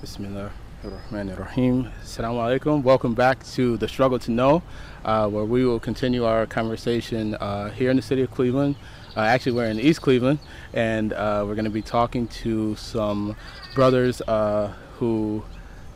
[0.00, 0.50] Bismillah
[0.82, 1.90] ar-Rahman ar-Rahim.
[2.02, 2.82] Assalamu alaikum.
[2.82, 4.62] Welcome back to The Struggle to Know,
[5.04, 8.76] uh, where we will continue our conversation uh, here in the city of Cleveland.
[9.14, 10.38] Uh, actually, we're in East Cleveland,
[10.72, 13.36] and uh, we're going to be talking to some
[13.74, 15.44] brothers uh, who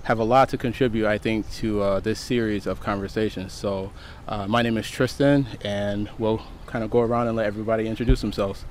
[0.02, 3.54] have a lot to contribute, I think, to uh, this series of conversations.
[3.54, 3.90] So,
[4.28, 8.66] my name is Tristan, and we'll kind of go around and let everybody introduce themselves.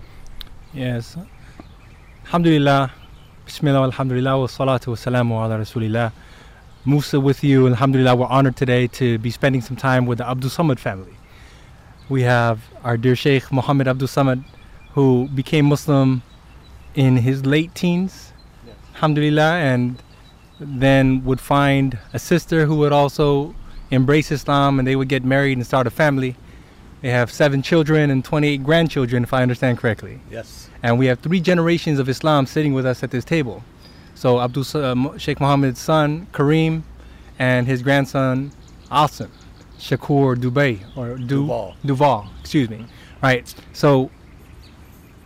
[0.76, 1.18] Yes.
[2.26, 2.92] Alhamdulillah.
[3.46, 6.14] Bismillah, alhamdulillah, wa salatu wa salamu ala rasulillah.
[6.86, 10.50] Musa with you, alhamdulillah, we're honored today to be spending some time with the Abdul
[10.50, 11.12] Samad family.
[12.08, 14.46] We have our dear Sheikh Muhammad Abdul Samad,
[14.94, 16.22] who became Muslim
[16.96, 18.32] in his late teens,
[18.66, 18.78] yes.
[18.96, 20.02] alhamdulillah, and
[20.62, 23.54] then would find a sister who would also
[23.92, 26.38] embrace Islam and they would get married and start a family.
[27.04, 30.22] They have seven children and 28 grandchildren, if I understand correctly.
[30.32, 30.70] Yes.
[30.82, 33.62] And we have three generations of Islam sitting with us at this table.
[34.16, 36.86] So Abdul uh, Sheikh Muhammad's son, Karim,
[37.38, 38.54] and his grandson,
[38.90, 39.30] Asim,
[39.78, 41.76] Shakur Dubai, or du- Duval.
[41.86, 42.86] Duval, excuse me.
[43.22, 43.54] Right.
[43.74, 44.10] So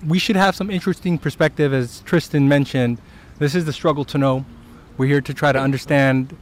[0.03, 2.97] we should have some interesting perspective, as Tristan mentioned.
[3.37, 4.45] This is the struggle to know.
[4.97, 6.35] We're here to try to understand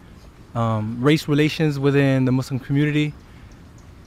[0.54, 3.14] um, race relations within the Muslim community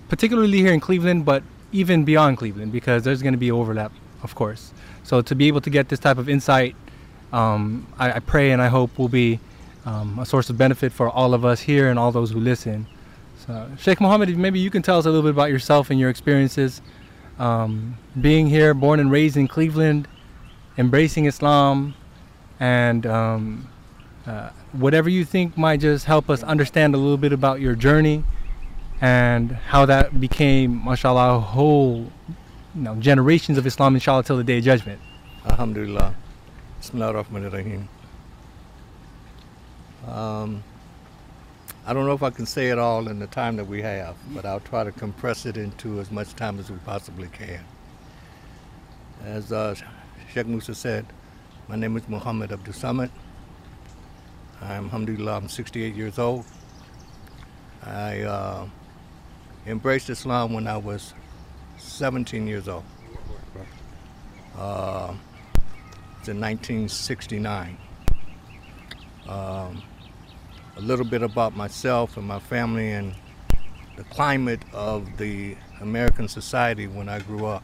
[0.09, 1.43] particularly here in Cleveland, but
[1.73, 3.93] even beyond Cleveland, because there's going to be overlap,
[4.23, 4.73] of course.
[5.05, 6.75] So to be able to get this type of insight,
[7.33, 9.39] um, I, I, pray and I hope will be
[9.85, 12.87] um, a source of benefit for all of us here and all those who listen.
[13.47, 16.09] So, Sheikh Mohammed, maybe you can tell us a little bit about yourself and your
[16.09, 16.81] experiences
[17.39, 20.09] um, being here, born and raised in Cleveland,
[20.79, 21.95] embracing Islam,
[22.59, 23.69] and um,
[24.27, 28.25] uh, whatever you think might just help us understand a little bit about your journey
[29.01, 32.11] and how that became, mashallah, whole
[32.75, 35.01] you know, generations of Islam, inshallah, till the day of judgment.
[35.47, 36.15] Alhamdulillah.
[36.81, 37.89] Bismillah ar-Rahman rahim
[40.09, 40.63] um,
[41.87, 44.17] I don't know if I can say it all in the time that we have,
[44.35, 47.65] but I'll try to compress it into as much time as we possibly can.
[49.25, 49.75] As uh,
[50.33, 51.07] Sheikh Musa said,
[51.69, 53.11] my name is Muhammad Abdul Samad.
[54.61, 56.45] I'm, alhamdulillah, I'm 68 years old.
[57.83, 58.67] I uh,
[59.69, 61.13] embraced Islam when I was
[61.77, 62.85] 17 years old.
[64.57, 65.15] Uh,
[66.19, 67.77] it's in 1969.
[69.29, 69.83] Um,
[70.77, 73.15] a little bit about myself and my family and
[73.97, 77.63] the climate of the American society when I grew up.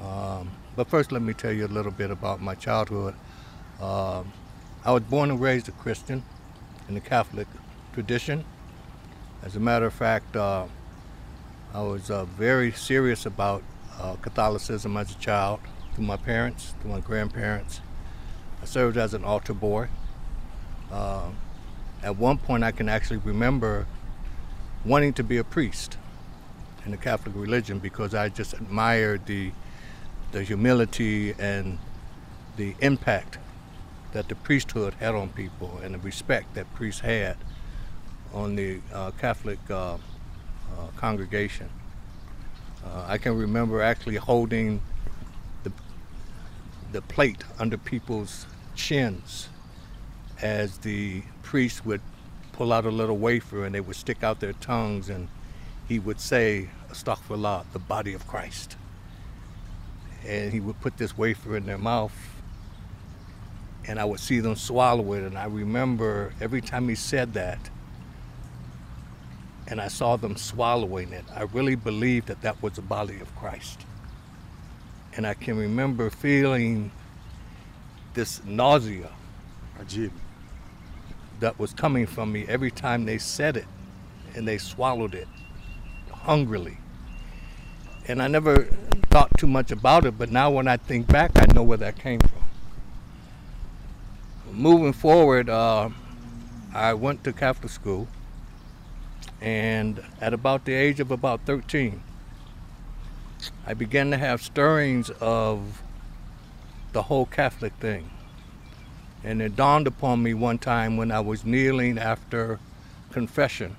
[0.00, 3.14] Um, but first, let me tell you a little bit about my childhood.
[3.80, 4.24] Uh,
[4.84, 6.22] I was born and raised a Christian
[6.88, 7.48] in the Catholic
[7.94, 8.44] tradition.
[9.46, 10.66] As a matter of fact, uh,
[11.72, 13.62] I was uh, very serious about
[13.96, 15.60] uh, Catholicism as a child
[15.94, 17.80] through my parents, through my grandparents.
[18.60, 19.86] I served as an altar boy.
[20.90, 21.28] Uh,
[22.02, 23.86] at one point, I can actually remember
[24.84, 25.96] wanting to be a priest
[26.84, 29.52] in the Catholic religion because I just admired the
[30.32, 31.78] the humility and
[32.56, 33.38] the impact
[34.12, 37.36] that the priesthood had on people and the respect that priests had
[38.32, 39.98] on the uh, Catholic uh, uh,
[40.96, 41.68] congregation.
[42.84, 44.80] Uh, I can remember actually holding
[45.64, 45.72] the,
[46.92, 49.48] the plate under people's chins
[50.40, 52.00] as the priest would
[52.52, 55.28] pull out a little wafer and they would stick out their tongues and
[55.88, 58.76] he would say, Astaghfirullah, the body of Christ.
[60.26, 62.12] And he would put this wafer in their mouth
[63.88, 65.22] and I would see them swallow it.
[65.22, 67.70] And I remember every time he said that,
[69.68, 73.34] and I saw them swallowing it, I really believed that that was the body of
[73.36, 73.84] Christ.
[75.14, 76.92] And I can remember feeling
[78.14, 79.10] this nausea
[79.80, 80.10] Ajib.
[81.40, 83.66] that was coming from me every time they said it
[84.34, 85.28] and they swallowed it
[86.12, 86.78] hungrily.
[88.08, 88.64] And I never
[89.10, 91.98] thought too much about it, but now when I think back, I know where that
[91.98, 92.44] came from.
[94.52, 95.90] Moving forward, uh,
[96.72, 98.06] I went to Catholic school
[99.40, 102.02] and at about the age of about 13,
[103.66, 105.82] I began to have stirrings of
[106.92, 108.10] the whole Catholic thing.
[109.22, 112.58] And it dawned upon me one time when I was kneeling after
[113.10, 113.76] confession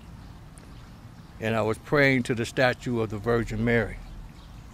[1.39, 3.97] and I was praying to the statue of the Virgin Mary,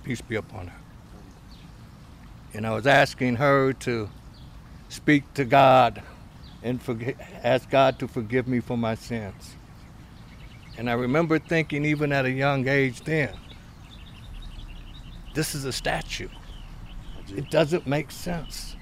[0.04, 0.78] peace be upon her.
[2.54, 4.10] And I was asking her to
[4.90, 6.02] speak to God
[6.62, 9.56] and forget, ask God to forgive me for my sins.
[10.78, 13.34] And I remember thinking, even at a young age then,
[15.34, 16.30] this is a statue.
[17.30, 18.76] It doesn't make sense.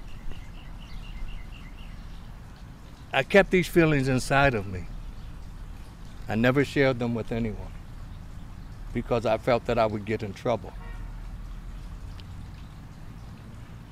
[3.12, 4.86] I kept these feelings inside of me.
[6.28, 7.72] I never shared them with anyone
[8.94, 10.72] because I felt that I would get in trouble.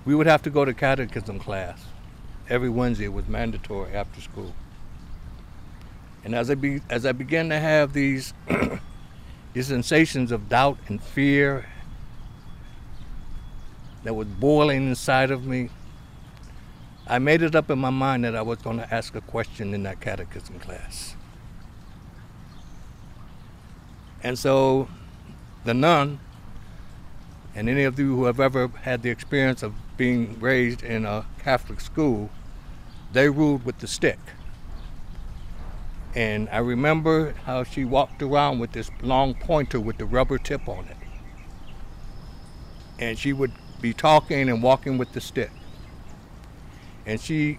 [0.04, 1.84] We would have to go to catechism class
[2.48, 3.04] every Wednesday.
[3.04, 4.54] It was mandatory after school.
[6.24, 8.34] And as I, be, as I began to have these,
[9.52, 11.66] these sensations of doubt and fear
[14.04, 15.70] that was boiling inside of me,
[17.06, 19.74] I made it up in my mind that I was going to ask a question
[19.74, 21.16] in that catechism class.
[24.22, 24.88] And so
[25.64, 26.20] the nun,
[27.54, 31.26] and any of you who have ever had the experience of being raised in a
[31.42, 32.30] Catholic school,
[33.12, 34.18] they ruled with the stick.
[36.14, 40.68] And I remember how she walked around with this long pointer with the rubber tip
[40.68, 40.96] on it.
[42.98, 45.50] And she would be talking and walking with the stick.
[47.06, 47.58] And she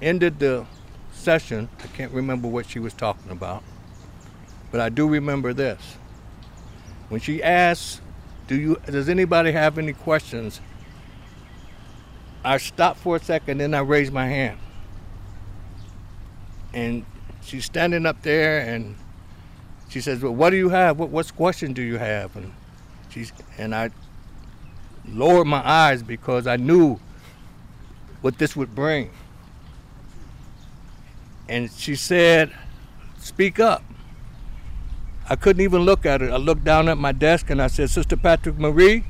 [0.00, 0.66] ended the
[1.12, 3.64] session, I can't remember what she was talking about,
[4.70, 5.96] but I do remember this.
[7.08, 8.00] When she asked,
[8.46, 10.60] do you, does anybody have any questions?
[12.44, 14.58] I stopped for a second, then I raised my hand
[16.72, 17.04] and
[17.42, 18.96] she's standing up there and
[19.88, 20.98] she says, "Well, what do you have?
[20.98, 22.52] What what question do you have?" And
[23.08, 23.90] she's and I
[25.06, 27.00] lowered my eyes because I knew
[28.20, 29.10] what this would bring.
[31.48, 32.52] And she said,
[33.18, 33.82] "Speak up."
[35.30, 36.30] I couldn't even look at her.
[36.30, 39.04] I looked down at my desk and I said, "Sister Patrick Marie,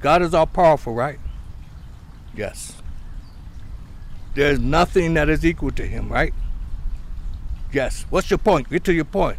[0.00, 1.18] God is all powerful, right?"
[2.34, 2.83] Yes.
[4.34, 6.34] There's nothing that is equal to him, right?
[7.72, 8.06] Yes.
[8.10, 8.68] What's your point?
[8.68, 9.38] Get to your point.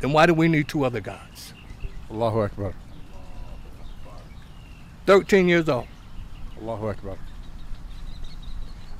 [0.00, 1.54] Then why do we need two other gods?
[2.10, 2.74] Allahu Akbar.
[5.06, 5.86] 13 years old.
[6.60, 7.18] Allahu Akbar.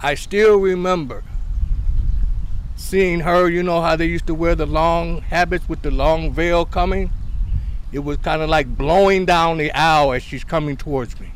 [0.03, 1.25] I still remember
[2.77, 6.33] seeing her, you know how they used to wear the long habits with the long
[6.33, 7.11] veil coming?
[7.93, 11.33] It was kind of like blowing down the aisle as she's coming towards me.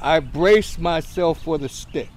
[0.00, 2.10] I braced myself for the stick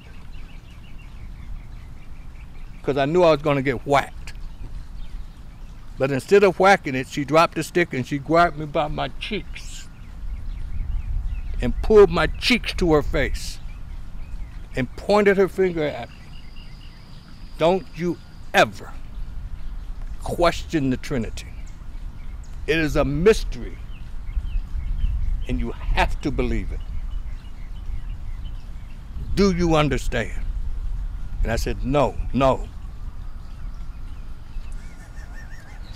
[2.78, 4.34] because I knew I was going to get whacked.
[5.98, 9.10] But instead of whacking it, she dropped the stick and she grabbed me by my
[9.20, 9.88] cheeks
[11.62, 13.60] and pulled my cheeks to her face
[14.76, 16.16] and pointed her finger at me.
[17.58, 18.18] Don't you
[18.54, 18.92] ever
[20.24, 21.48] question the Trinity.
[22.68, 23.78] It is a mystery,
[25.48, 26.80] and you have to believe it.
[29.36, 30.46] Do you understand?
[31.44, 32.68] And I said, No, no.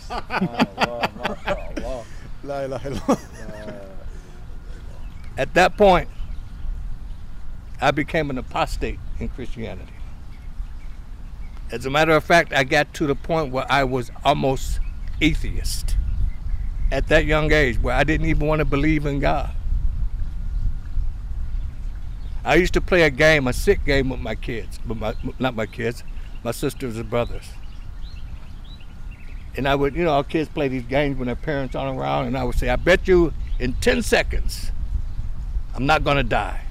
[5.37, 6.07] At that point,
[7.81, 9.91] I became an apostate in Christianity.
[11.71, 14.79] As a matter of fact, I got to the point where I was almost
[15.19, 15.97] atheist
[16.91, 19.51] at that young age, where I didn't even want to believe in God.
[22.45, 25.55] I used to play a game, a sick game with my kids, but my, not
[25.55, 26.03] my kids,
[26.43, 27.49] my sisters and brothers.
[29.57, 32.27] And I would, you know, our kids play these games when their parents aren't around,
[32.27, 34.71] and I would say, I bet you in 10 seconds,
[35.73, 36.61] I'm not to die.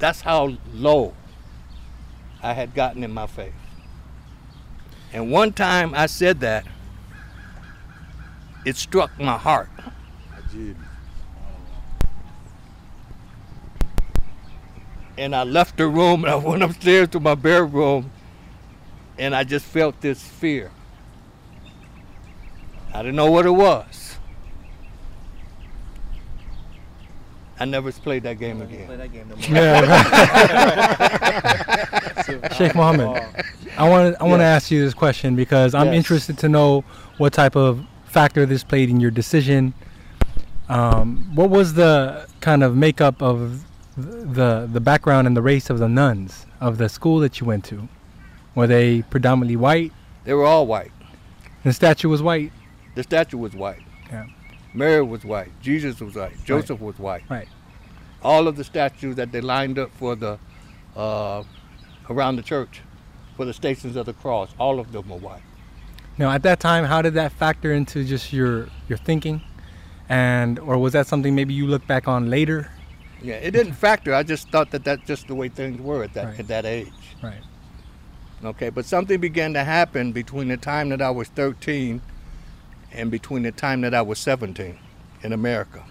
[0.00, 1.14] That's how low
[2.42, 3.54] I had gotten in my faith.
[5.12, 6.66] And one time I said that,
[8.64, 9.70] it struck my heart.
[15.18, 18.10] And I left the room and I went upstairs to my bedroom
[19.18, 20.70] and I just felt this fear.
[22.92, 24.16] I didn't know what it was.
[27.58, 28.86] I never played that game again.
[28.86, 29.44] Play that game no more.
[29.56, 29.82] Yeah.
[32.58, 33.08] Sheikh Mohammed,
[33.78, 34.62] I want to I want to Yes.
[34.64, 35.96] ask you this question because I'm Yes.
[35.96, 36.82] interested to know
[37.16, 39.72] what type of factor this played in your decision.
[40.68, 43.62] Um, what was the kind of makeup of
[43.96, 47.64] the the background and the race of the nuns of the school that you went
[47.66, 47.88] to?
[48.54, 49.92] Were they predominantly white?
[50.24, 50.92] They were all white.
[51.64, 52.52] The statue was white.
[52.94, 53.82] The statue was white.
[54.10, 54.26] Yeah.
[54.72, 55.50] Mary was white.
[55.60, 56.32] Jesus was white.
[56.44, 57.22] Joseph was white.
[57.28, 57.48] Right.
[58.22, 60.38] All of the statues that they lined up for the
[60.94, 61.42] uh,
[62.08, 62.82] around the church
[63.36, 65.42] for the stations of the cross, all of them were white.
[66.18, 69.42] Now, at that time, how did that factor into just your your thinking,
[70.08, 72.70] and or was that something maybe you look back on later?
[73.22, 74.14] Yeah, it didn't factor.
[74.14, 76.40] I just thought that that's just the way things were at that Right.
[76.40, 76.92] at that age.
[77.22, 77.42] Right.
[78.44, 82.02] Okay, but something began to happen between the time that I was 13
[82.92, 84.78] and between the time that I was 17
[85.22, 85.82] in America.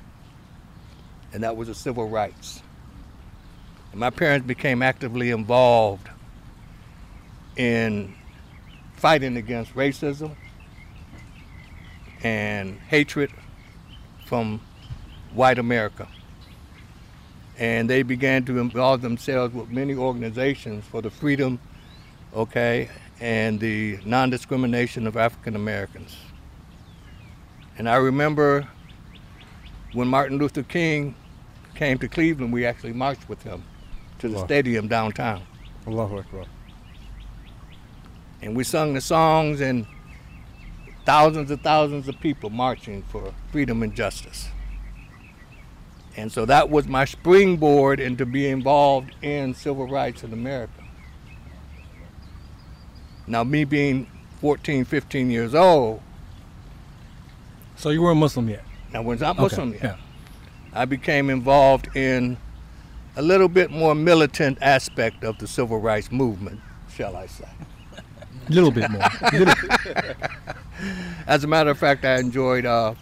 [1.33, 2.61] And that was the civil rights.
[3.91, 6.07] And my parents became actively involved
[7.57, 8.13] in
[8.95, 10.35] fighting against racism
[12.23, 13.31] and hatred
[14.25, 14.61] from
[15.33, 16.07] white America.
[17.57, 21.59] And they began to involve themselves with many organizations for the freedom,
[22.33, 22.89] okay,
[23.21, 26.17] and the non discrimination of African Americans.
[27.77, 28.67] And I remember
[29.93, 31.15] when Martin Luther King
[31.75, 33.63] came to Cleveland, we actually marched with him
[34.19, 34.45] to the Wow.
[34.45, 35.41] stadium downtown.
[35.87, 36.45] Allahu Akbar.
[38.41, 39.85] And we sung the songs, and
[41.05, 44.49] thousands and thousands of people marching for freedom and justice.
[46.17, 50.71] And so that was my springboard into being involved in civil rights in America.
[53.27, 54.07] Now, me being
[54.41, 56.01] 14, 15 years old,
[57.75, 58.63] So you weren't Muslim yet?
[58.93, 59.83] now was not Okay, Muslim yet.
[59.83, 59.95] Yeah.
[60.73, 62.37] I became involved in
[63.17, 66.59] a little bit more militant aspect of the civil rights movement,
[66.93, 67.47] shall I say.
[68.47, 69.01] A little bit more.
[69.33, 69.53] Little-
[71.27, 72.93] As a matter of fact, I enjoyed uh,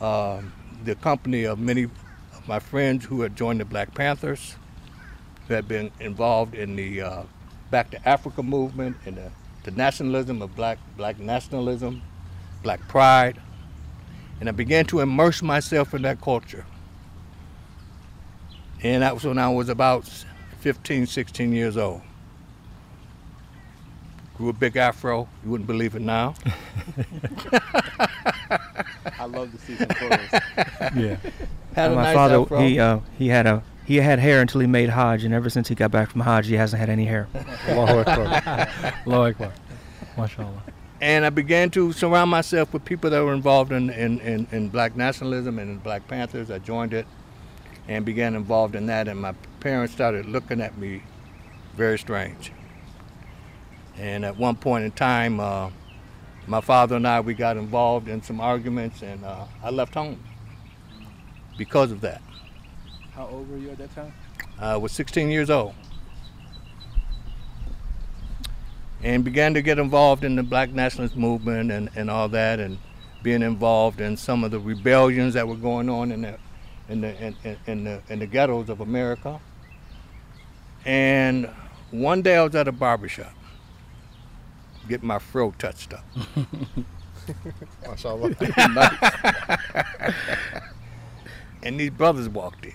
[0.00, 0.40] uh,
[0.84, 1.86] the company of many
[2.46, 4.56] my friends who had joined the Black Panthers,
[5.46, 7.22] who had been involved in the uh,
[7.70, 9.30] Back to Africa movement and the,
[9.62, 12.02] the nationalism of black black nationalism,
[12.62, 13.40] black pride,
[14.40, 16.66] and I began to immerse myself in that culture.
[18.82, 20.06] And that was when I was about
[20.60, 22.02] 15, 16 years old.
[24.36, 25.28] Grew a big afro.
[25.42, 26.34] You wouldn't believe it now.
[29.32, 30.28] I love to see some photos.
[30.96, 31.16] yeah.
[31.74, 32.60] Had a my nice father, afro.
[32.60, 35.68] he uh, he had a he had hair until he made Hajj, and ever since
[35.68, 37.28] he got back from Hajj, he hasn't had any hair.
[37.68, 38.68] Allahu Akbar.
[39.06, 39.52] Allahu Akbar.
[40.16, 40.60] MashaAllah.
[41.00, 44.68] and I began to surround myself with people that were involved in, in, in, in
[44.68, 46.50] black nationalism and in Black Panthers.
[46.50, 47.06] I joined it
[47.88, 51.02] and began involved in that, and my parents started looking at me
[51.74, 52.52] very strange.
[53.96, 55.70] And at one point in time, uh,
[56.46, 60.22] my father and I, we got involved in some arguments, and uh, I left home
[61.56, 62.22] because of that.
[63.14, 64.12] How old were you at that time?
[64.58, 65.74] I was 16 years old
[69.02, 72.78] and began to get involved in the black nationalist movement and, and all that and
[73.22, 76.38] being involved in some of the rebellions that were going on in the
[76.88, 79.40] in the in, in, in the in the ghettos of America.
[80.84, 81.48] And
[81.90, 83.32] one day I was at a barbershop
[84.88, 86.04] getting my fro touched up.
[91.62, 92.74] And these brothers walked in.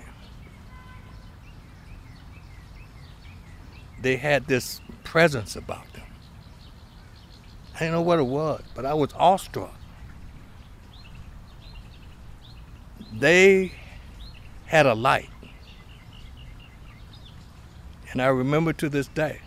[4.01, 6.03] They had this presence about them.
[7.75, 9.75] I didn't know what it was, but I was awestruck.
[13.13, 13.73] They
[14.65, 15.29] had a light.
[18.11, 19.41] And I remember to this day,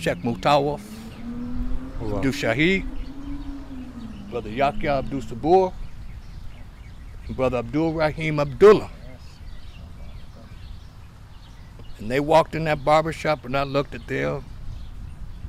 [0.00, 0.80] Sheikh Mutawaf,
[2.00, 2.16] Allah.
[2.16, 2.86] Abdul Shahid,
[4.30, 5.74] Brother Yahya Abdul Sabur,
[7.26, 8.90] and Brother Abdul Rahim Abdullah.
[11.98, 14.42] And they walked in that barber shop and I looked at them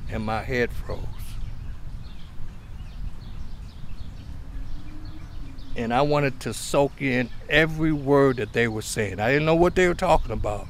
[0.09, 0.99] and my head froze.
[5.77, 9.21] And I wanted to soak in every word that they were saying.
[9.21, 10.67] I didn't know what they were talking about.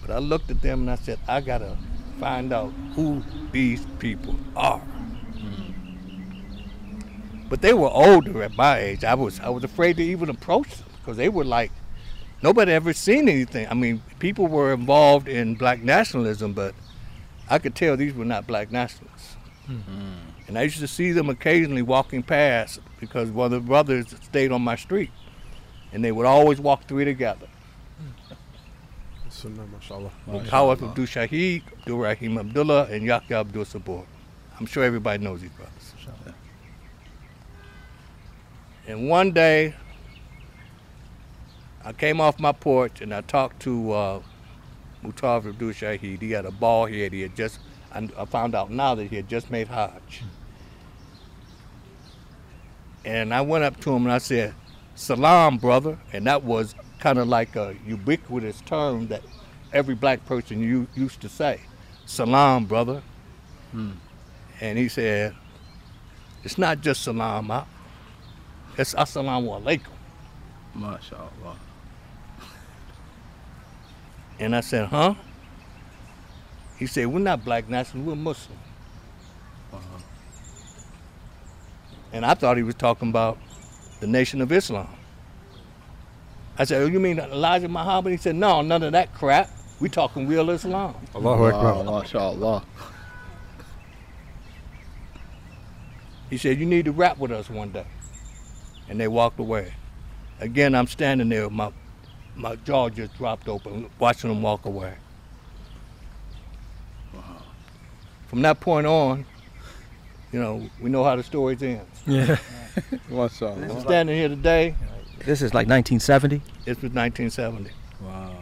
[0.00, 1.76] But I looked at them and I said, I gotta
[2.22, 4.80] find out who these people are.
[7.50, 9.02] But they were older at my age.
[9.02, 11.72] I was I was afraid to even approach them because they were like
[12.40, 13.66] nobody ever seen anything.
[13.68, 16.76] I mean, people were involved in black nationalism, but
[17.50, 19.36] I could tell these were not black nationalists.
[19.68, 20.46] Mm-hmm.
[20.46, 24.52] And I used to see them occasionally walking past because one of the brothers stayed
[24.52, 25.10] on my street,
[25.92, 27.48] and they would always walk three together.
[29.42, 30.46] Sunnah, MashaAllah.
[30.46, 34.04] Kawaf Abdul Shahid, Abdul Rahim Abdullah, and Yahya Abdul Sabur.
[34.60, 35.94] I'm sure everybody knows these brothers.
[38.86, 39.74] And one day,
[41.84, 44.22] I came off my porch and I talked to uh,
[45.04, 46.22] Mutawaf Abdul Shahid.
[46.22, 47.12] He had a ball head.
[47.12, 47.58] He had just,
[47.92, 50.22] I I found out now that he had just made Hajj.
[53.04, 54.54] And I went up to him and I said,
[54.94, 55.98] Salam, brother.
[56.12, 59.22] And that was kind of like a ubiquitous term that
[59.72, 61.60] every black person u- used to say.
[62.06, 63.02] Salam, brother.
[64.60, 65.34] And he said,
[66.44, 67.66] It's not just salam, ah.
[68.78, 69.90] it's assalamu alaikum.
[70.78, 71.56] MashaAllah.
[74.38, 75.14] And I said, Huh?
[76.78, 78.58] He said, We're not black nationalists, we're Muslim.
[82.12, 83.38] And I thought he was talking about
[84.00, 84.88] the Nation of Islam.
[86.58, 88.12] I said, oh, you mean Elijah Muhammad?
[88.12, 89.50] He said, no, none of that crap.
[89.80, 90.94] We talking real Islam.
[91.14, 91.84] Allahu Akbar.
[91.84, 92.64] Wow, mashallah.
[96.30, 97.86] He said, you need to rap with us one day.
[98.88, 99.74] And they walked away.
[100.40, 101.72] Again, I'm standing there, my,
[102.34, 104.94] my jaw just dropped open, watching them walk away.
[108.28, 109.26] From that point on,
[110.32, 112.02] you know, we know how the story ends.
[112.06, 112.38] Yeah.
[113.10, 113.80] Mashallah.
[113.82, 114.74] Standing here today,
[115.24, 116.36] This is like 1970.
[116.66, 117.70] it was 1970.
[118.00, 118.36] Wow.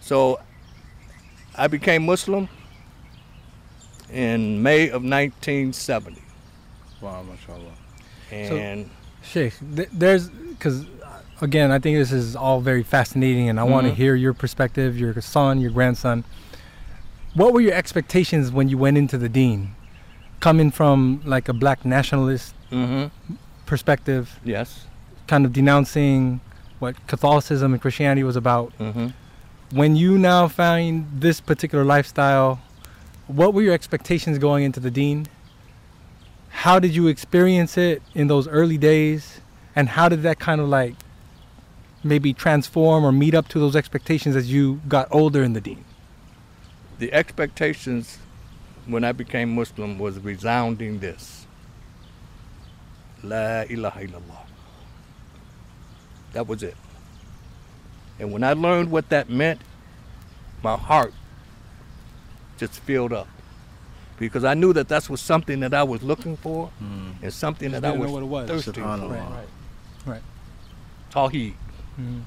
[0.00, 0.40] So
[1.54, 2.48] I became Muslim
[4.12, 6.22] in May of 1970.
[7.00, 7.72] Wow, mashallah.
[8.32, 8.90] And
[9.22, 10.86] Sheikh, th- there's because
[11.40, 14.98] again, I think this is all very fascinating, and I want to hear your perspective,
[14.98, 16.24] your son, your grandson.
[17.34, 19.74] What were your expectations when you went into the Din,
[20.40, 23.10] coming from like a black nationalist Mhm.
[23.66, 24.86] perspective, yes.
[25.26, 26.40] Kind of denouncing
[26.78, 28.72] what Catholicism and Christianity was about?
[28.74, 29.08] hmm
[29.72, 32.60] When you now find this particular lifestyle,
[33.26, 35.26] what were your expectations going into the Din?
[36.50, 39.40] How did you experience it in those early days?
[39.74, 40.94] And how did that kind of like
[42.04, 45.84] maybe transform or meet up to those expectations as you got older in the Din?
[46.98, 48.18] The expectations
[48.86, 51.46] when I became Muslim was resounding this.
[53.22, 54.45] La ilaha illallah.
[56.36, 56.76] That was it.
[58.18, 59.58] And when I learned what that meant,
[60.62, 61.14] my heart
[62.58, 63.26] just filled up.
[64.18, 66.70] Because I knew that that was something that I was looking for
[67.22, 68.48] and something that I didn't was, know what it was.
[68.64, 69.44] thirsty Subhanallah.
[70.04, 70.20] for.
[71.10, 71.54] Tawheed.
[71.98, 72.22] Mhm.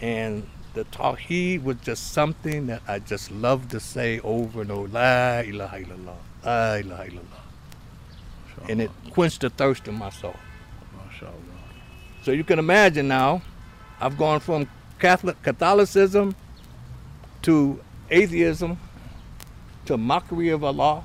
[0.00, 4.88] And the Tawheed was just something that I just loved to say over and over.
[4.88, 6.16] La ilaha illallah.
[6.44, 8.68] La ilaha illallah.
[8.68, 10.34] And it quenched the thirst in my soul.
[12.22, 13.42] So you can imagine now,
[14.00, 16.34] I've gone from Catholic Catholicism
[17.42, 17.80] to
[18.10, 18.78] atheism
[19.86, 21.04] to mockery of Allah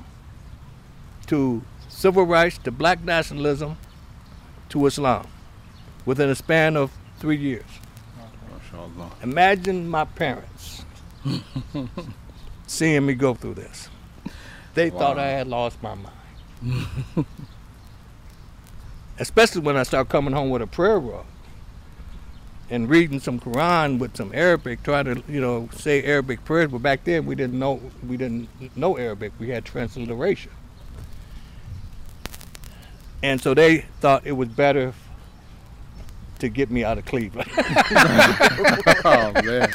[1.28, 3.78] to civil rights to black nationalism
[4.70, 5.28] to Islam
[6.06, 7.66] within a span of three years.
[9.24, 10.84] Imagine my parents
[12.68, 13.90] seeing me go through this.
[14.74, 17.26] They thought I had lost my mind.
[19.18, 21.26] Especially when I start coming home with a prayer rug
[22.70, 26.72] and reading some Quran with some Arabic, trying to, you know, say Arabic prayers.
[26.72, 29.32] But back then we didn't know we didn't know Arabic.
[29.40, 30.52] We had transliteration.
[33.24, 34.94] And so they thought it was better
[36.40, 37.50] to get me out of Cleveland.
[39.06, 39.72] oh man.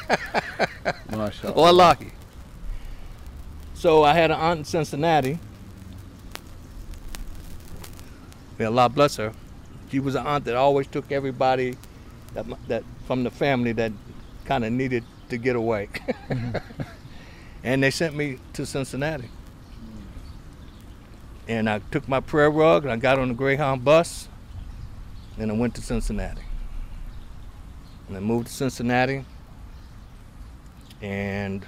[1.11, 1.55] Mashallah.
[1.55, 2.13] or lucky.
[3.75, 5.39] So I had an aunt in Cincinnati.
[8.61, 9.33] May Allah bless her.
[9.91, 11.79] She was an aunt that always took everybody
[12.35, 13.91] that that from the family that
[14.45, 15.89] kind of needed to get away.
[17.65, 19.31] and they sent me to Cincinnati.
[21.49, 24.29] And I took my prayer rug and I got on the Greyhound bus
[25.39, 26.43] and I went to Cincinnati.
[28.09, 29.25] And I moved to Cincinnati
[31.01, 31.65] and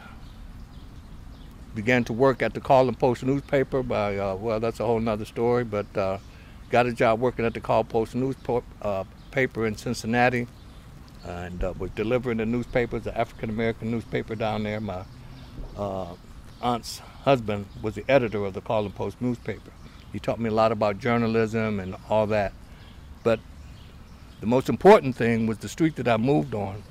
[1.75, 5.01] began to work at the Call and Post newspaper by, uh, well, that's a whole
[5.01, 6.19] nother story, but uh,
[6.73, 9.05] got a job working at the Call Post newspaper uh,
[9.37, 10.47] in Cincinnati
[11.23, 14.81] and uh, was delivering the newspapers, the African American newspaper down there.
[14.81, 15.05] My
[15.77, 16.15] uh,
[16.63, 19.71] aunt's husband was the editor of the Call and Post newspaper.
[20.15, 22.55] He taught me a lot about journalism and all that.
[23.23, 23.39] But
[24.41, 26.83] the most important thing was the street that I moved on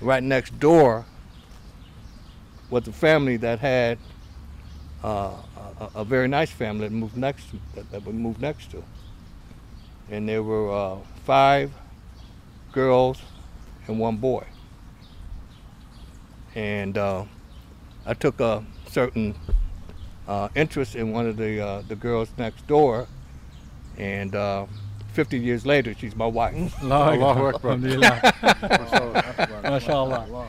[0.00, 1.06] right next door
[2.70, 3.98] was a family that had
[5.02, 5.34] uh,
[5.80, 8.82] a, a very nice family that moved next that, that we moved next to,
[10.10, 11.72] and there were uh, five
[12.72, 13.20] girls
[13.86, 14.44] and one boy.
[16.54, 17.24] And uh,
[18.06, 19.34] I took a certain
[20.26, 23.06] uh, interest in one of the uh, the girls next door,
[23.98, 24.66] and uh,
[25.12, 26.54] 50 years later, she's my wife.
[26.82, 27.54] Allahu Akbar.
[27.54, 29.60] Alhamdulillah.
[29.62, 30.46] Mashallah.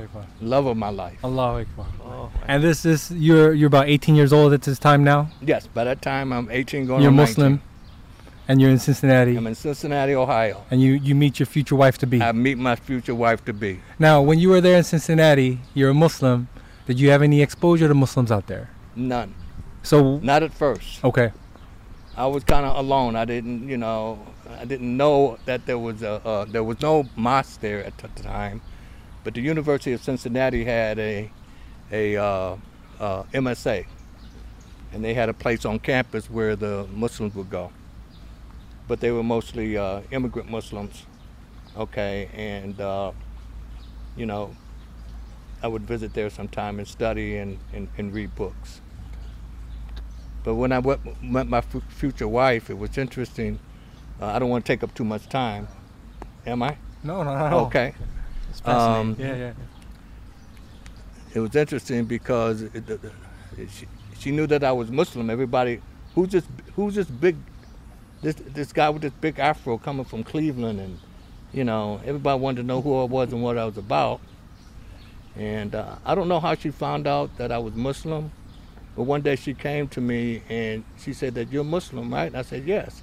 [0.00, 0.04] Mashallah.
[0.04, 0.26] Akbar.
[0.40, 1.18] Love of my life.
[1.24, 2.30] Allahu Akbar.
[2.46, 5.28] And this is you're you're about 18 years old at this time now.
[5.40, 7.32] Yes, by that time I'm 18 going you're on 19.
[7.34, 7.62] Muslim,
[8.48, 10.64] and you're in Cincinnati, I'm in Cincinnati, Ohio.
[10.70, 12.20] and you you meet your future wife to be.
[12.22, 13.80] I meet my future wife to be.
[13.98, 16.48] Now, when you were there in Cincinnati, you're a Muslim.
[16.86, 18.68] Did you have any exposure to Muslims out there?
[18.96, 19.34] None.
[19.84, 21.04] So Not at first.
[21.04, 21.32] okay,
[22.16, 23.16] I was kind of alone.
[23.16, 24.18] I didn't, you know,
[24.60, 28.08] I didn't know that there was a uh, there was no mosque there at the
[28.22, 28.60] time,
[29.24, 31.30] but the University of Cincinnati had a
[31.90, 32.56] a uh,
[32.98, 33.86] uh, MSA,
[34.92, 37.72] and they had a place on campus where the Muslims would go.
[38.88, 41.06] But they were mostly uh, immigrant Muslims,
[41.76, 43.12] okay, and uh,
[44.16, 44.54] you know,
[45.62, 48.80] I would visit there sometime and study and, and, and read books.
[50.44, 53.60] But when I went, met my fu- future wife, it was interesting.
[54.20, 55.68] Uh, I don't want to take up too much time.
[56.46, 56.76] Am I?
[57.04, 57.50] No, no, no.
[57.50, 57.58] no.
[57.66, 57.94] Okay.
[58.52, 59.12] It's fascinating.
[59.12, 59.52] Um, yeah, yeah.
[61.34, 62.84] it was interesting because it,
[63.70, 63.86] she,
[64.18, 65.30] she knew that I was Muslim.
[65.30, 65.80] Everybody,
[66.14, 66.44] who's this?
[66.76, 67.36] Who's this big?
[68.20, 70.98] This this guy with this big afro coming from Cleveland, and
[71.52, 74.20] you know, everybody wanted to know who I was and what I was about.
[75.36, 78.30] And uh, I don't know how she found out that I was Muslim,
[78.96, 82.26] but one day she came to me and she said that you're Muslim, right?
[82.26, 83.02] And I said yes.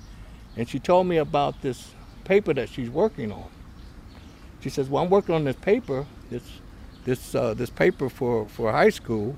[0.55, 1.91] And she told me about this
[2.23, 3.49] paper that she's working on.
[4.61, 6.43] She says, "Well, I'm working on this paper, this
[7.05, 9.37] this uh, this paper for for high school."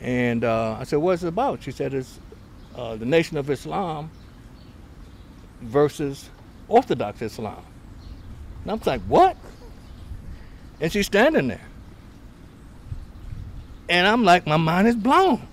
[0.00, 2.20] And uh, I said, "What's it about?" She said, "It's
[2.74, 4.10] uh, the Nation of Islam
[5.62, 6.30] versus
[6.68, 7.64] Orthodox Islam."
[8.62, 9.36] And I'm like, "What?"
[10.80, 11.66] And she's standing there,
[13.88, 15.46] and I'm like, my mind is blown.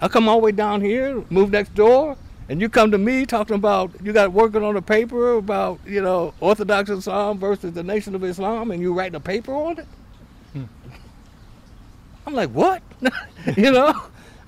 [0.00, 2.16] I come all the way down here, move next door,
[2.48, 6.00] and you come to me talking about you got working on a paper about you
[6.00, 9.86] know Orthodox Islam versus the Nation of Islam, and you writing a paper on it.
[12.26, 12.82] I'm like, what?
[13.56, 13.94] you know?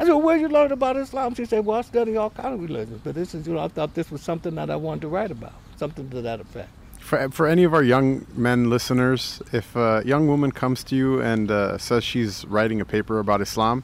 [0.00, 1.34] I said, well, where you learn about Islam?
[1.34, 3.68] She said, well, I study all kind of religions, but this is, you know, I
[3.68, 6.68] thought this was something that I wanted to write about, something to that effect.
[6.98, 11.20] For, for any of our young men listeners, if a young woman comes to you
[11.20, 13.82] and uh, says she's writing a paper about Islam,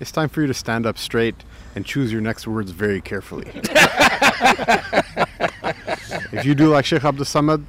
[0.00, 1.36] it's time for you to stand up straight
[1.76, 3.46] and choose your next words very carefully.
[6.32, 7.64] if you do like Sheikh Abdul Samad,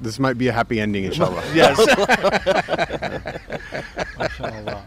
[0.00, 1.42] this might be a happy ending, inshallah.
[1.54, 1.78] Yes.
[4.18, 4.82] MashaAllah.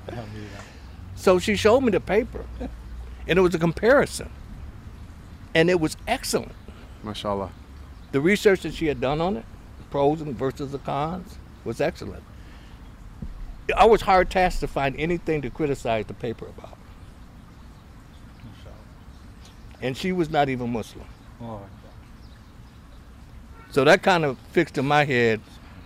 [1.15, 2.45] So she showed me the paper,
[3.27, 4.29] and it was a comparison,
[5.55, 6.51] and it was excellent.
[7.03, 7.51] MashaAllah.
[8.11, 9.45] The research that she had done on it,
[9.89, 12.23] pros and versus the cons, was excellent.
[13.75, 16.77] I was hard tasked to find anything to criticize the paper about.
[19.81, 21.05] And she was not even Muslim.
[23.71, 25.41] So that kind of fixed in my head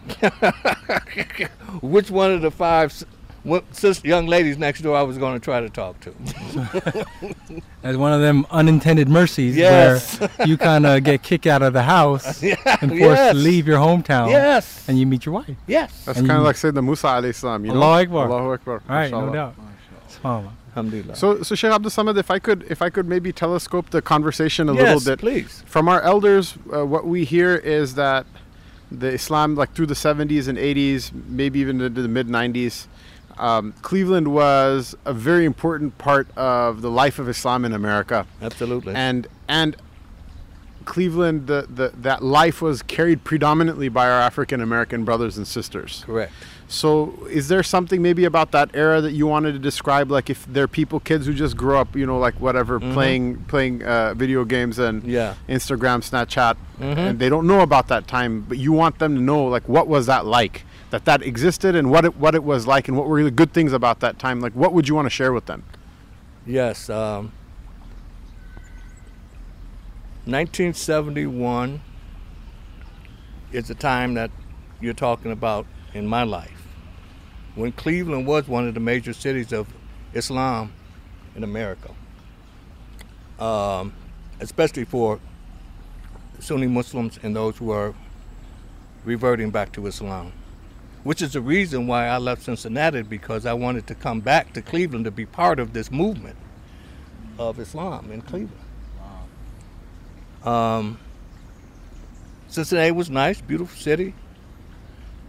[1.81, 3.03] which one of the five
[3.45, 7.06] s- young ladies next door I was going to try to talk to.
[7.84, 10.19] As one of them unintended mercies Yes.
[10.19, 13.32] where you kind of get kicked out of the house Yeah, and forced yes.
[13.34, 14.86] to leave your hometown Yes.
[14.88, 15.56] and you meet your wife.
[15.67, 16.06] yes.
[16.06, 17.82] That's kind of you- like Sayyidina Musa alayhi salam, you know?
[17.82, 18.25] Allahu Akbar.
[18.32, 18.82] Allahu Akbar.
[18.89, 19.56] All right, no doubt.
[20.10, 20.52] SubhanAllah.
[20.69, 21.15] Alhamdulillah.
[21.15, 24.69] So, so Sheikh Abdul Samad, if I could, if I could maybe telescope the conversation
[24.69, 25.63] a yes, little bit, Yes, please.
[25.65, 28.25] from our elders, uh, what we hear is that
[28.91, 32.86] the Islam, like through the 70s and 80s, maybe even into the mid 90s,
[33.39, 38.93] um, Cleveland was a very important part of the life of Islam in America, Absolutely.
[38.95, 39.75] and and
[40.86, 46.04] Cleveland, the, the that life was carried predominantly by our African American brothers and sisters.
[46.06, 46.32] Correct.
[46.67, 50.10] So, is there something maybe about that era that you wanted to describe?
[50.12, 52.93] Like, if there are people, kids who just grew up, you know, like whatever, Mhm.
[52.93, 55.34] playing playing uh, video games and Yeah.
[55.47, 56.97] Instagram, Snapchat, Mhm.
[56.97, 59.88] and they don't know about that time, but you want them to know, like, what
[59.88, 60.63] was that like?
[60.91, 63.54] That that existed, and what it what it was like, and what were the good
[63.54, 64.39] things about that time?
[64.39, 65.63] Like, what would you want to share with them?
[66.45, 66.89] Yes.
[66.89, 67.32] Um,
[70.25, 71.82] 1971
[73.52, 74.32] is the time that
[74.82, 76.67] you're talking about in my life.
[77.56, 79.67] When Cleveland was one of the major cities of
[80.13, 80.71] Islam
[81.36, 81.93] in America,
[83.39, 83.93] um,
[84.39, 85.19] especially for
[86.39, 87.93] Sunni Muslims and those who are
[89.04, 90.32] reverting back to Islam.
[91.03, 94.62] Which is the reason why I left Cincinnati because I wanted to come back to
[94.62, 96.38] Cleveland to be part of this movement
[97.38, 98.65] of Islam in Cleveland.
[100.43, 100.99] Um,
[102.47, 104.13] Cincinnati was nice, beautiful city.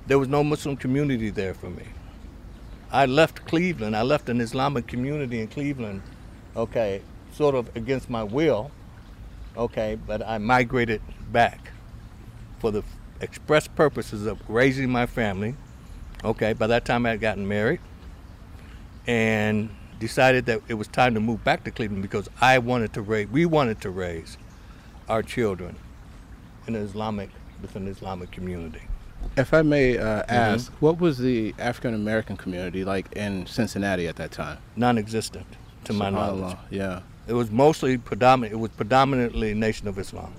[0.07, 1.85] There was no Muslim community there for me.
[2.91, 3.97] I left Cleveland.
[3.97, 6.03] I left an Islamic community in Cleveland,
[6.57, 7.03] okay,
[7.33, 8.73] sort of against my will,
[9.57, 11.71] okay, but I migrated back
[12.59, 12.83] for the
[13.21, 15.55] express purposes of raising my family.
[16.25, 17.81] Okay, by that time I had gotten married
[19.07, 23.03] and decided that it was time to move back to Cleveland because I wanted to
[23.03, 24.37] raise, we wanted to raise
[25.09, 25.77] our children
[26.67, 27.31] in an Islamic,
[27.63, 28.83] within the Islamic community.
[29.37, 30.33] If I may uh, Mm-hmm.
[30.33, 34.59] ask, what was the African American community like in Cincinnati at that time?
[34.77, 35.47] Non-existent,
[35.85, 36.57] to my knowledge.
[36.71, 37.01] Yeah.
[37.27, 38.55] It was mostly predominant.
[38.55, 40.33] It was predominantly Nation of Islam.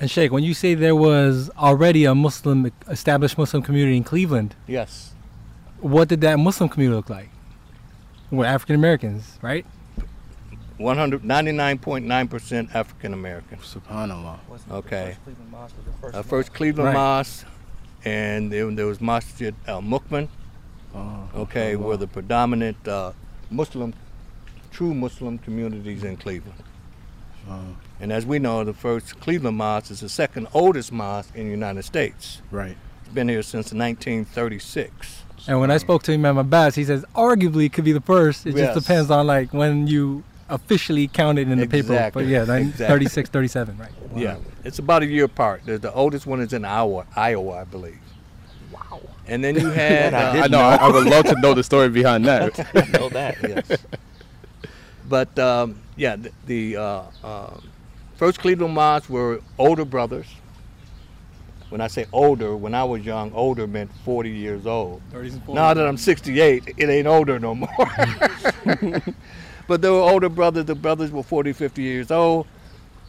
[0.00, 4.54] And Sheikh, when you say there was already a Muslim, established Muslim community in Cleveland,
[4.66, 5.12] Yes.
[5.80, 7.30] what did that Muslim community look like?
[8.30, 9.66] Were African Americans, right?
[10.76, 13.58] 100, 99.9% African American.
[13.58, 14.38] Subhanallah.
[14.70, 15.16] Okay.
[16.14, 16.94] Uh, first Cleveland Right.
[16.94, 17.46] Mosque,
[18.04, 20.28] and then there was Masjid Al Mukman.
[20.94, 23.12] Oh, Okay, were the predominant uh,
[23.50, 23.92] Muslim,
[24.70, 26.62] true Muslim communities in Cleveland.
[27.48, 27.60] Wow.
[28.00, 31.50] And as we know, the first Cleveland Mosque is the second oldest mosque in the
[31.50, 32.40] United States.
[32.50, 32.76] Right.
[33.00, 35.22] It's been here since 1936.
[35.48, 37.92] And when I spoke to him at my Abbas, he says arguably it could be
[37.92, 38.46] the first.
[38.46, 38.74] It Yes.
[38.74, 42.10] just depends on like when you officially count it in the paper.
[42.12, 42.86] But yeah, nine- Exactly.
[42.86, 43.90] 36, 37, right.
[44.14, 45.62] Yeah, it's about a year apart.
[45.64, 47.98] The, the oldest one is in Iowa, Iowa, I believe.
[48.72, 49.00] Wow.
[49.26, 50.58] And then you had, That I uh, I know.
[50.60, 52.56] I, I would love to know the story behind that.
[52.92, 53.36] know that.
[53.42, 53.78] yes.
[55.08, 57.50] But um, yeah, the, the uh, uh,
[58.18, 60.26] first Cleveland Mosque were older brothers.
[61.70, 65.00] When I say older, when I was young, older meant 40 years old.
[65.12, 65.54] 30s and 40s.
[65.54, 67.68] Now that I'm 68, it ain't older no more.
[69.68, 70.64] but they were older brothers.
[70.64, 72.46] The brothers were 40, 50 years old.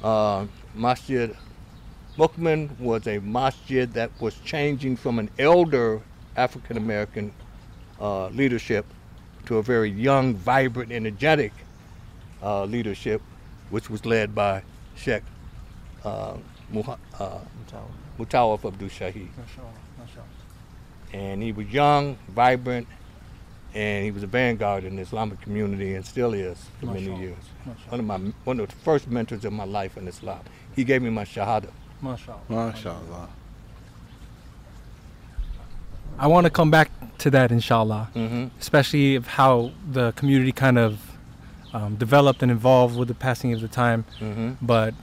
[0.03, 0.45] Uh,
[0.75, 1.35] Masjid
[2.17, 6.01] Mukman was a masjid that was changing from an elder
[6.35, 7.33] African American
[7.99, 8.85] uh, leadership
[9.45, 11.53] to a very young, vibrant, energetic
[12.43, 13.21] uh, leadership,
[13.69, 14.61] which was led by
[14.99, 15.23] Sheikh
[16.03, 16.33] uh,
[16.73, 17.39] Muha- uh,
[18.19, 19.27] Mutawaf Abdul Shahid
[21.13, 22.87] and he was young, vibrant,
[23.73, 27.19] and he was a vanguard in the Islamic community and still is for many Mashallah.
[27.19, 27.43] years.
[27.89, 30.39] One of my one of the first mentors of my life in Islam.
[30.75, 31.71] He gave me my shahada.
[32.01, 32.39] Mashallah.
[32.49, 33.27] MashaAllah.
[36.17, 38.47] I want to come back to that, inshallah, Mm-hmm.
[38.59, 40.99] especially of how the community kind of
[41.73, 44.05] um, developed and evolved with the passing of the time.
[44.19, 44.53] Mm-hmm.
[44.65, 44.93] But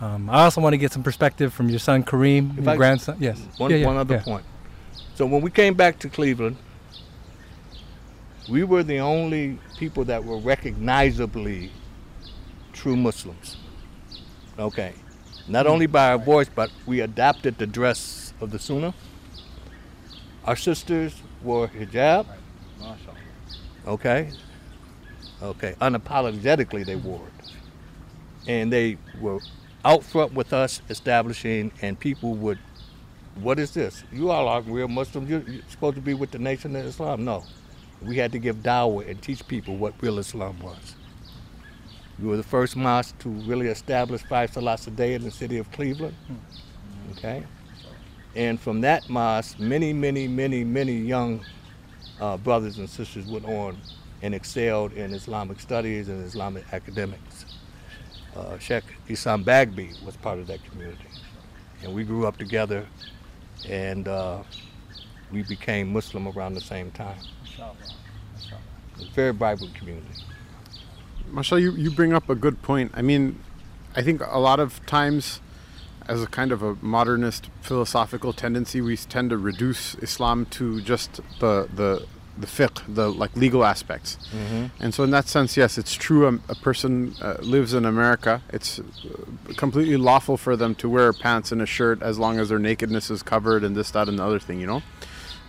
[0.00, 2.76] um, I also want to get some perspective from your son Karim, If your I-
[2.76, 3.16] grandson.
[3.20, 3.40] Yes.
[3.56, 4.22] One, Yeah, yeah, one other yeah.
[4.22, 4.44] point.
[5.14, 6.56] So when we came back to Cleveland,
[8.48, 11.70] we were the only people that were recognizably
[12.72, 13.56] true Muslims.
[14.58, 14.94] Okay.
[15.48, 18.94] Not only by our voice, but we adapted the dress of the Sunnah.
[20.44, 22.26] Our sisters wore hijab.
[23.86, 24.30] Okay.
[25.42, 25.74] Okay.
[25.80, 27.52] Unapologetically, they wore it.
[28.46, 29.40] And they were
[29.84, 32.58] out front with us establishing, and people would
[33.40, 34.02] what is this?
[34.12, 35.30] You all are real Muslims.
[35.30, 37.24] You're, you're supposed to be with the Nation of Islam.
[37.24, 37.44] No.
[38.02, 40.94] We had to give dawah and teach people what real Islam was.
[42.18, 45.58] We were the first mosque to really establish five salats a day in the city
[45.58, 46.16] of Cleveland.
[47.12, 47.44] Okay?
[48.34, 51.44] And from that mosque, many, many, many, many young
[52.20, 53.76] uh, brothers and sisters went on
[54.22, 57.44] and excelled in Islamic studies and Islamic academics.
[58.36, 61.04] Uh, Sheikh Ihsan Bagby was part of that community.
[61.82, 62.86] And we grew up together
[63.68, 64.42] and uh,
[65.32, 67.18] we became Muslim around the same time.
[68.94, 70.08] It's a very vibrant community.
[71.30, 72.92] Mashallah, you, you bring up a good point.
[72.94, 73.40] I mean,
[73.94, 75.40] I think a lot of times,
[76.06, 81.20] as a kind of a modernist philosophical tendency, we tend to reduce Islam to just
[81.40, 82.06] the the
[82.38, 84.16] the fiqh, the like legal aspects.
[84.80, 86.26] And so, in that sense, yes, it's true.
[86.26, 88.42] A, a person uh, lives in America.
[88.52, 88.82] It's uh,
[89.56, 93.10] completely lawful for them to wear pants and a shirt as long as their nakedness
[93.10, 94.60] is covered and this, that, and the other thing.
[94.60, 94.82] You know.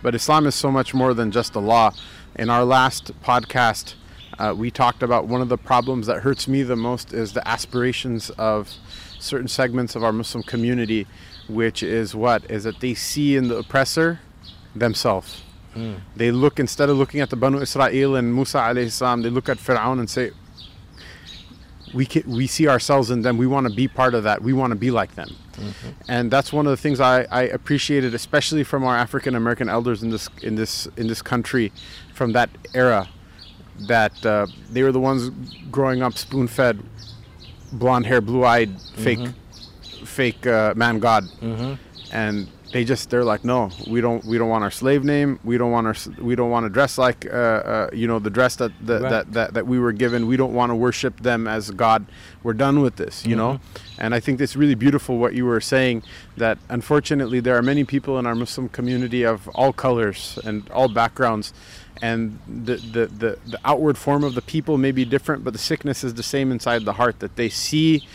[0.02, 1.92] But Islam is so much more than just a law.
[2.36, 3.94] In our last podcast,
[4.38, 7.46] uh, we talked about one of the problems that hurts me the most is the
[7.46, 8.72] aspirations of
[9.18, 11.06] certain segments of our Muslim community,
[11.48, 12.50] which is what?
[12.50, 14.20] Is that they see in the oppressor
[14.74, 15.42] themselves.
[16.16, 19.48] They look, instead of looking at the Banu Israel and Musa alayhi salam, they look
[19.48, 20.30] at Fir'aun and say,
[21.94, 23.36] we, can, we see ourselves in them.
[23.36, 24.42] We want to be part of that.
[24.42, 25.30] We want to be like them.
[26.08, 30.02] And that's one of the things I, I appreciated, especially from our African American elders
[30.02, 31.72] in this in this in this country,
[32.14, 33.08] from that era,
[33.88, 35.30] that uh, they were the ones
[35.70, 36.80] growing up spoon fed,
[37.72, 39.28] blonde hair, blue eyed, fake,
[40.04, 41.24] fake uh, man god,
[42.12, 45.58] and they just they're like, no, we don't we don't want our slave name, we
[45.58, 48.56] don't want our we don't want to dress like uh, uh, you know the dress
[48.56, 49.10] that that, Right.
[49.10, 50.26] that that that we were given.
[50.26, 52.06] We don't want to worship them as God.
[52.42, 53.60] We're done with this, you know.
[53.98, 56.02] And I think it's really beautiful what you were saying
[56.36, 60.88] that unfortunately there are many people in our Muslim community of all colors and all
[60.88, 61.52] backgrounds
[62.02, 65.58] and the, the, the, the outward form of the people may be different but the
[65.58, 68.06] sickness is the same inside the heart that they see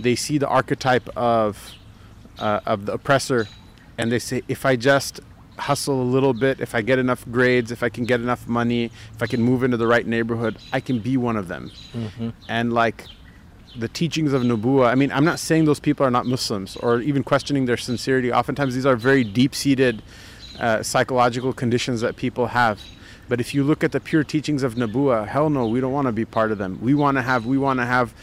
[0.00, 1.74] they see the archetype of
[2.38, 3.46] uh, of the oppressor
[3.98, 5.20] and they say if I just
[5.58, 8.90] hustle a little bit if I get enough grades if I can get enough money
[9.14, 11.70] if I can move into the right neighborhood I can be one of them
[12.48, 13.04] and like
[13.76, 14.86] the teachings of Nubuwa.
[14.88, 18.32] I mean, I'm not saying those people are not Muslims or even questioning their sincerity.
[18.32, 20.00] Oftentimes, these are very deep seated
[20.60, 22.80] uh, psychological conditions that people have.
[23.28, 26.06] But if you look at the pure teachings of Nabuwa, hell no, we don't want
[26.06, 26.78] to be part of them.
[26.80, 28.14] We want to have we want to have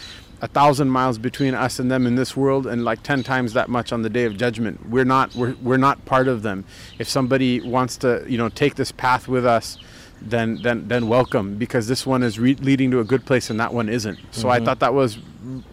[0.41, 3.69] a thousand miles between us and them in this world and like 10 times that
[3.69, 4.89] much on the day of judgment.
[4.89, 6.65] We're not we're, we're not part of them.
[6.97, 9.77] If somebody wants to you know take this path with us
[10.21, 13.59] then then then welcome because this one is re- leading to a good place and
[13.59, 15.17] that one isn't so i thought that was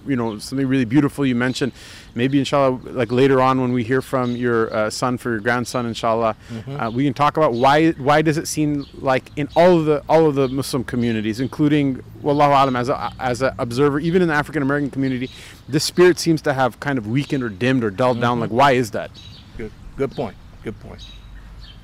[0.07, 1.71] you know something really beautiful you mentioned
[2.15, 5.85] maybe inshallah like later on when we hear from your uh, son for your grandson
[5.85, 6.35] inshallah
[6.67, 10.03] uh, we can talk about why why does it seem like in all of the
[10.09, 14.29] all of the muslim communities including wallahu alam as a as an observer even in
[14.29, 15.29] the african american community
[15.69, 18.73] this spirit seems to have kind of weakened or dimmed or dulled down like why
[18.73, 19.11] is that
[19.59, 20.37] Good, good point.
[20.63, 21.05] Good point.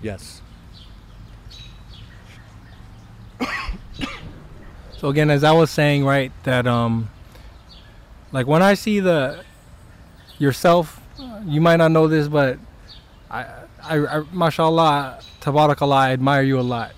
[0.01, 0.41] Yes.
[4.99, 7.11] So again, as I was saying, right, that um,
[8.33, 9.45] like when I see the
[10.39, 10.99] yourself,
[11.45, 12.59] you might not know this, but
[13.31, 13.45] I,
[13.83, 16.93] I, I mashallah, tabarakallah, I admire you a lot,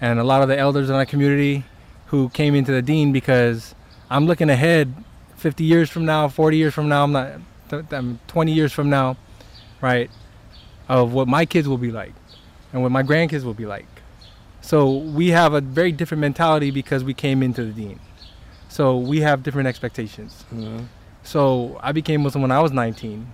[0.00, 1.64] and a lot of the elders in our community
[2.06, 3.74] who came into the deen because
[4.08, 4.94] I'm looking ahead,
[5.36, 7.32] 50 years from now, 40 years from now, I'm not,
[7.90, 9.16] I'm 20 years from now,
[9.82, 10.10] right,
[10.88, 12.14] of what my kids will be like,
[12.72, 13.86] and what my grandkids will be like.
[14.62, 18.00] So we have a very different mentality because we came into the deen.
[18.68, 20.44] So we have different expectations.
[21.24, 23.30] So I became Muslim when I was 19.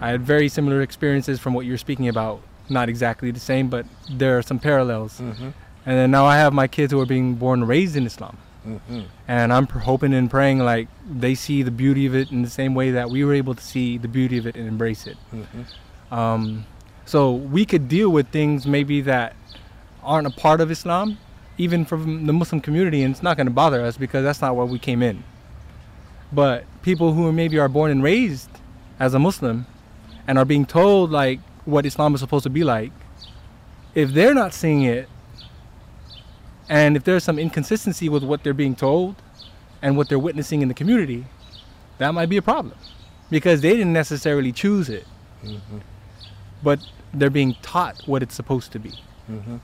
[0.00, 2.40] I had very similar experiences from what you're speaking about.
[2.68, 5.20] Not exactly the same, but there are some parallels.
[5.20, 5.50] Mm-hmm.
[5.86, 8.38] And then now I have my kids who are being born and raised in Islam.
[8.66, 9.02] Mm-hmm.
[9.28, 12.74] And I'm hoping and praying like they see the beauty of it in the same
[12.74, 15.16] way that we were able to see the beauty of it and embrace it.
[15.32, 16.14] Mm-hmm.
[16.14, 16.66] Um,
[17.04, 19.36] so we could deal with things maybe that
[20.06, 21.18] aren't a part of Islam,
[21.58, 24.56] even from the Muslim community, and it's not going to bother us because that's not
[24.56, 25.24] where we came in.
[26.32, 28.48] But people who maybe are born and raised
[28.98, 29.66] as a Muslim
[30.26, 32.92] and are being told like what Islam is supposed to be like,
[33.94, 35.08] if they're not seeing it,
[36.68, 39.16] and if there's some inconsistency with what they're being told
[39.82, 41.26] and what they're witnessing in the community,
[41.98, 42.76] that might be a problem
[43.30, 45.06] because they didn't necessarily choose it
[46.62, 46.80] but
[47.14, 48.92] they're being taught what it's supposed to be.
[49.30, 49.60] Mhm.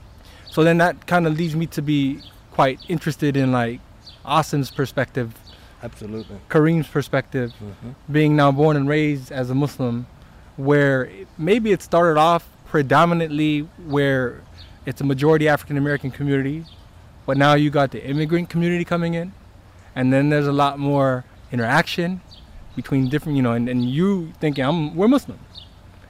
[0.53, 2.19] So then that kind of leads me to be
[2.51, 3.79] quite interested in like
[4.23, 5.33] Asim's perspective,
[5.81, 6.37] Absolutely.
[6.47, 7.95] Karim's perspective, Mhm.
[8.11, 10.05] being now born and raised as a Muslim,
[10.55, 14.41] where maybe it started off predominantly where
[14.85, 16.65] it's a majority African American community,
[17.25, 19.33] but now you got the immigrant community coming in,
[19.95, 22.21] and then there's a lot more interaction
[22.75, 25.39] between different, you know, and, and you thinking I'm we're Muslim,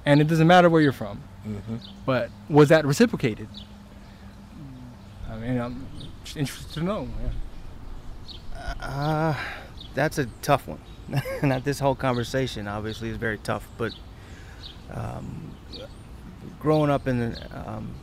[0.05, 1.79] and it doesn't matter where you're from, Mhm.
[2.05, 3.47] but was that reciprocated?
[5.33, 5.87] I mean, I'm
[6.35, 7.07] interested to know.
[7.23, 8.73] Yeah.
[8.79, 9.35] Uh,
[9.95, 10.79] that's a tough one.
[11.43, 13.67] Not this whole conversation, obviously, is very tough.
[13.77, 13.93] But
[14.91, 15.55] um,
[16.59, 17.95] growing up in the um,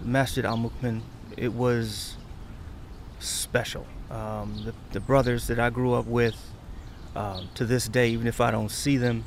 [0.00, 1.00] Masjid Al Mukmin,
[1.36, 2.16] it was
[3.18, 3.86] special.
[4.10, 6.36] Um, the, the brothers that I grew up with,
[7.16, 9.24] um, to this day, even if I don't see them,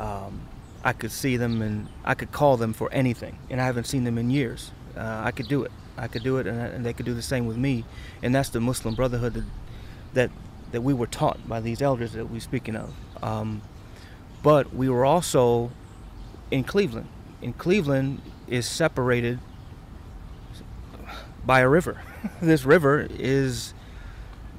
[0.00, 0.40] um,
[0.82, 3.38] I could see them and I could call them for anything.
[3.48, 4.72] And I haven't seen them in years.
[4.96, 5.70] Uh, I could do it.
[5.96, 7.84] I could do it, and, and they could do the same with me.
[8.22, 9.44] And that's the Muslim Brotherhood that
[10.14, 10.30] that
[10.72, 12.92] that we were taught by these elders that we're speaking of.
[13.22, 13.62] Um,
[14.42, 15.70] but we were also
[16.50, 17.08] in Cleveland.
[17.40, 19.38] In Cleveland is separated
[21.46, 22.02] by a river.
[22.42, 23.72] this river is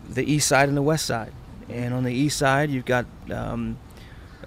[0.07, 1.33] the east side and the west side.
[1.67, 3.77] And on the east side, you've got um,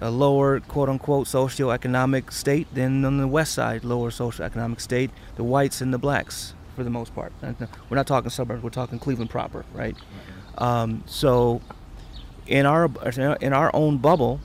[0.01, 2.73] a lower quote unquote socioeconomic state.
[2.73, 6.89] than on the west side, lower socioeconomic state, the whites and the blacks for the
[6.89, 7.33] most part.
[7.43, 7.53] Uh,
[7.89, 9.97] We're not talking suburbs, we're talking Cleveland proper, right?
[10.57, 11.61] Um, so
[12.47, 12.89] in our
[13.41, 14.39] in our own bubble,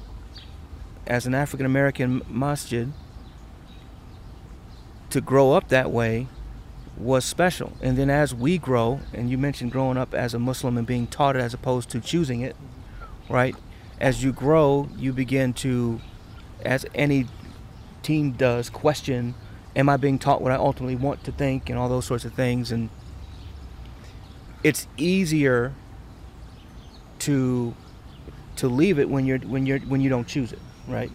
[1.07, 2.93] as an African American masjid,
[5.11, 6.27] to grow up that way
[6.97, 7.73] was special.
[7.81, 11.07] And then as we grow, and you mentioned growing up as a Muslim and being
[11.07, 12.57] taught it as opposed to choosing it,
[13.31, 13.55] right?
[14.01, 16.01] As you grow, you begin to,
[16.65, 17.27] as any
[18.03, 19.35] team does, question,
[19.77, 22.35] am I being taught what I ultimately want to think and all those sorts of
[22.35, 22.71] things.
[22.71, 22.91] And
[24.63, 25.75] it's easier
[27.21, 27.75] to
[28.57, 31.11] to leave it when you're when you're when you don't choose it, right?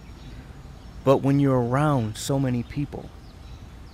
[1.04, 3.10] But when you're around so many people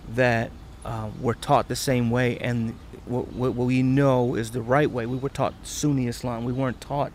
[0.10, 0.52] that
[0.84, 5.06] uh, were taught the same way, and what, what we know is the right way.
[5.06, 6.46] We were taught Sunni Islam.
[6.46, 7.12] We weren't taught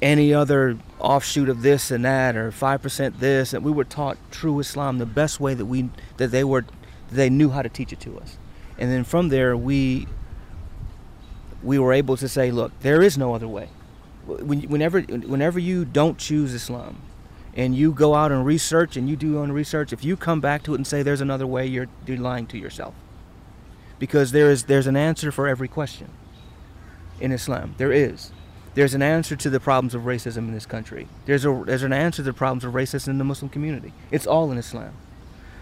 [0.00, 3.54] any other offshoot of this and that, or five percent this.
[3.54, 6.64] And we were taught true Islam the best way that we that they were
[7.12, 8.38] they knew how to teach it to us.
[8.78, 10.08] And then from there, we
[11.62, 13.68] we were able to say, look, there is no other way.
[14.26, 17.02] When, whenever whenever you don't choose Islam,
[17.54, 20.40] and you go out and research and you do your own research, if you come
[20.40, 22.94] back to it and say there's another way, you're, you're lying to yourself.
[24.02, 26.10] because there is there's an answer for every question
[27.20, 27.74] in Islam.
[27.78, 28.32] There is.
[28.74, 31.08] There's an answer to the problems of racism in this country.
[31.26, 33.92] There's a there's an answer to the problems of racism in the Muslim community.
[34.10, 34.94] It's all in Islam.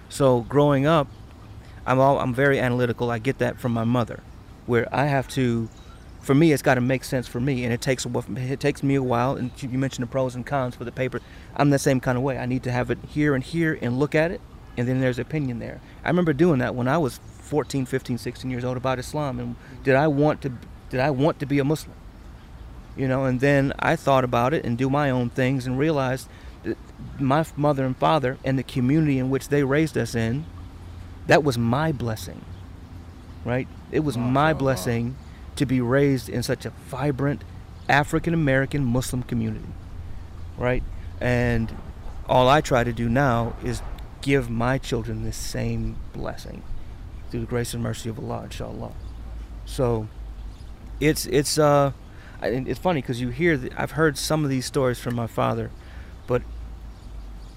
[0.09, 1.09] So growing up,
[1.87, 3.11] I'm all I'm very analytical.
[3.11, 4.21] I get that from my mother,
[4.67, 5.69] where I have to
[6.21, 8.95] for me, it's got to make sense for me, and it takes it takes me
[8.95, 9.37] a while.
[9.37, 11.21] And you mentioned the pros and cons for the paper.
[11.57, 12.39] I'm the same kind of way.
[12.39, 14.41] I need to have it here and here and look at it,
[14.77, 15.81] and then there's opinion there.
[16.05, 19.57] I remember doing that when I was 14, 15, 16 years old about Islam, and
[19.83, 20.53] did I want to
[20.91, 21.97] did I want to be a Muslim?
[22.97, 26.29] You know, and then I thought about it and do my own things and realized
[26.65, 26.77] that
[27.19, 30.45] my mother and father and the community in which they raised us in,
[31.27, 32.45] that was my blessing.
[33.45, 33.69] Right?
[33.91, 35.17] It was my blessing
[35.57, 37.43] to be raised in such a vibrant
[37.89, 39.69] African American Muslim community,
[40.57, 40.83] right?
[41.21, 41.75] And
[42.29, 43.83] all I try to do now is
[44.23, 46.63] give my children this same blessing
[47.31, 48.93] through the grace and mercy of Allah, inshallah.
[49.65, 50.09] So
[51.01, 51.93] it's it's uh
[52.43, 55.71] it's funny because you hear that I've heard some of these stories from my father,
[56.27, 56.43] but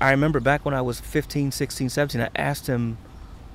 [0.02, 2.98] I remember back when I was 15, 16, 17, I asked him,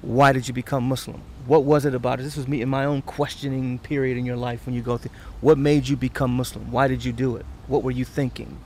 [0.01, 2.25] "Why did you become Muslim?" what was it about it?
[2.25, 5.11] This was me in my own questioning period in your life when you go through.
[5.41, 6.71] What made you become Muslim?
[6.71, 7.47] Why did you do it?
[7.67, 8.59] What were you thinking?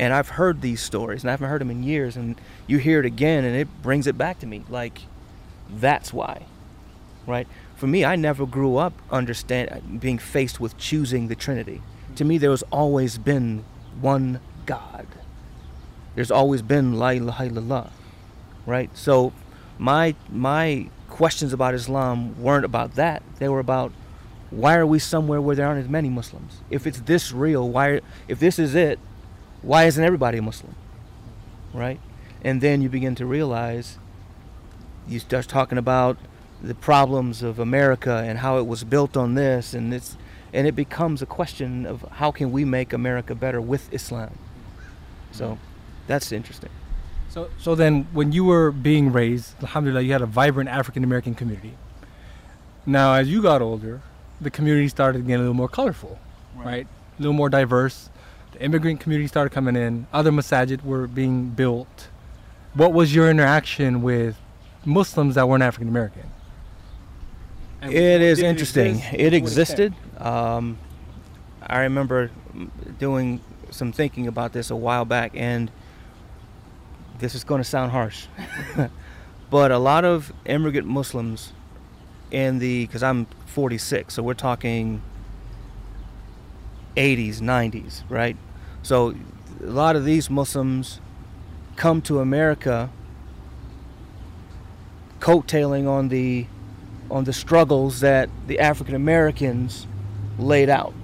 [0.00, 2.16] And I've heard these stories, and I haven't heard them in years.
[2.16, 2.34] And
[2.66, 4.64] you hear it again, and it brings it back to me.
[4.68, 5.02] Like,
[5.70, 6.42] that's why,
[7.26, 7.46] right?
[7.76, 11.80] For me, I never grew up understand being faced with choosing the Trinity.
[12.16, 13.64] To me, there has always been
[14.00, 15.06] one God.
[16.14, 17.90] There's always been La ilaha illallah,
[18.64, 18.90] right?
[18.96, 19.32] So,
[19.78, 23.22] my my questions about Islam weren't about that.
[23.38, 23.92] They were about
[24.50, 26.62] why are we somewhere where there aren't as many Muslims?
[26.70, 28.00] If it's this real, why?
[28.28, 28.98] If this is it,
[29.62, 30.74] why isn't everybody a Muslim?
[31.74, 32.00] Right?
[32.42, 33.98] And then you begin to realize
[35.06, 36.16] you start talking about
[36.62, 40.16] the problems of America and how it was built on this, and it's
[40.52, 44.38] and it becomes a question of how can we make America better with Islam.
[45.32, 45.62] So mm-hmm.
[46.06, 46.70] that's interesting.
[47.28, 51.34] So, so then, when you were being raised, alhamdulillah, you had a vibrant African American
[51.34, 51.74] community.
[52.86, 54.00] Now, as you got older,
[54.40, 56.18] the community started getting a little more colorful,
[56.54, 56.66] right?
[56.66, 56.86] right?
[57.18, 58.08] A little more diverse.
[58.52, 60.06] The immigrant community started coming in.
[60.12, 62.08] Other masajid were being built.
[62.72, 64.38] What was your interaction with
[64.86, 66.30] Muslims that weren't African American?
[67.82, 69.00] It is interesting.
[69.12, 69.94] It, it existed.
[70.18, 70.78] Um,
[71.62, 72.30] I remember
[72.98, 75.70] doing some thinking about this a while back, and
[77.18, 78.26] this is going to sound harsh,
[79.50, 81.52] but a lot of immigrant Muslims
[82.30, 85.02] in the, because I'm 46, so we're talking
[86.96, 88.36] 80s, 90s, right?
[88.82, 89.14] So
[89.62, 91.00] a lot of these Muslims
[91.76, 92.90] come to America
[95.20, 96.46] coattailing on the
[97.10, 99.86] on the struggles that the African Americans
[100.38, 100.94] laid out.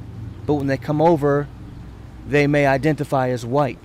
[0.46, 1.48] But when they come over,
[2.26, 3.78] they may identify as white.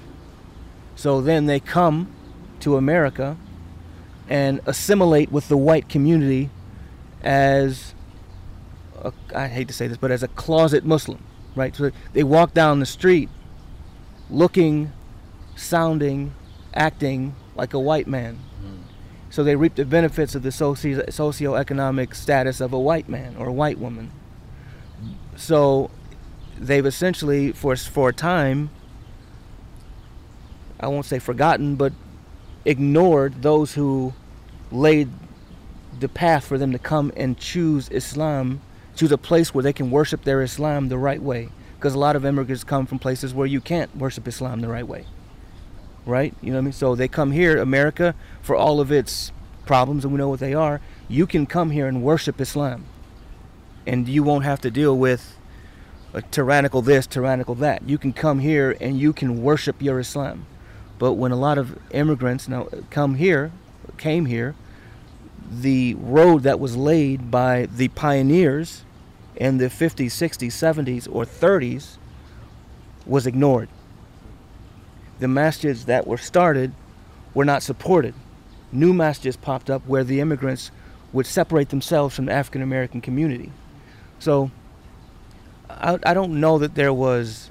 [0.95, 2.13] So then they come
[2.61, 3.37] to America
[4.29, 6.49] and assimilate with the white community
[7.21, 7.93] as
[9.01, 11.23] a, I hate to say this, but as a closet Muslim,
[11.55, 11.75] right?
[11.75, 13.29] So they walk down the street
[14.29, 14.91] looking,
[15.55, 16.33] sounding,
[16.73, 18.39] acting like a white man.
[18.63, 18.76] Mm.
[19.37, 23.45] So they reap the benefits of the socio- socioeconomic status of a white man or
[23.45, 24.09] a white woman.
[25.35, 25.91] So
[26.57, 28.71] they've essentially, for, for a time,
[30.79, 31.93] I won't say forgotten, but
[32.65, 34.15] ignored those who
[34.71, 35.07] laid
[35.99, 38.59] the path for them to come and choose Islam,
[38.95, 41.49] choose a place where they can worship their Islam the right way.
[41.75, 44.87] Because a lot of immigrants come from places where you can't worship Islam the right
[44.87, 45.05] way.
[46.07, 46.33] Right?
[46.41, 46.73] You know what I mean?
[46.73, 49.31] So they come here, America, for all of its
[49.65, 50.81] problems, and we know what they are.
[51.07, 52.85] You can come here and worship Islam.
[53.85, 55.37] And you won't have to deal with
[56.13, 57.87] a tyrannical this, tyrannical that.
[57.87, 60.45] You can come here and you can worship your Islam.
[60.97, 63.51] But when a lot of immigrants now come here,
[63.97, 64.55] came here,
[65.49, 68.83] the road that was laid by the pioneers
[69.35, 71.97] in the 50s, 60s, 70s, or 30s
[73.05, 73.69] was ignored.
[75.19, 76.73] The masjids that were started
[77.33, 78.13] were not supported.
[78.71, 80.71] New masjids popped up where the immigrants
[81.13, 83.51] would separate themselves from the African American community.
[84.19, 84.51] So
[85.69, 87.49] I, I don't know that there was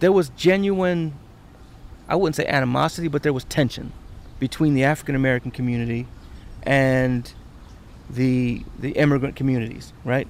[0.00, 1.14] there was genuine
[2.08, 3.92] I wouldn't say animosity, but there was tension
[4.38, 6.06] between the African American community
[6.62, 7.30] and
[8.08, 10.26] the the immigrant communities, right?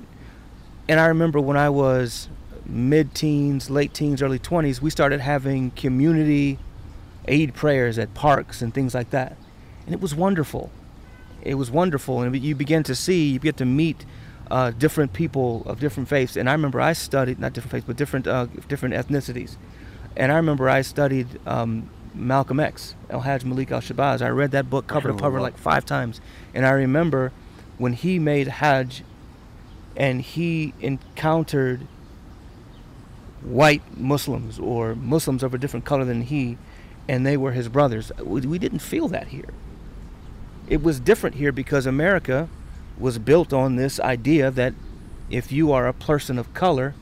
[0.89, 2.29] And I remember when I was
[2.69, 6.59] mid-teens, late teens, early 20s, we started having community
[7.27, 9.37] Eid prayers at parks and things like that.
[9.87, 10.71] And it was wonderful.
[11.43, 14.05] It was wonderful and you begin to see, you get to meet
[14.51, 16.37] uh, different people of different faiths.
[16.37, 19.57] And I remember I studied not different faiths, but different uh, different ethnicities.
[20.17, 24.23] And I remember I studied um, Malcolm X, El Hajj Malik Al Shabazz.
[24.23, 26.21] I read that book cover to cover like five times,
[26.55, 27.33] and I remember
[27.77, 29.05] when he made Hajj,
[29.97, 31.87] and he encountered
[33.43, 36.59] white Muslims or Muslims of a different color than he,
[37.09, 38.13] and they were his brothers.
[38.23, 39.49] We, didn't feel that here.
[40.69, 42.49] It was different here because America
[42.99, 44.75] was built on this idea that
[45.31, 46.95] if you are a person of color,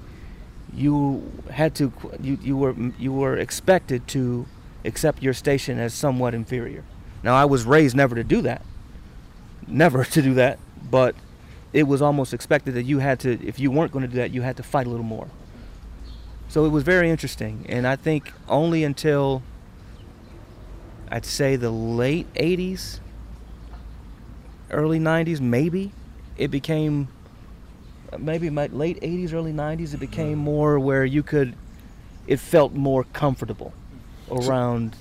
[0.72, 4.46] you had to you, you were you were expected to
[4.84, 6.84] accept your station as somewhat inferior.
[7.22, 8.62] Now I was raised never to do that.
[9.66, 10.58] Never to do that,
[10.90, 11.14] but
[11.72, 14.32] it was almost expected that you had to if you weren't going to do that,
[14.32, 15.28] you had to fight a little more.
[16.56, 19.42] So it was very interesting and I think only until
[21.10, 23.00] I'd say the late 80s
[24.70, 25.92] early 90s maybe
[26.38, 27.08] it became
[28.16, 31.54] maybe my late 80s early 90s it became more where you could
[32.26, 33.74] it felt more comfortable
[34.30, 34.96] around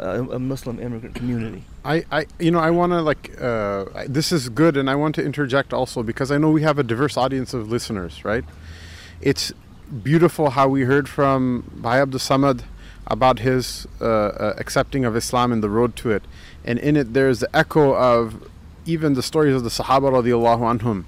[0.00, 1.62] a, a muslim immigrant community.
[1.84, 5.14] I, I you know I want to like uh, this is good and I want
[5.14, 8.44] to interject also because I know we have a diverse audience of listeners right?
[9.20, 9.52] It's
[10.02, 12.62] beautiful how we heard from Bhai Abdul Samad
[13.06, 16.24] about his uh, uh, accepting of Islam and the road to it.
[16.64, 18.48] And in it there's the echo of
[18.86, 21.04] even the stories of the Sahaba radiallahu anhum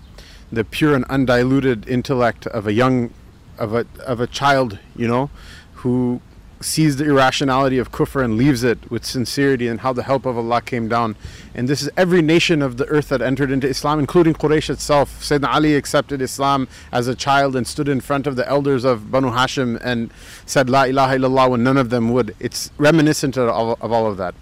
[0.53, 3.11] the pure and undiluted intellect of a young
[3.59, 5.30] of a of a child you know
[5.76, 6.20] who
[6.63, 10.37] sees the irrationality of kufr and leaves it with sincerity and how the help of
[10.37, 11.17] Allah came down.
[11.55, 15.21] And this is every nation of the earth that entered into Islam, including Quraysh itself.
[15.21, 19.11] Sayyidina Ali accepted Islam as a child and stood in front of the elders of
[19.11, 20.11] Banu Hashim and
[20.47, 22.35] said La ilaha illallah when none of them would.
[22.41, 24.35] It's reminiscent of all of, all of that.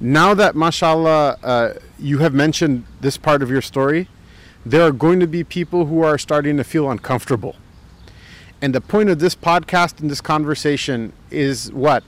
[0.00, 4.08] Now that, mashallah, uh, you have mentioned this part of your story,
[4.64, 7.56] there are going to be people who are starting to feel uncomfortable.
[8.60, 12.02] And the point of this podcast and this conversation is what?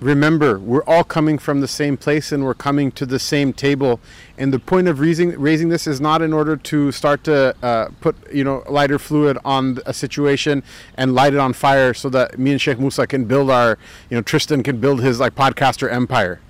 [0.00, 4.00] Remember, we're all coming from the same place and we're coming to the same table.
[4.38, 7.88] And the point of raising, raising this is not in order to start to uh,
[8.00, 10.62] put, you know, lighter fluid on a situation
[10.96, 13.76] and light it on fire so that me and Sheikh Musa can build our,
[14.08, 16.40] you know, Tristan can build his like podcaster empire.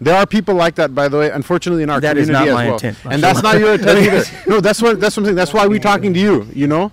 [0.00, 1.30] There are people like that, by the way.
[1.30, 2.98] Unfortunately, in our That is community not as my well, intent.
[3.10, 4.24] and that's not your intent either.
[4.48, 5.36] No, that's what that's what I'm saying.
[5.36, 6.46] That's why we're talking to you.
[6.54, 6.90] You know,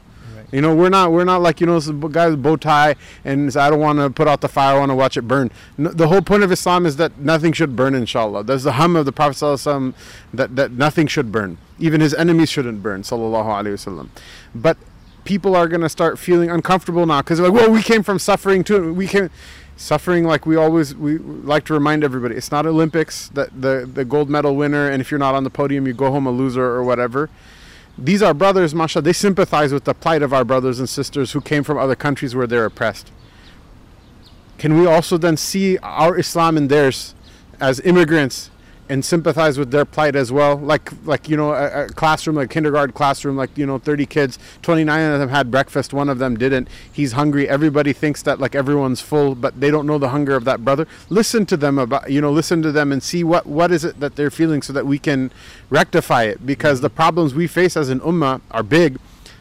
[0.52, 2.96] you know, we're not we're not like you know this guy with bow tie
[3.26, 4.76] and I don't want to put out the fire.
[4.76, 5.52] I want to watch it burn.
[5.78, 7.94] No, the whole point of Islam is that nothing should burn.
[7.96, 9.94] Inshallah, that's the hum of the Prophet Wasallam,
[10.34, 11.58] that that nothing should burn.
[11.80, 13.02] Even his enemies shouldn't burn.
[13.02, 14.10] Sallallahu Alaihi Wasallam.
[14.56, 14.78] But
[15.26, 18.94] people are to start feeling uncomfortable now because like, well, we came from suffering too.
[18.94, 19.30] We came
[19.76, 24.04] suffering like we always we like to remind everybody it's not olympics that the the
[24.04, 26.66] gold medal winner and if you're not on the podium you go home a loser
[26.66, 27.30] or whatever
[27.98, 31.42] these are brothers masha they sympathize with the plight of our brothers and sisters who
[31.42, 33.12] came from other countries where they're oppressed.
[34.58, 37.16] Can we also then see our islam and theirs
[37.60, 38.50] as immigrants
[38.90, 40.56] and sympathize with their plight as well.
[40.58, 44.40] Like like you know a, a classroom like kindergarten classroom like you know 30 kids
[44.62, 46.68] 29 of them had breakfast one of them didn't.
[46.92, 47.48] He's hungry.
[47.50, 50.88] Everybody thinks that like everyone's full but they don't know the hunger of that brother.
[51.10, 54.00] Listen to them about you know listen to them and see what what is it
[54.00, 55.32] that they're feeling so that we can
[55.70, 56.46] rectify it.
[56.46, 58.98] Because the problems we face as an ummah are big.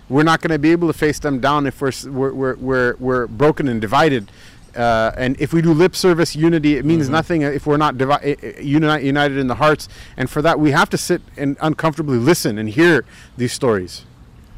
[0.08, 2.96] We're not going to be able to face them down if we're we're we're, we're,
[3.00, 4.30] we're broken and divided
[4.76, 8.36] uh, and if we do lip service unity, it means nothing if we're not divi-
[8.36, 9.88] uh, uni- united in the hearts.
[10.16, 13.04] And for that, we have to sit and uncomfortably listen and hear
[13.36, 14.04] these stories.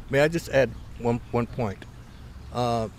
[0.09, 1.85] May I just add one one point?
[2.53, 2.89] Uh,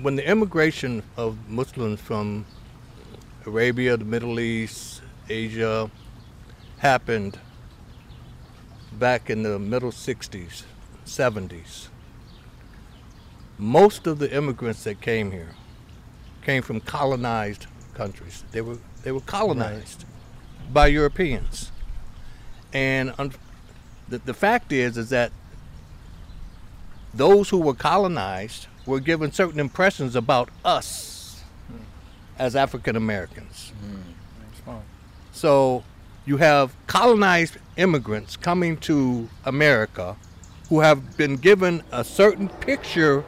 [0.00, 2.44] when the immigration of Muslims from
[3.46, 5.90] Arabia, the Middle East, Asia
[6.78, 7.38] happened
[8.92, 10.64] back in the middle 60s,
[11.06, 11.88] 70s,
[13.58, 15.50] most of the immigrants that came here
[16.46, 18.44] came from colonized countries.
[18.52, 20.04] They were they were colonized
[20.72, 21.72] by Europeans,
[22.72, 23.12] and
[24.08, 25.32] the, the fact is is that
[27.12, 31.82] those who were colonized were given certain impressions about us hmm.
[32.38, 33.72] as African Americans.
[33.80, 34.76] Hmm.
[35.32, 35.84] So
[36.24, 40.16] you have colonized immigrants coming to America
[40.68, 43.24] who have been given a certain picture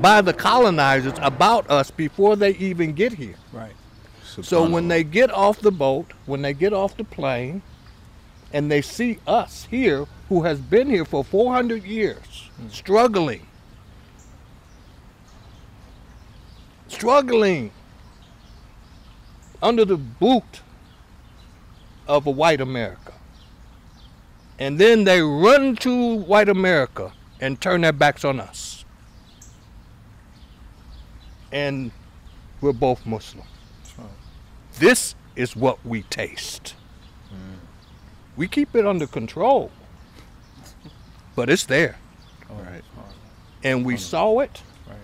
[0.00, 3.36] by the colonizers about us before they even get here.
[3.52, 3.72] Right.
[4.42, 7.62] So when they get off the boat, when they get off the plane,
[8.52, 12.68] and they see us here, who has been here for 400 years, hmm.
[12.68, 13.46] struggling,
[16.88, 17.70] struggling
[19.62, 20.62] under the boot
[22.06, 23.12] of a white America,
[24.58, 28.73] and then they run to white America and turn their backs on us.
[31.54, 31.92] And
[32.60, 33.46] we're both Muslim.
[34.80, 36.74] This is what we taste.
[38.36, 39.70] We keep it under control,
[41.36, 41.96] but it's there.
[42.50, 42.82] Right.
[43.62, 44.96] And we saw it, Right.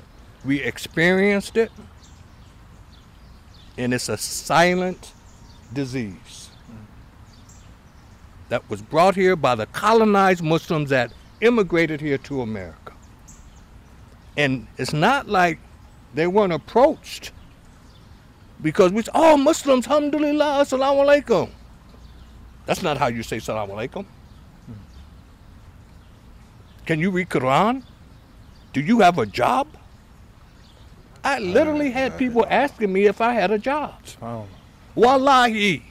[0.44, 1.70] we experienced it,
[3.78, 5.12] and it's a silent
[5.72, 6.50] disease
[8.48, 12.92] that was brought here by the colonized Muslims that immigrated here to America.
[14.36, 15.60] And it's not like
[16.14, 17.32] they weren't approached
[18.62, 21.50] because we oh Muslims, alhamdulillah, assalamu alaikum.
[22.66, 24.06] That's not how you say assalamu alaikum.
[26.86, 27.82] Can you read Quran?
[28.72, 29.68] Do you have a job?
[31.22, 33.94] I literally had people asking me if I had a job.
[34.22, 34.46] Oh.
[34.94, 35.84] Wallahi.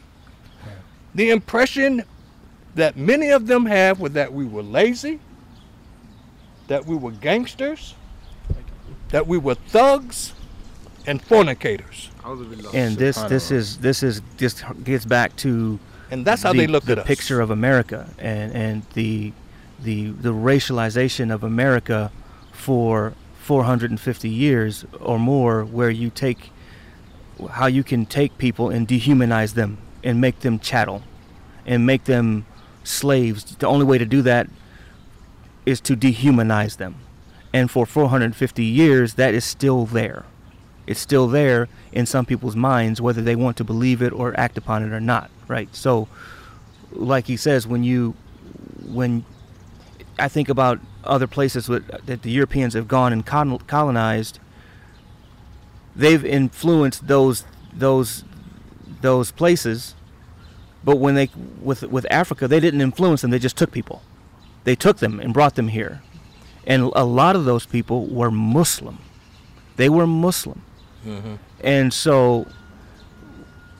[1.15, 2.03] The impression
[2.75, 5.19] that many of them have was that we were lazy,
[6.67, 7.95] that we were gangsters,
[9.09, 10.33] that we were thugs
[11.05, 12.09] and fornicators.
[12.73, 15.79] And this this is this is this gets back to
[16.11, 17.07] And that's how the, they looked the at us.
[17.07, 19.33] picture of America and and the
[19.81, 22.11] the the racialization of America
[22.51, 26.51] for 450 years or more, where you take
[27.51, 31.01] how you can take people and dehumanize them and make them chattel
[31.65, 32.45] and make them
[32.83, 33.43] slaves.
[33.55, 34.47] The only way to do that
[35.65, 36.95] is to dehumanize them.
[37.53, 40.25] And for 450 years, that is still there.
[40.85, 44.57] It's still there in some people's minds, whether they want to believe it or act
[44.57, 45.73] upon it or not, right?
[45.75, 46.07] So,
[46.91, 48.15] like he says, when you,
[48.87, 49.25] when
[50.17, 54.39] I think about other places that the Europeans have gone and colonized,
[55.95, 58.23] they've influenced those those
[59.01, 59.95] those places,
[60.83, 61.29] but when they
[61.61, 64.01] with with Africa, they didn't influence them; they just took people.
[64.63, 66.01] They took them and brought them here,
[66.69, 68.99] and a lot of those people were Muslim.
[69.75, 70.61] They were Muslim.
[71.61, 72.45] And so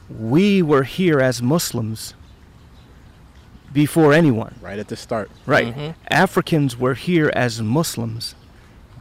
[0.10, 2.16] we were here as Muslims
[3.72, 4.56] before anyone.
[4.62, 5.30] Right at the start.
[5.46, 5.76] Right.
[5.76, 5.94] Mhm.
[6.10, 8.36] Africans were here as Muslims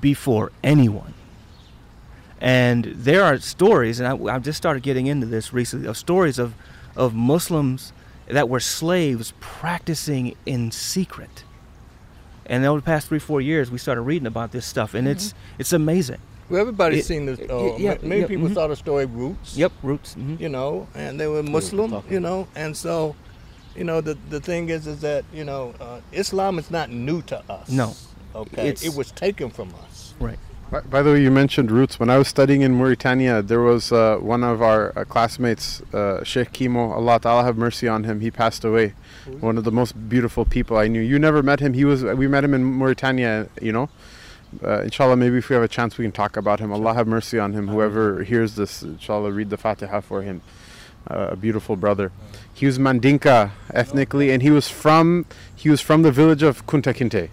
[0.00, 1.14] before anyone.
[2.40, 6.38] And there are stories, and I, I've just started getting into this recently, of stories
[6.38, 6.54] of,
[6.94, 7.92] of Muslims
[8.28, 11.42] that were slaves practicing in secret.
[12.48, 15.34] And over the past three, four years, we started reading about this stuff, and it's
[15.58, 16.18] it's amazing.
[16.48, 17.38] Well, everybody's It- seen this.
[17.40, 18.54] Uh, yeah, many yeah, people mhm.
[18.54, 19.54] saw the story Roots.
[19.56, 20.14] Yep, roots.
[20.14, 21.90] hmm You know, and they were Muslim.
[21.90, 23.14] talking You know, and so,
[23.76, 27.20] you know, the the thing is, is that you know, uh, Islam is not new
[27.22, 27.68] to us.
[27.68, 27.94] No.
[28.34, 28.68] Okay.
[28.68, 30.14] It's- it was taken from us.
[30.18, 30.38] Right.
[30.70, 31.98] By, by the way, you mentioned roots.
[32.00, 36.22] When I was studying in Mauritania, there was uh, one of our uh, classmates, uh,
[36.24, 36.92] Sheikh Kimo.
[36.92, 38.20] Allah Ta'ala have mercy on him.
[38.20, 38.92] He passed away.
[39.40, 41.00] One of the most beautiful people I knew.
[41.00, 41.74] You never met him.
[41.74, 42.02] He was.
[42.04, 43.48] We met him in Mauritania.
[43.60, 43.88] You know.
[44.64, 46.72] Uh, inshallah, maybe if we have a chance, we can talk about him.
[46.72, 47.68] Allah have mercy on him.
[47.68, 50.40] Whoever hears this, inshallah, read the Fatiha for him.
[51.10, 52.10] Uh, a beautiful brother.
[52.54, 56.94] He was Mandinka ethnically, and he was from he was from the village of Kunta
[56.94, 57.28] Kinte.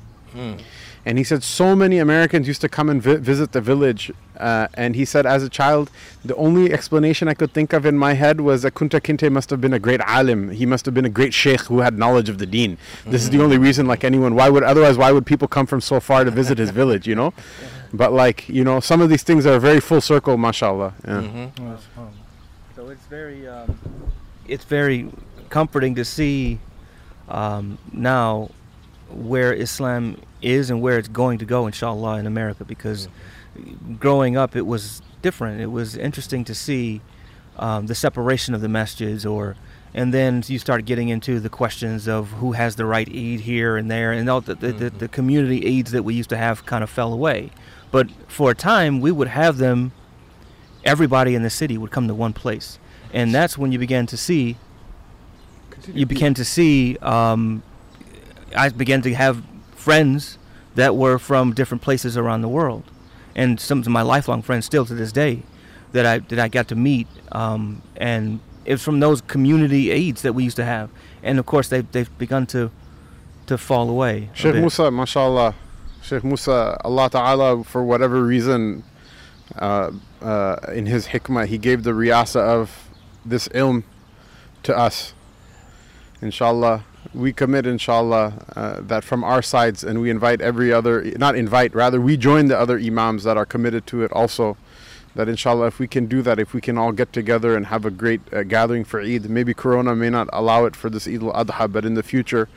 [1.05, 4.11] And he said so many Americans used to come and vi- visit the village.
[4.37, 5.89] Uh, and he said, as a child,
[6.23, 9.49] the only explanation I could think of in my head was that Kunta Kinte must
[9.49, 10.49] have been a great alim.
[10.49, 12.77] He must have been a great sheikh who had knowledge of the deen.
[13.05, 15.81] This is the only reason, like anyone, why would otherwise, why would people come from
[15.81, 17.33] so far to visit his village, you know?
[17.93, 20.93] But like, you know, some of these things are very full circle, mashallah.
[21.05, 21.21] Yeah.
[21.21, 22.05] Mm-hmm.
[22.75, 23.79] So it's very, um,
[24.47, 25.09] it's very
[25.49, 26.59] comforting to see
[27.29, 28.49] um, now
[29.09, 32.65] where Islam is and where it's going to go, inshallah, in America.
[32.65, 33.07] Because
[33.99, 35.61] growing up, it was different.
[35.61, 37.01] It was interesting to see
[37.57, 39.55] um, the separation of the masjids, or
[39.93, 43.77] and then you start getting into the questions of who has the right Eid here
[43.77, 46.65] and there, and all the, the, the, the community Eids that we used to have
[46.65, 47.51] kind of fell away.
[47.91, 49.93] But for a time, we would have them
[50.83, 52.77] everybody in the city would come to one place,
[53.13, 54.57] and that's when you began to see.
[55.93, 56.97] You began to see.
[56.97, 57.63] Um,
[58.55, 59.43] I began to have
[59.75, 60.37] friends
[60.75, 62.83] that were from different places around the world,
[63.35, 65.43] and some of my lifelong friends still to this day
[65.91, 67.07] that I that I got to meet.
[67.31, 70.89] Um, and it's from those community Eids that we used to have,
[71.21, 72.71] and of course they've they've begun to
[73.47, 74.29] to fall away.
[74.33, 74.55] Sheikh.
[74.55, 75.55] Musa, mashallah.
[76.01, 78.83] Sheikh Musa, Allah Ta'ala, for whatever reason,
[79.57, 79.89] uh,
[80.21, 82.89] uh, in His hikmah, He gave the riyasa of
[83.25, 83.83] this ilm
[84.63, 85.13] to us.
[86.21, 91.35] Inshallah, we commit, inshallah, uh, that from our sides, and we invite every other, not
[91.35, 94.57] invite, rather, we join the other imams that are committed to it also,
[95.15, 97.85] that inshallah if we can do that if we can all get together and have
[97.85, 101.23] a great uh, gathering for Eid maybe corona may not allow it for this Eid
[101.23, 102.49] al-Adha but in the future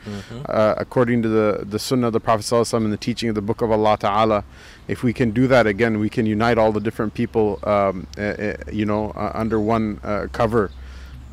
[0.45, 3.29] uh, according to the the sunnah of the prophet sallallahu alaihi wasallam and the teaching
[3.29, 4.43] of the book of Allah ta'ala
[4.87, 8.21] if we can do that again we can unite all the different people um, uh,
[8.21, 10.69] uh, you know uh, under one uh, cover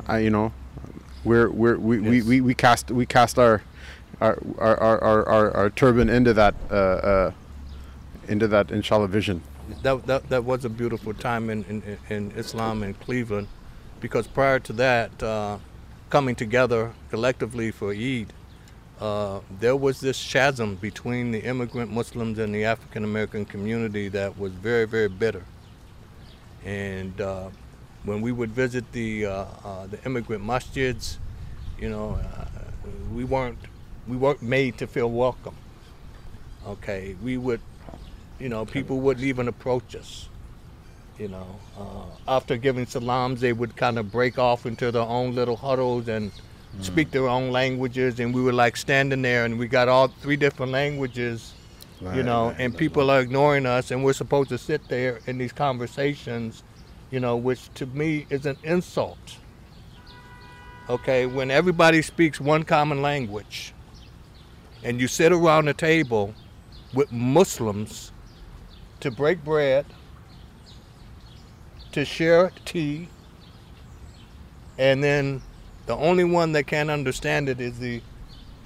[0.09, 0.53] uh, you know
[1.27, 2.25] we're, we're we, we, Yes.
[2.25, 3.61] we, we cast we cast our
[4.21, 7.31] our our, our, our, our, our turban into that uh, uh,
[8.27, 9.41] into that inshallah vision
[9.83, 13.47] that, that, that was a beautiful time in, in, in Islam in Cleveland
[13.99, 15.57] because prior to that, uh,
[16.09, 18.31] coming together collectively for Eid,
[18.99, 24.37] uh, there was this chasm between the immigrant Muslims and the African American community that
[24.37, 25.43] was very, very bitter.
[26.65, 27.49] And uh,
[28.07, 31.17] when we would visit the, uh, uh, the immigrant masjids,
[31.77, 32.45] you know, uh,
[33.13, 33.59] we weren't
[34.07, 35.55] we weren't made to feel welcome.
[36.65, 37.59] Okay, we would
[38.39, 40.29] you know, people wouldn't even approach us.
[41.17, 41.47] You know,
[41.77, 42.05] uh,
[42.37, 46.31] after giving salams, they would kind of break off into their own little huddles and
[46.81, 50.35] speak their own languages, and we were like standing there, and we got all three
[50.35, 51.53] different languages,
[52.15, 55.51] you know, and people are ignoring us, and we're supposed to sit there in these
[55.51, 56.61] conversations,
[57.11, 59.37] you know, which to me is an insult.
[60.89, 63.73] Okay, when everybody speaks one common language,
[64.83, 66.33] and you sit around a table
[66.93, 68.11] with Muslims
[69.01, 69.85] to break bread,
[71.91, 73.09] to share tea,
[74.77, 75.41] and then
[75.87, 78.01] the only one that can understand it is the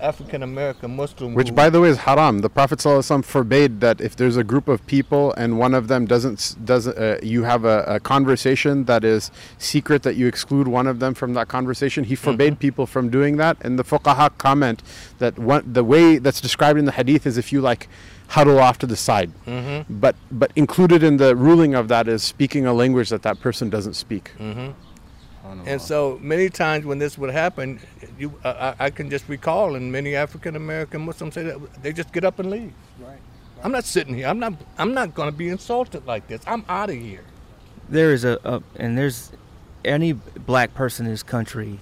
[0.02, 1.34] African American Muslim.
[1.34, 2.40] Which, by the way, is haram.
[2.40, 6.06] The Prophet ﷺ forbade that if there's a group of people and one of them
[6.06, 10.88] doesn't doesn't uh, you have a, a conversation that is secret that you exclude one
[10.88, 12.04] of them from that conversation.
[12.04, 13.58] He forbade people from doing that.
[13.62, 14.84] And the fuqaha comment
[15.20, 17.88] that one, the way that's described in the hadith is if you like
[18.30, 19.32] huddle off to the side.
[19.46, 20.00] Mm-hmm.
[20.00, 23.70] But but included in the ruling of that is speaking a language that that person
[23.70, 24.32] doesn't speak.
[24.40, 24.72] Mm-hmm.
[25.66, 27.80] And so many times when this would happen,
[28.18, 31.94] you I, I I can just recall, and many African American Muslims say that they
[31.94, 32.74] just get up and leave.
[33.00, 33.20] Right.
[33.64, 34.28] I'm not sitting here.
[34.28, 34.54] I'm not.
[34.78, 36.42] I'm not going to be insulted like this.
[36.48, 37.24] I'm out of here.
[37.90, 39.32] there is a, a and there's
[39.86, 41.80] any black person in this country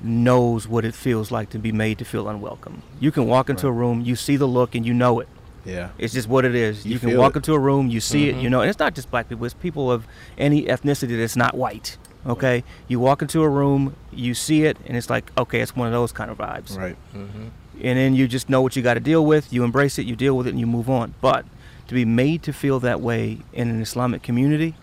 [0.00, 2.82] knows what it feels like to be made to feel unwelcome.
[3.00, 5.28] You can walk into a room, you see the look, and you know it.
[5.64, 5.90] Yeah.
[5.98, 6.86] It's just what it is.
[6.86, 7.38] You You, can walk it.
[7.38, 8.50] into a room, you see it, you mm-hmm.
[8.50, 10.06] know, and it's not just black people, it's people of
[10.38, 11.96] any ethnicity that's not white.
[12.26, 12.64] Okay?
[12.88, 15.92] You walk into a room, you see it, and it's like, okay, it's one of
[15.92, 16.76] those kind of vibes.
[16.76, 16.96] Right.
[17.14, 17.48] Mm-hmm.
[17.80, 20.16] And then you just know what you got to deal with, you embrace it, you
[20.16, 21.14] deal with it, and you move on.
[21.20, 21.46] But
[21.86, 24.74] to be made to feel that way in an Islamic community,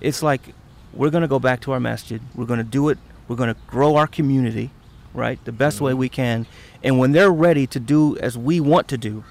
[0.00, 0.54] it's like
[0.92, 3.52] we're going to go back to our masjid, we're going to do it, we're going
[3.52, 4.70] to grow our community,
[5.14, 6.46] right, the best way we can.
[6.82, 9.24] And when they're ready to do as we want to do,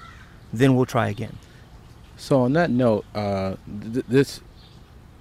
[0.52, 1.38] then we'll try again.
[2.16, 3.56] So on that note, uh,
[3.92, 4.40] th- this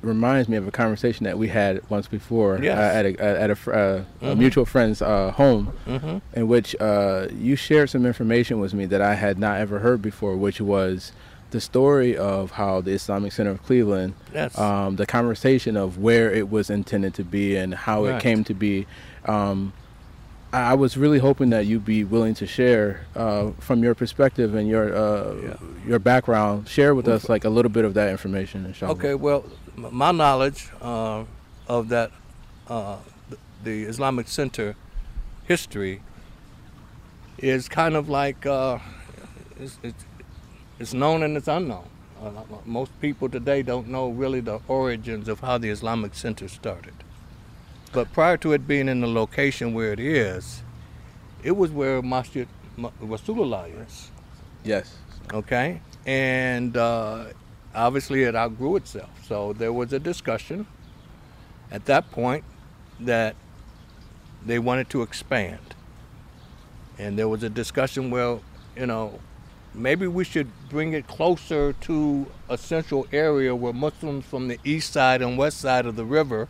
[0.04, 2.78] reminds me of a conversation that we had once before Yes.
[2.78, 4.38] uh, at a at a, uh, a Mhm.
[4.38, 6.18] mutual friend's uh, home, Mm-hmm.
[6.34, 10.02] in which uh, you shared some information with me that I had not ever heard
[10.02, 11.12] before, which was
[11.52, 14.58] the story of how the Islamic Center of Cleveland, Yes.
[14.58, 18.16] um, the conversation of where it was intended to be and how Right.
[18.16, 18.88] it came to be.
[19.26, 19.72] Um,
[20.52, 24.68] I was really hoping that you'd be willing to share uh, from your perspective and
[24.68, 25.54] your uh, Yeah.
[25.88, 26.68] your background.
[26.68, 28.92] Share with us like a little bit of that information, inshallah.
[28.94, 29.44] Okay, well,
[29.76, 31.24] my knowledge uh,
[31.68, 32.12] of that,
[32.68, 32.98] uh,
[33.64, 34.76] the Islamic Center
[35.46, 36.02] history
[37.38, 38.78] is kind of like uh,
[39.60, 40.06] it's, it's,
[40.80, 41.88] it's known and it's unknown.
[42.22, 42.32] Uh,
[42.66, 46.94] most people today don't know really the origins of how the Islamic Center started.
[47.92, 50.64] But prior to it being in the location where it is,
[51.44, 52.48] it was where Masjid
[52.78, 54.10] Ma- Rasulullah is
[54.64, 54.96] Yes.
[55.34, 57.26] okay and uh,
[57.76, 59.10] obviously it outgrew itself.
[59.28, 60.68] So there was a discussion
[61.72, 62.44] at that point
[63.00, 63.36] that
[64.46, 65.76] they wanted to expand.
[66.98, 68.42] And there was a discussion well
[68.76, 69.20] you know
[69.74, 74.94] maybe we should bring it closer to a central area where muslims from the east
[74.94, 76.48] side and west side of the river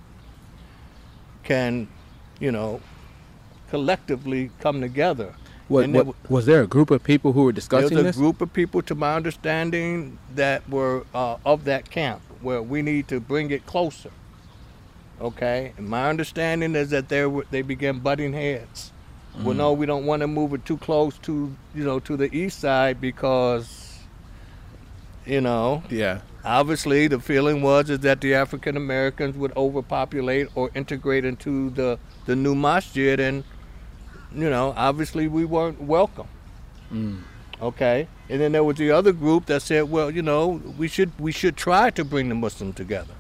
[1.43, 1.88] can
[2.39, 2.82] you know
[3.69, 5.34] collectively come together
[5.68, 8.16] What, there what, was there a group of people who were discussing there's a this?
[8.18, 13.07] group of people, to my understanding, that were uh, of that camp where we need
[13.07, 14.11] to bring it closer.
[15.22, 18.91] Okay, and my understanding is that they were, they began butting heads.
[19.41, 22.34] Well, no, we don't want to move it too close to you know to the
[22.36, 23.97] east side because
[25.26, 26.20] you know Yeah.
[26.43, 31.97] obviously the feeling was is that the African Americans would overpopulate or integrate into the
[32.26, 33.43] the new masjid, and
[34.36, 36.27] you know obviously we weren't welcome.
[36.91, 37.21] Mm.
[37.61, 41.17] Okay, and then there was the other group that said, well, you know, we should
[41.19, 43.13] we should try to bring the Muslim together.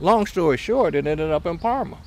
[0.00, 1.98] Long story short, it ended up in Parma.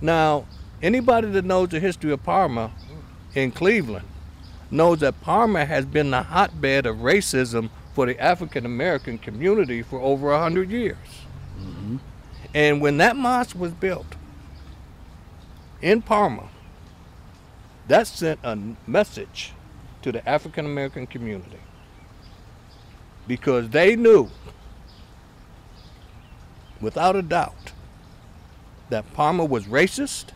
[0.00, 0.46] Now,
[0.82, 2.70] anybody that knows the history of Parma
[3.34, 4.06] in Cleveland
[4.70, 10.00] knows that Parma has been the hotbed of racism for the African American community for
[10.00, 10.96] over a hundred years.
[12.54, 14.14] And when that mosque was built
[15.80, 16.48] in Parma,
[17.88, 19.52] that sent a message
[20.02, 21.58] to the African American community
[23.26, 24.28] because they knew,
[26.80, 27.72] without a doubt,
[28.90, 30.26] that Parma was racist.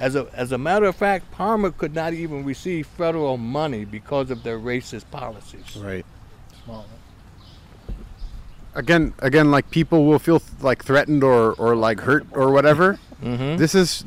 [0.00, 4.30] As a, as a matter of fact, Parma could not even receive federal money because
[4.30, 5.76] of their racist policies.
[5.76, 6.06] Right.
[8.74, 13.56] again again like people will feel like threatened or or like hurt or whatever Mm-hmm.
[13.56, 14.04] this is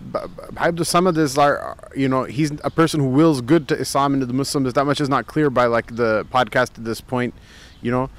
[0.55, 1.55] Abdul Samad is like
[1.95, 4.74] you know he's a person who wills good to Islam and to the Muslims.
[4.74, 7.34] That much is not clear by like the podcast at this point
[7.82, 8.09] you know?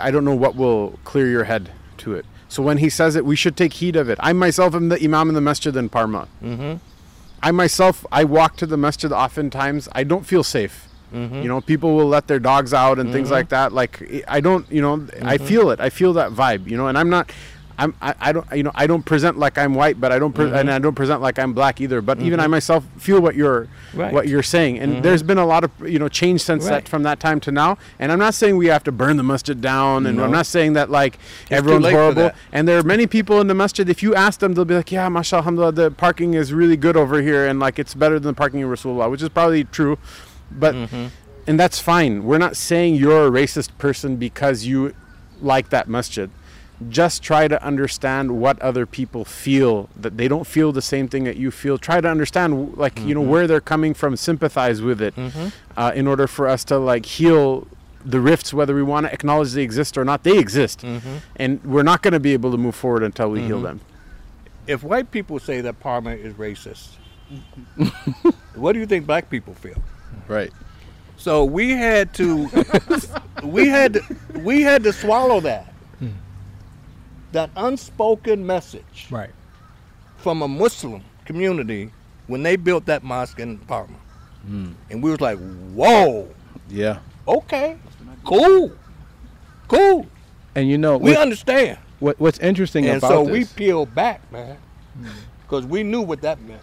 [0.00, 2.24] I, don't know what will clear your head to it.
[2.48, 4.18] So when he says it we should take heed of it.
[4.20, 6.28] I myself am the imam in the masjid in Parma.
[6.42, 6.74] Mm-hmm.
[7.42, 9.88] I myself I walk to the masjid oftentimes.
[9.92, 10.88] I don't feel safe.
[11.12, 11.42] Mm-hmm.
[11.42, 13.72] you know people will let their dogs out and things like that.
[13.72, 15.80] Like i don't you know i feel it.
[15.80, 16.88] I feel that vibe you know?
[16.88, 17.30] And i'm not
[17.82, 20.32] I'm, I, I don't you know I don't present like I'm white but I don't
[20.32, 23.34] pre- and I don't present like I'm black either but even I myself feel what
[23.34, 24.12] you're Right.
[24.12, 26.82] what you're saying and there's been a lot of you know change since Right.
[26.84, 29.22] that from that time to now and I'm not saying we have to burn the
[29.22, 30.24] masjid down and No.
[30.24, 31.14] I'm not saying that like
[31.48, 34.54] too everyone's horrible and there are many people in the masjid if you ask them
[34.54, 37.78] they'll be like yeah mashallah alhamdulillah the parking is really good over here and like
[37.78, 39.98] it's better than the parking in Rasulullah which is probably true
[40.50, 41.06] but Mm-hmm.
[41.46, 42.24] and that's fine.
[42.24, 44.94] We're not saying you're a racist person because you
[45.40, 46.30] like that masjid.
[46.88, 51.24] Just try to understand what other people feel that they don't feel the same thing
[51.24, 51.78] that you feel.
[51.78, 53.30] Try to understand, like you know, mm-hmm.
[53.30, 54.16] where they're coming from.
[54.16, 55.48] Sympathize with it, mm-hmm.
[55.76, 57.66] uh, in order for us to like heal
[58.04, 60.24] the rifts, whether we want to acknowledge they exist or not.
[60.24, 61.16] They exist, mm-hmm.
[61.36, 63.80] and we're not going to be able to move forward until we heal them.
[64.66, 66.90] If white people say that Parma is racist,
[68.54, 69.82] what do you think black people feel?
[70.28, 70.52] Right.
[71.16, 72.48] So we had to,
[73.44, 75.71] we had, to, we had to swallow that,
[77.32, 79.30] that unspoken message Right.
[80.18, 81.90] from a Muslim community
[82.26, 83.96] when they built that mosque in Parma,
[84.46, 85.38] and we was like,
[85.74, 86.28] whoa,
[86.68, 86.98] Yeah.
[87.26, 87.76] okay,
[88.24, 88.72] cool,
[89.68, 90.06] cool,
[90.54, 91.78] And you know, we what, understand.
[92.00, 93.02] what, what's interesting about this.
[93.04, 94.56] And about so this, we peeled back, man,
[95.42, 96.60] because we knew what that meant.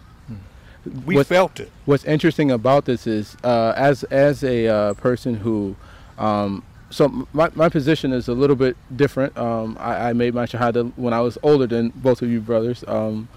[1.05, 1.72] We What- felt it.
[1.86, 5.76] what's interesting about this is uh, as as a uh, person who
[6.17, 9.38] um, so my, my position is a little bit different.
[9.38, 12.84] Um, I, I made my shahada when I was older than both of you brothers.
[12.88, 13.28] Um,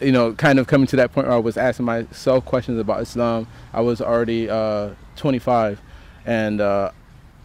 [0.00, 3.02] you know kind of coming to that point where I was asking myself questions about
[3.02, 3.46] Islam.
[3.72, 5.80] I was already uh, 25
[6.26, 6.90] and uh,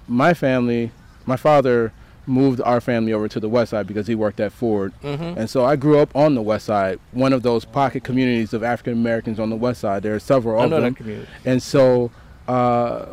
[0.08, 0.92] my family
[1.26, 1.94] my father
[2.26, 4.94] moved our family over to the west side because he worked at Ford.
[5.02, 5.38] Mm-hmm.
[5.40, 8.64] and so I grew up on the west side one of those pocket communities of
[8.64, 10.04] African Americans on the west side.
[10.04, 11.28] There are several I of them.
[11.46, 12.12] and so
[12.48, 13.06] uh,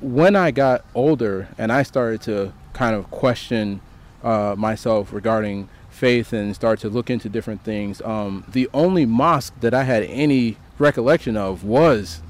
[0.00, 3.80] when I got older and I started to kind of question
[4.22, 9.54] uh, myself regarding faith and start to look into different things, um, the only mosque
[9.60, 12.20] that I had any recollection of was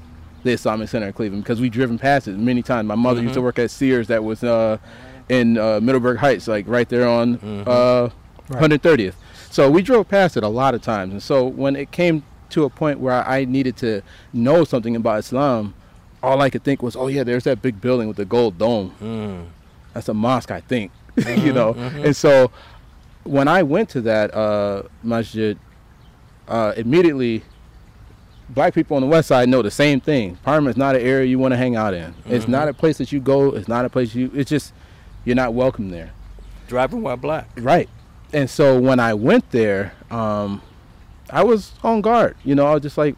[0.43, 2.87] the Islamic Center in Cleveland because we driven past it many times.
[2.87, 4.77] My mother used to work at Sears that was uh,
[5.27, 7.35] in uh, Middleburg Heights, like right there on
[7.67, 8.09] uh,
[8.49, 9.15] 130th.
[9.49, 11.13] So we drove past it a lot of times.
[11.13, 14.01] And so when it came to a point where I needed to
[14.33, 15.73] know something about Islam,
[16.25, 18.93] all I could think was, oh yeah, there's that big building with the gold dome.
[19.01, 19.47] Mm.
[19.93, 20.91] That's a mosque, I think.
[21.37, 21.73] you know.
[21.73, 22.51] And so
[23.23, 25.57] when I went to that uh, masjid,
[26.47, 27.43] uh, immediately
[28.49, 30.37] black people on the west side know the same thing.
[30.37, 32.13] Parma is not an area you want to hang out in.
[32.25, 33.55] It's not a place that you go.
[33.55, 34.31] It's not a place you.
[34.33, 34.73] It's just
[35.23, 36.11] you're not welcome there.
[36.67, 37.49] Driving while black.
[37.57, 37.89] Right.
[38.33, 40.61] And so when I went there, um,
[41.29, 42.35] I was on guard.
[42.43, 43.15] You know, I was just like,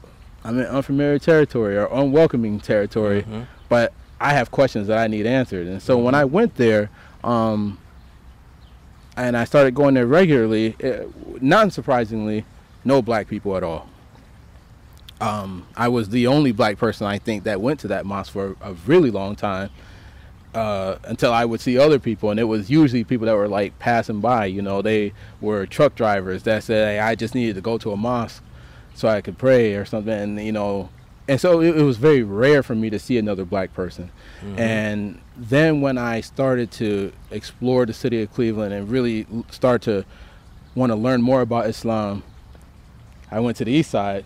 [0.47, 3.25] I'm in unfamiliar territory or unwelcoming territory,
[3.67, 3.91] but
[4.21, 5.67] I have questions that I need answered.
[5.67, 6.89] And so when I went there,
[7.21, 7.77] um,
[9.17, 12.45] and I started going there regularly, it, not surprisingly,
[12.85, 13.89] no black people at all.
[15.19, 18.55] Um, I was the only black person I think that went to that mosque for
[18.61, 19.69] a really long time
[20.53, 23.77] uh, until I would see other people, and it was usually people that were like
[23.79, 24.45] passing by.
[24.45, 27.91] You know, they were truck drivers that said, hey, "I just needed to go to
[27.91, 28.41] a mosque
[28.97, 30.89] so I could pray or something," and you know,
[31.27, 34.11] and so it, it was very rare for me to see another black person.
[34.41, 34.59] Mm-hmm.
[34.59, 40.05] And then when I started to explore the city of Cleveland and really start to
[40.75, 42.23] want to learn more about Islam,
[43.29, 44.25] I went to the east side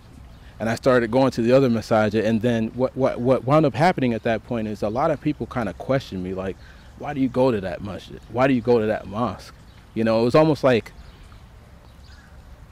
[0.59, 2.23] and I started going to the other masajid.
[2.23, 5.19] And then what, what, what wound up happening at that point is a lot of
[5.19, 6.55] people kind of questioned me, like,
[6.99, 8.21] why do you go to that masjid?
[8.29, 9.55] Why do you go to that mosque?
[9.95, 10.91] You know, it was almost like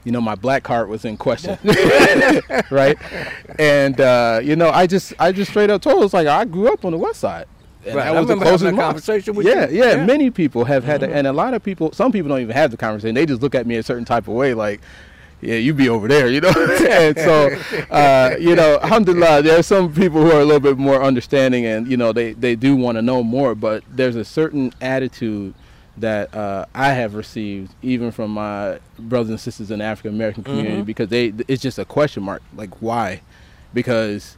[0.04, 1.58] you know my black card was in question
[2.70, 2.96] right
[3.58, 6.72] and uh, you know i just i just straight up told us like i grew
[6.72, 7.46] up on the west side
[7.84, 9.78] and Right, that I was the having closest that conversation with yeah, you.
[9.78, 9.94] yeah Yeah.
[9.96, 10.06] Mm-hmm.
[10.06, 12.70] many people have had that and a lot of people some people don't even have
[12.70, 14.80] the conversation they just look at me a certain type of way like
[15.42, 16.50] yeah, you be over there, you know.
[16.90, 17.48] and so,
[17.90, 21.64] uh, you know, alhamdulillah, there are some people who are a little bit more understanding,
[21.64, 23.54] and you know, they they do want to know more.
[23.54, 25.54] But there's a certain attitude
[25.96, 30.44] that uh, I have received, even from my brothers and sisters in the African American
[30.44, 30.86] community, Mhm.
[30.86, 33.20] because they it's just a question mark, like why?
[33.74, 34.36] Because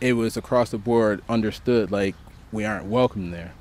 [0.00, 2.14] it was across the board understood, like
[2.52, 3.52] we aren't welcome there.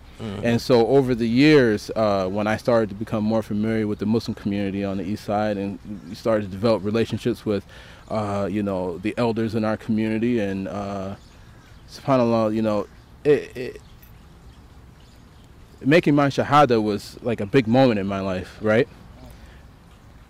[0.43, 4.07] And so over the years, uh, when I started to become more familiar with the
[4.07, 5.77] Muslim community on the east side, and
[6.15, 7.63] started to develop relationships with,
[8.09, 11.13] uh, you know, the elders in our community, and uh,
[11.87, 12.87] Subhanallah, you know,
[13.23, 13.81] it, it,
[15.81, 18.87] making my shahada was like a big moment in my life, right?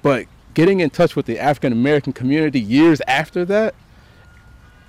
[0.02, 3.76] But getting in touch with the African American community years after that,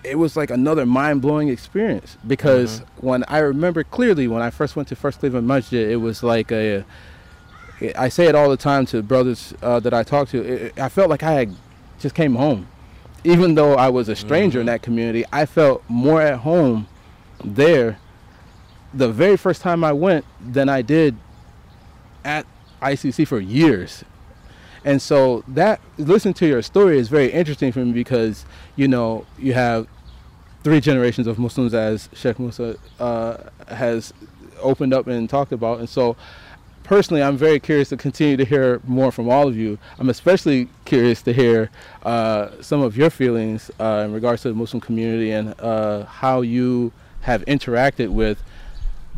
[0.05, 4.77] it was like another mind blowing experience because when I remember clearly when I first
[4.77, 6.85] went to First Cleveland Masjid, it was like a.
[7.97, 10.43] I say it all the time to brothers uh, that I talk to.
[10.43, 11.55] It, I felt like I had
[12.01, 12.67] just came home,
[13.23, 15.25] even though I was a stranger in that community.
[15.33, 16.89] I felt more at home
[17.45, 17.99] there,
[18.93, 21.17] the very first time I went, than I did
[22.25, 22.47] at
[22.83, 24.05] ICC for years.
[24.85, 29.27] And so that listening to your story is very interesting for me because you know
[29.39, 29.87] you have
[30.63, 33.37] three generations of Muslims as Sheikh Musa uh,
[33.69, 34.13] has
[34.61, 36.17] opened up and talked about, and so
[36.89, 39.79] personally, I'm very curious to continue to hear more from all of you.
[39.99, 41.71] I'm especially curious to hear
[42.03, 46.41] uh, some of your feelings uh, in regards to the Muslim community and uh, how
[46.41, 48.43] you have interacted with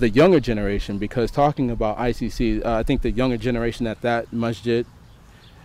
[0.00, 0.98] the younger generation.
[0.98, 4.86] Because talking about ICC, uh, I think the younger generation at that masjid,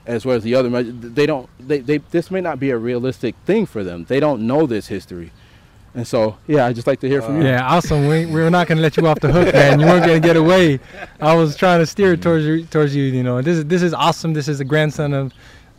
[0.05, 1.49] as well as the other masjid, they don't.
[1.59, 4.05] They, they this may not be a realistic thing for them.
[4.05, 5.31] They don't know this history.
[5.95, 7.47] And so, yeah, I'd just like to hear from you.
[7.47, 8.07] Yeah, awesome.
[8.07, 9.79] We, we're not gonna let you off the hook, man.
[9.79, 10.81] You weren't gonna get away.
[11.21, 13.03] I was trying to steer towards you, towards you.
[13.03, 14.33] You know, this is this is awesome.
[14.33, 15.31] This is the grandson of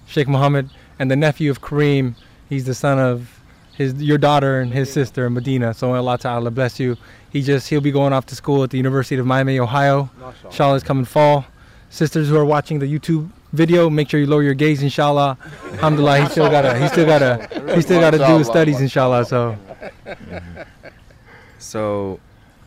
[0.07, 2.17] Sheikh Mohammed and the nephew of Karim.
[2.49, 3.36] He's the son of
[3.77, 5.75] his your daughter and his sister Medina.
[5.75, 6.97] So Allah Ta'ala bless you.
[7.31, 10.11] He just he'll be going off to school at the University of Miami, Ohio.
[10.45, 11.45] Inshallah is coming fall.
[11.91, 15.39] Sisters who are watching the YouTube video, make sure you lower your gaze, inshallah.
[15.73, 19.25] Alhamdulillah, he still gotta he still gotta he still gotta do his studies, inshallah.
[19.25, 19.57] So
[21.59, 22.21] So,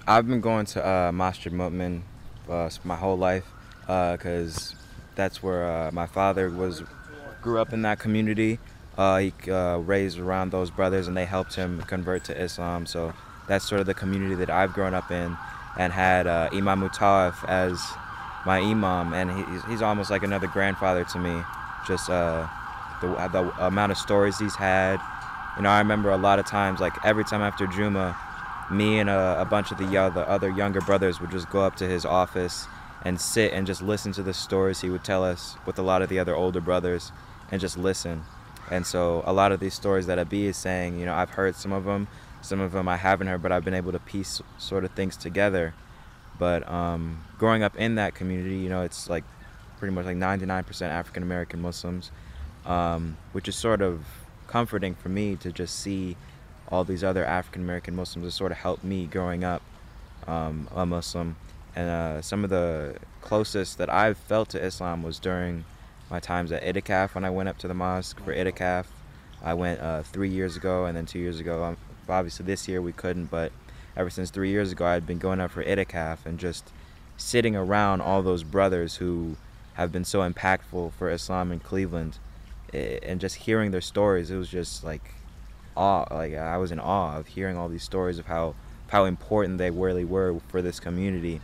[0.07, 2.01] I've been going to uh, Masjid Mu'min
[2.49, 3.45] uh, my whole life
[3.81, 4.75] because
[5.15, 6.83] that's where uh, my father was
[7.41, 8.59] grew up in that community.
[8.99, 12.85] Uh, he uh, raised around those brothers, and they helped him convert to Islam.
[12.85, 13.13] So
[13.47, 15.37] that's sort of the community that I've grown up in,
[15.77, 17.81] and had uh, Imam Mutawaf as
[18.45, 21.41] my imam, and he, he's- almost like another grandfather to me.
[21.87, 22.45] Just uh,
[22.99, 24.99] the, the amount of stories he's had.
[25.55, 28.17] You know, I remember a lot of times, like every time after Juma,
[28.69, 31.75] me and a, a bunch of the other, other younger brothers would just go up
[31.77, 32.67] to his office
[33.03, 36.01] and sit and just listen to the stories he would tell us with a lot
[36.01, 37.13] of the other older brothers
[37.49, 38.23] and just listen.
[38.71, 41.55] And so a lot of these stories that Abi is saying, you know, I've heard
[41.55, 42.07] some of them,
[42.41, 45.17] some of them I haven't heard, but I've been able to piece sort of things
[45.17, 45.73] together.
[46.37, 49.23] But um, growing up in that community, you know, it's like
[49.77, 52.11] pretty much like 99% African American Muslims,
[52.65, 54.05] um, which is sort of
[54.47, 56.15] comforting for me to just see
[56.69, 58.27] all these other African American Muslims.
[58.27, 59.61] It sort of helped me growing up
[60.27, 61.35] um, a Muslim.
[61.75, 65.65] And uh, some of the closest that I've felt to Islam was during
[66.09, 68.85] my times at Itikaf when I went up to the mosque for Itikaf.
[69.43, 71.63] I went uh, three years ago and then two years ago.
[71.63, 73.51] Um, obviously, this year we couldn't, but
[73.95, 76.71] ever since three years ago, I'd been going up for Itikaf and just
[77.17, 79.35] sitting around all those brothers who
[79.73, 82.17] have been so impactful for Islam in Cleveland
[82.73, 84.31] eh, and just hearing their stories.
[84.31, 85.13] It was just like
[85.77, 86.05] awe.
[86.11, 88.55] Like I was in awe of hearing all these stories of how
[88.89, 91.39] how important they really were for this community.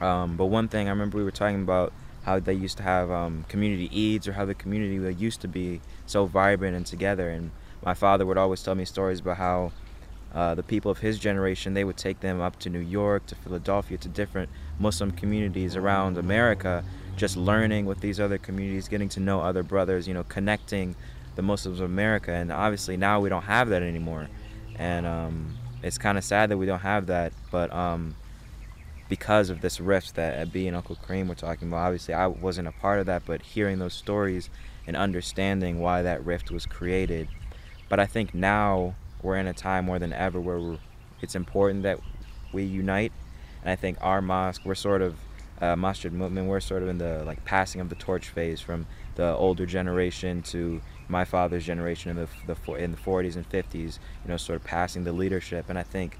[0.00, 1.92] Um, but one thing I remember we were talking about
[2.28, 5.80] how they used to have um, community Eids or how the community used to be
[6.04, 7.30] so vibrant and together.
[7.30, 7.50] And
[7.82, 9.72] my father would always tell me stories about how
[10.34, 13.34] uh, the people of his generation they would take them up to New York, to
[13.34, 16.84] Philadelphia, to different Muslim communities around America,
[17.16, 20.94] just learning with these other communities, getting to know other brothers, you know, connecting
[21.34, 22.30] the Muslims of America.
[22.30, 24.28] And obviously now we don't have that anymore,
[24.76, 27.32] and um, it's kind of sad that we don't have that.
[27.50, 28.14] But um,
[29.08, 32.68] because of this rift that Abi and Uncle Karim were talking about, obviously I wasn't
[32.68, 34.50] a part of that, but hearing those stories
[34.86, 37.28] and understanding why that rift was created.
[37.88, 40.78] But I think now we're in a time more than ever where
[41.20, 42.00] it's important that
[42.52, 43.12] we unite.
[43.62, 45.16] And I think our mosque, we're sort of
[45.60, 48.86] uh, Masjid Mu'min, we're sort of in the like passing of the torch phase from
[49.16, 53.98] the older generation to my father's generation in the, the in the 40s and 50s.
[54.24, 56.18] You know, sort of passing the leadership, and I think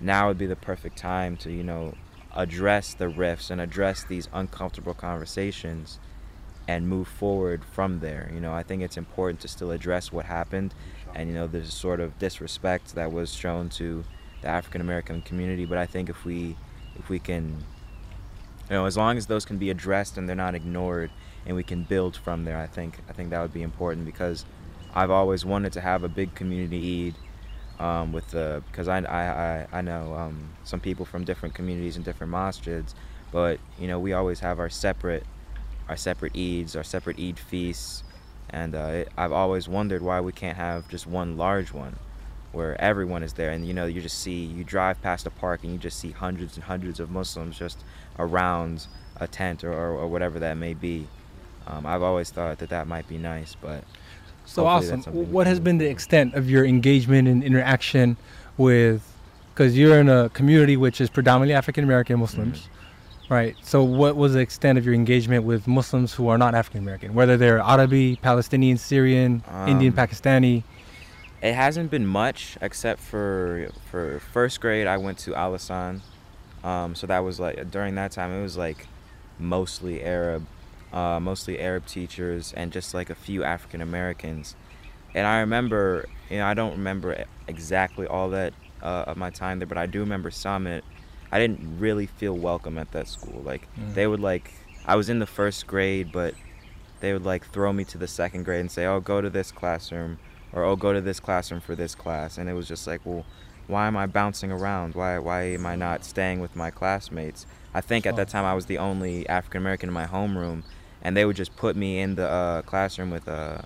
[0.00, 1.94] now would be the perfect time to you know
[2.34, 5.98] address the rifts and address these uncomfortable conversations
[6.66, 8.30] and move forward from there.
[8.34, 10.74] You know, I think it's important to still address what happened
[11.14, 14.04] and you know there's sort of disrespect that was shown to
[14.42, 16.56] the African American community, but I think if we
[16.96, 17.64] if we can
[18.68, 21.10] you know, as long as those can be addressed and they're not ignored
[21.46, 24.44] and we can build from there, I think I think that would be important because
[24.94, 27.14] I've always wanted to have a big community Eid
[27.78, 32.04] um, with the because I, I, I know um, some people from different communities and
[32.04, 32.94] different masjids,
[33.32, 35.24] but you know we always have our separate
[35.88, 38.04] our separate Eids, our separate Eid feasts,
[38.50, 41.96] and uh, it, I've always wondered why we can't have just one large one
[42.52, 45.64] where everyone is there and you know you just see you drive past a park
[45.64, 47.78] and you just see hundreds and hundreds of Muslims just
[48.16, 51.06] around a tent or, or, or whatever that may be.
[51.66, 53.84] Um, I've always thought that that might be nice, but
[54.44, 55.02] so awesome.
[55.02, 58.16] What has been the extent of your engagement and interaction
[58.56, 59.02] with?
[59.52, 63.34] Because you're in a community which is predominantly African American Muslims, mm-hmm.
[63.34, 63.56] right?
[63.62, 67.14] So, what was the extent of your engagement with Muslims who are not African American,
[67.14, 70.64] whether they're Arabi, Palestinian, Syrian, um, Indian, Pakistani?
[71.40, 74.86] It hasn't been much, except for for first grade.
[74.86, 76.00] I went to Al Lisan,
[76.64, 78.86] um, so that was like during that time it was like
[79.38, 80.46] mostly Arab
[80.94, 84.54] uh, mostly Arab teachers, and just like a few African Americans.
[85.14, 89.58] And I remember, you know, I don't remember exactly all that uh, of my time
[89.58, 90.66] there, but I do remember some.
[90.66, 90.84] It,
[91.32, 93.42] I didn't really feel welcome at that school.
[93.42, 93.92] Like mm.
[93.94, 94.52] they would like,
[94.86, 96.34] I was in the first grade, but
[97.00, 99.50] they would like throw me to the second grade and say, "Oh, go to this
[99.50, 100.18] classroom,"
[100.52, 103.26] or "Oh, go to this classroom for this class," and it was just like, well
[103.66, 104.94] why am I bouncing around?
[104.94, 107.46] Why why am I not staying with my classmates?
[107.72, 110.62] I think at that time I was the only African American in my homeroom,
[111.04, 113.58] and they would just put me in the uh, classroom with uh,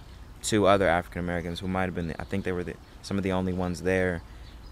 [0.43, 3.17] two other African Americans who might have been, the, I think they were the, some
[3.17, 4.23] of the only ones there.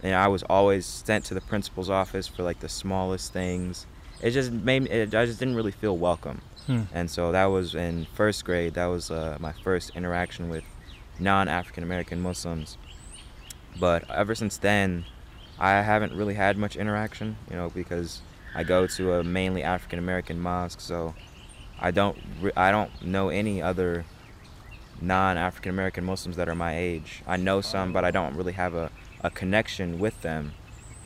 [0.02, 3.86] And I was always sent to the principal's office for like the smallest things.
[4.20, 6.42] It just made me, it, I just didn't really feel welcome.
[6.66, 6.82] Hmm.
[6.92, 8.74] And so that was in first grade.
[8.74, 10.64] That was uh, my first interaction with
[11.20, 12.76] non-African American Muslims.
[13.78, 15.04] But ever since then,
[15.58, 18.20] I haven't really had much interaction, you know, because
[18.54, 21.14] I go to a mainly African American mosque, so
[21.80, 22.16] I don't
[22.56, 24.04] I don't know any other
[25.00, 27.22] non-African American Muslims that are my age.
[27.26, 30.52] I know some, but I don't really have a, a connection with them.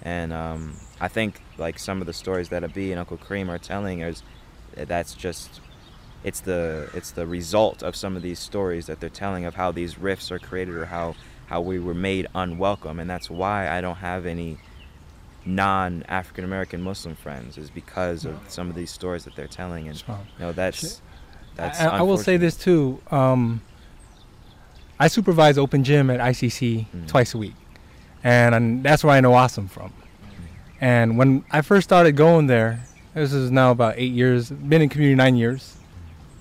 [0.03, 3.59] And um, I think like some of the stories that Abi and Uncle Karim are
[3.59, 4.23] telling is
[4.75, 5.61] that's just
[6.23, 9.73] it's the it's the result of some of these stories that they're telling of how
[9.73, 11.15] these rifts are created or how
[11.47, 14.59] how we were made unwelcome, and that's why I don't have any
[15.45, 19.89] non African American Muslim friends is because of some of these stories that they're telling,
[19.89, 21.01] and you know that's
[21.57, 21.81] that's.
[21.81, 23.01] I, I will say this too.
[23.11, 23.63] Um,
[24.99, 27.09] I supervise open gym at ICC mm.
[27.09, 27.55] twice a week,
[28.23, 29.93] and, and, that's where I know Asim from.
[30.81, 32.85] And when I first started going there,
[33.15, 34.51] this is now about eight years.
[34.51, 35.77] Been in community nine years.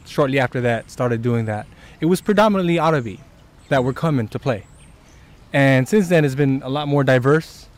[0.05, 1.67] Shortly after that, started doing that.
[2.01, 3.19] It was predominantly Arabi
[3.69, 4.65] that were coming to play,
[5.53, 7.68] and since then it's been a lot more diverse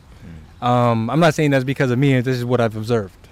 [0.62, 2.20] um, I'm not saying that's because of me.
[2.20, 3.28] This is what I've observed,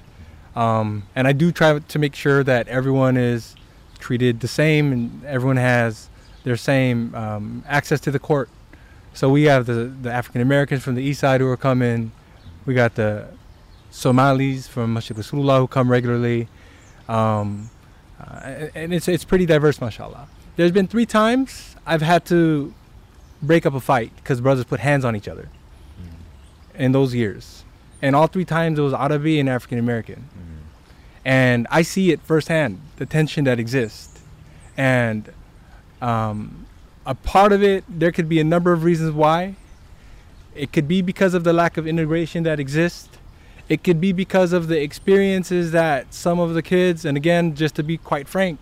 [0.56, 3.54] um, and I do try to make sure that everyone is
[4.00, 6.08] treated the same and everyone has
[6.42, 8.48] their same um, access to the court.
[9.12, 12.12] So we have the, the African Americans from the east side who are coming.
[12.66, 13.28] We got the
[13.90, 16.48] Somalis from Masjid Rasulullah who come regularly.
[17.08, 17.70] Um,
[18.20, 20.28] uh, and it's, it's pretty diverse, mashallah.
[20.56, 22.74] There's been three times I've had to
[23.42, 25.48] break up a fight because brothers put hands on each other
[26.80, 27.64] in those years,
[28.02, 30.58] and all three times it was Arabi and African American, mm-hmm.
[31.24, 34.20] and I see it firsthand the tension that exists,
[34.76, 35.32] and
[36.00, 36.66] um,
[37.04, 39.54] a part of it there could be a number of reasons why.
[40.54, 43.08] It could be because of the lack of integration that exists.
[43.68, 47.76] It could be because of the experiences that some of the kids, and again, just
[47.76, 48.58] to be quite frank,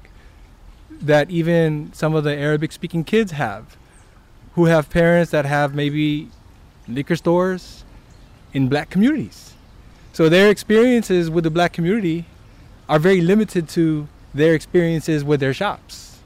[0.90, 3.77] that even some of the Arabic speaking kids have,
[4.53, 6.28] who have parents that have maybe
[6.86, 7.77] liquor stores,
[8.53, 9.55] in black communities.
[10.12, 12.25] So their experiences with the black community
[12.89, 16.19] are very limited to their experiences with their shops.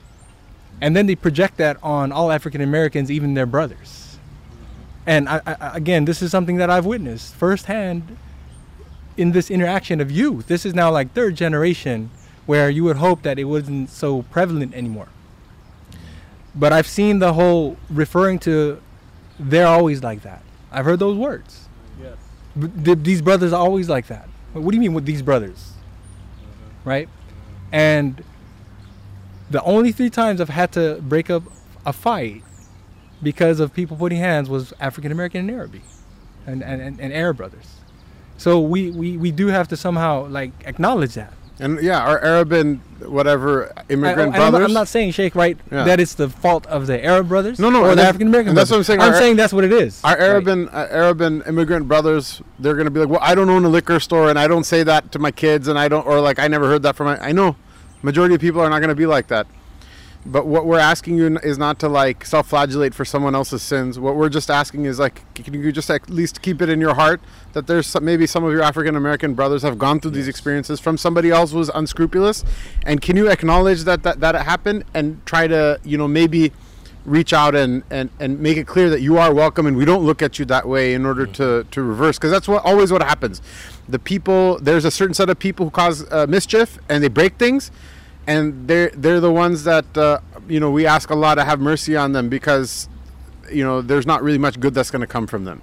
[0.80, 4.18] And then they project that on all African Americans, even their brothers.
[5.06, 8.16] And I, I, again, this is something that I've witnessed firsthand
[9.16, 10.46] in this interaction of youth.
[10.46, 12.10] This is now like third generation
[12.46, 15.08] where you would hope that it wasn't so prevalent anymore.
[16.54, 18.80] But I've seen the whole referring to
[19.38, 20.42] they're always like that.
[20.70, 21.61] I've heard those words
[22.56, 24.28] these brothers are always like that.
[24.52, 25.72] What do you mean with these brothers?
[26.84, 27.08] right?
[27.70, 28.22] And
[29.50, 31.42] the only three times I've had to break up
[31.86, 32.42] a fight
[33.22, 35.82] because of people putting hands was African American and Arabic,
[36.46, 37.76] and, and, and, and Arab brothers.
[38.36, 41.32] So we, we, we do have to somehow like acknowledge that.
[41.60, 44.52] And yeah, our Arab and whatever immigrant I, I, I'm, brothers.
[44.60, 45.84] not, I'm not saying Sheikh right Yeah.
[45.84, 47.58] that it's the fault of the Arab brothers.
[47.58, 48.54] No, no, or the African American.
[48.54, 50.00] that's what I'm saying, I'm our- saying that's what it is.
[50.04, 50.52] our Arab Right.
[50.52, 53.68] and uh, Arab and immigrant brothers, they're gonna be like, well, I don't own a
[53.68, 56.38] liquor store, and I don't say that to my kids, and I don't, or like,
[56.38, 57.18] I never heard that from my.
[57.20, 57.56] I know,
[58.02, 59.46] majority of people are not gonna be like that.
[60.24, 63.98] But what we're asking you is not to like self-flagellate for someone else's sins.
[63.98, 66.94] What we're just asking is like, can you just at least keep it in your
[66.94, 67.20] heart
[67.54, 70.78] that there's some, maybe some of your African American brothers have gone through these experiences
[70.78, 72.44] from somebody else who was unscrupulous,
[72.86, 76.52] and can you acknowledge that that that it happened and try to you know maybe
[77.04, 80.04] reach out and, and, and make it clear that you are welcome and we don't
[80.04, 82.16] look at you that way in order to, to reverse?
[82.16, 83.42] Because that's what always what happens.
[83.88, 87.38] The people there's a certain set of people who cause uh, mischief and they break
[87.38, 87.70] things
[88.26, 91.96] and they're they're the ones that uh, you know we ask Allah to have mercy
[91.96, 92.88] on them because
[93.50, 95.60] you know there's not really much good that's going to come from them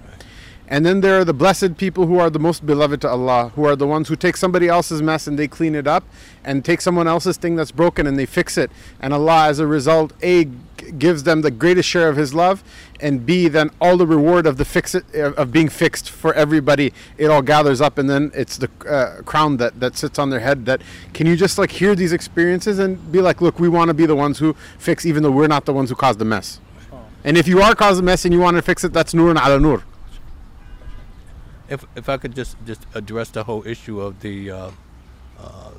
[0.70, 3.64] and then there are the blessed people who are the most beloved to Allah, who
[3.66, 6.04] are the ones who take somebody else's mess and they clean it up,
[6.44, 8.70] and take someone else's thing that's broken and they fix it.
[9.00, 12.62] And Allah, as a result, A, gives them the greatest share of His love,
[13.00, 16.92] and B, then all the reward of the fix it, of being fixed for everybody,
[17.18, 20.40] it all gathers up, and then it's the uh, crown that, that sits on their
[20.40, 20.66] head.
[20.66, 20.82] That
[21.12, 24.06] can you just like hear these experiences and be like, look, we want to be
[24.06, 26.60] the ones who fix, even though we're not the ones who caused the mess.
[27.24, 29.30] And if you are causing the mess and you want to fix it, that's nur
[29.30, 29.84] ala nur.
[31.70, 34.70] If if I could just just address the whole issue of the uh,
[35.38, 35.70] uh,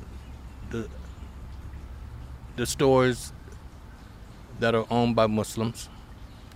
[0.70, 0.88] the
[2.56, 3.32] the stores
[4.58, 5.88] that are owned by Muslims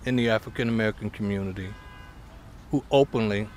[0.05, 1.69] in the African American community
[2.71, 3.47] who openly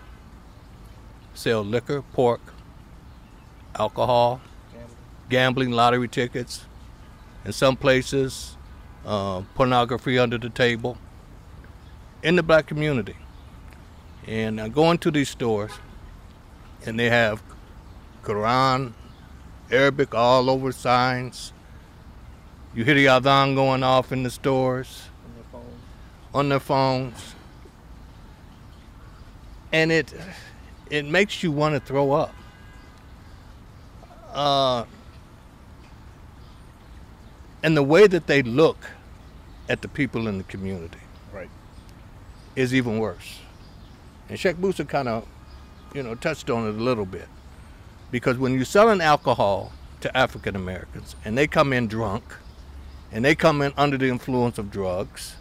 [1.35, 2.41] sell liquor, pork,
[3.79, 4.41] alcohol,
[5.29, 6.67] gambling, lottery tickets,
[7.45, 8.57] in some places
[9.07, 10.99] uh, pornography under the table
[12.23, 13.17] in the black community.
[14.31, 15.73] And I go into these stores,
[16.87, 17.43] and they have
[18.23, 18.93] Quran,
[19.73, 21.53] Arabic all over signs.
[22.73, 25.09] You hear the adhan going off in the stores,
[26.33, 27.35] on their phones,
[29.73, 30.15] and it
[30.91, 32.33] it makes you want to throw up.
[34.33, 34.85] Uh,
[37.65, 38.79] and the way that they look
[39.69, 41.01] at the people in the community,
[41.33, 41.51] Right.
[42.55, 43.40] is even worse.
[44.31, 45.27] And Sheikh Musa kind of,
[45.93, 47.27] you know, touched on it a little bit.
[48.13, 52.23] Because when you're selling alcohol to African Americans and they come in drunk
[53.11, 55.35] and they come in under the influence of drugs,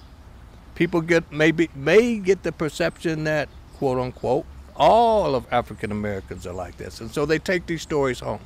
[0.74, 3.48] people get maybe may get the perception that
[3.78, 4.46] quote unquote
[4.76, 7.00] all of African Americans are like this.
[7.00, 8.40] And so they take these stories home.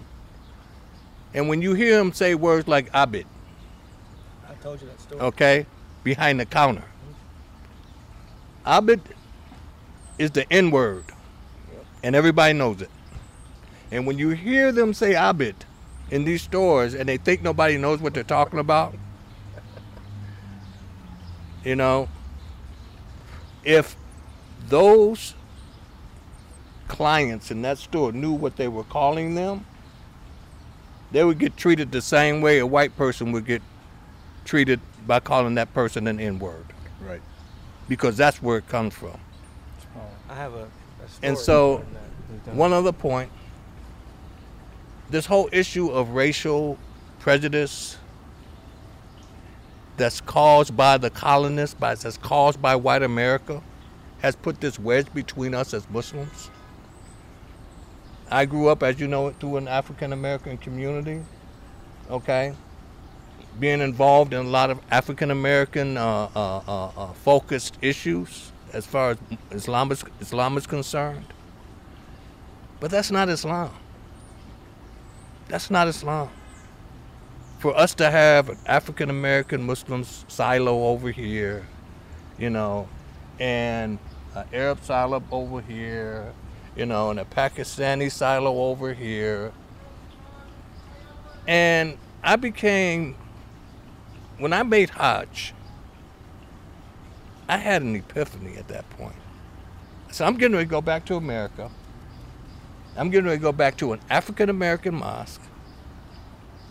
[1.33, 3.25] And when you hear them say words like abid,
[4.49, 5.21] I told you that story.
[5.21, 5.65] okay,
[6.03, 6.83] behind the counter.
[8.65, 9.01] Abid
[10.17, 11.05] is the N word,
[12.03, 12.89] and everybody knows it.
[13.91, 15.55] And when you hear them say Abid
[16.09, 18.95] in these stores and they think nobody knows what they're talking about,
[21.63, 22.09] you know,
[23.63, 23.95] if
[24.67, 25.35] those
[26.87, 29.65] clients in that store knew what they were calling them,
[31.11, 33.61] they would get treated the same way a white person would get
[34.45, 36.65] treated by calling that person an N word.
[36.99, 37.21] Right.
[37.87, 39.19] Because that's where it comes from.
[40.33, 40.67] I have a, a
[41.21, 42.01] And so, on that.
[42.31, 43.29] We've done One other point
[45.11, 46.79] this whole issue of racial
[47.19, 47.97] prejudice
[49.95, 53.61] that's caused by the colonists, by, that's caused by white America,
[54.23, 56.49] has put this wedge between us as Muslims.
[58.31, 61.21] I grew up, as you know, through an African American community,
[62.09, 62.55] okay?
[63.59, 68.85] Being involved in a lot of African American uh, uh, uh, uh, focused issues as
[68.85, 69.17] far as
[69.51, 71.25] Islam is, Islam is concerned.
[72.79, 73.71] But that's not Islam.
[75.47, 76.29] That's not Islam.
[77.59, 81.65] For us to have an African American Muslims silo over here,
[82.37, 82.89] you know,
[83.39, 83.99] and
[84.35, 86.33] an Arab silo over here,
[86.75, 89.53] you know, and a Pakistani silo over here.
[91.47, 93.15] And I became,
[94.39, 95.53] when I made Hajj,
[97.53, 99.15] I had an epiphany at that point.
[100.11, 101.69] So I'm getting ready to go back to America.
[102.97, 105.39] I'm getting ready to go back to an African American mosque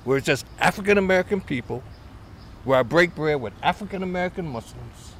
[0.02, 1.84] where it's just African American people,
[2.64, 5.12] where I break bread with African American Muslims.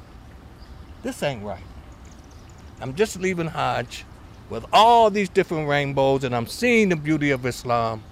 [1.01, 1.63] This ain't right.
[2.81, 4.03] I'm just leaving Hajj
[4.49, 8.03] with all these different rainbows and I'm seeing the beauty of Islam.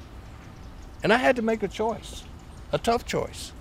[1.03, 2.23] And I had to make a choice,
[2.71, 3.51] a tough choice.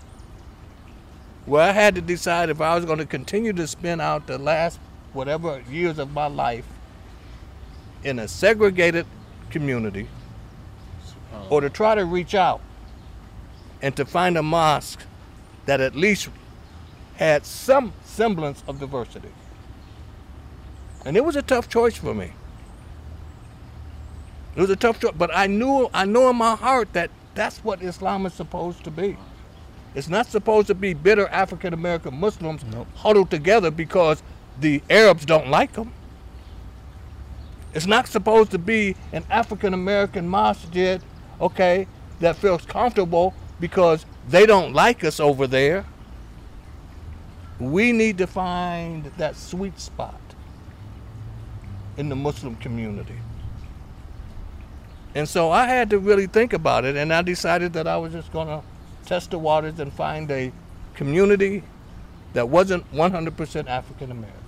[1.47, 4.39] Where I had to decide if I was going to continue to spend out the
[4.39, 4.79] last
[5.13, 6.67] whatever years of my life
[8.05, 9.07] in a segregated
[9.51, 10.09] community
[11.33, 11.49] uh-huh.
[11.51, 12.61] or to try to reach out
[13.83, 15.03] and to find a mosque
[15.67, 16.29] that at least
[17.17, 19.31] had some semblance of diversity.
[21.05, 22.33] And it was a tough choice for me.
[24.57, 27.59] It was a tough choice, but I knew I know in my heart that that's
[27.65, 29.17] what Islam is supposed to be.
[29.95, 32.87] It's not supposed to be bitter African American Muslims Nope.
[32.95, 34.23] huddled together because
[34.61, 35.93] the Arabs don't like them.
[37.75, 41.01] It's not supposed to be an African American masjid,
[41.41, 41.87] okay,
[42.21, 45.85] that feels comfortable because they don't like us over there.
[47.59, 50.21] We need to find that sweet spot
[51.97, 53.19] in the Muslim community.
[55.15, 58.13] And so I had to really think about it, and I decided that I was
[58.13, 58.63] just going to
[59.07, 60.53] test the waters and find a
[60.95, 61.63] community
[62.33, 64.41] that wasn't 100% African American.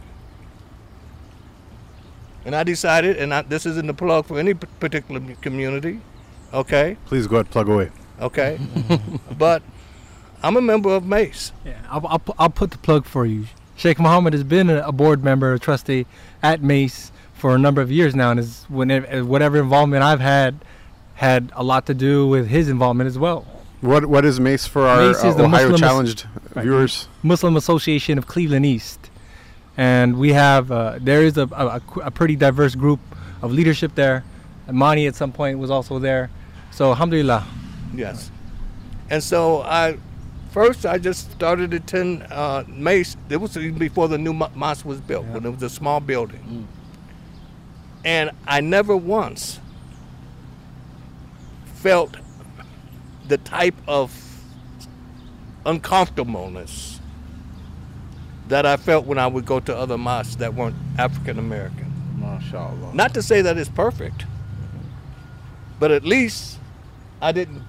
[2.44, 6.00] And I decided, and I, this isn't a plug for any particular community,
[6.52, 6.96] okay?
[7.06, 7.90] Please go ahead, plug away.
[8.20, 8.58] Okay?
[9.38, 9.62] but
[10.42, 11.52] I'm a member of MACE.
[11.64, 13.46] Yeah, I'll, I'll, I'll put the plug for you.
[13.76, 16.06] Sheikh Mohammed has been a a board member, a trustee
[16.42, 20.56] at MACE for a number of years now, and is whenever, whatever involvement I've had
[21.14, 23.46] had a lot to do with his involvement as well.
[23.82, 26.62] What what is MACE for our MACE is uh, the Ohio Muslim- challenged Right.
[26.62, 27.08] viewers?
[27.22, 29.10] Muslim Association of Cleveland East,
[29.76, 33.00] and we have uh, there is a, a, a pretty diverse group
[33.42, 34.22] of leadership there.
[34.70, 36.30] Mani at some point was also there,
[36.70, 37.44] so alhamdulillah.
[37.94, 38.30] Yes.
[39.10, 39.98] And so I
[40.52, 43.16] first I just started to attend uh, MACE.
[43.30, 46.68] It was even before the new mosque was built, when it was a small building.
[48.04, 49.58] And I never once
[51.74, 52.16] felt
[53.32, 54.12] the type of
[55.64, 57.00] uncomfortableness
[58.48, 61.90] that I felt when I would go to other mosques that weren't African American.
[62.18, 62.92] MashaAllah.
[62.92, 64.26] Not to say that it's perfect,
[65.80, 66.58] but at least
[67.22, 67.62] I didn't.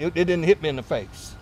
[0.00, 1.36] It, it didn't hit me in the face.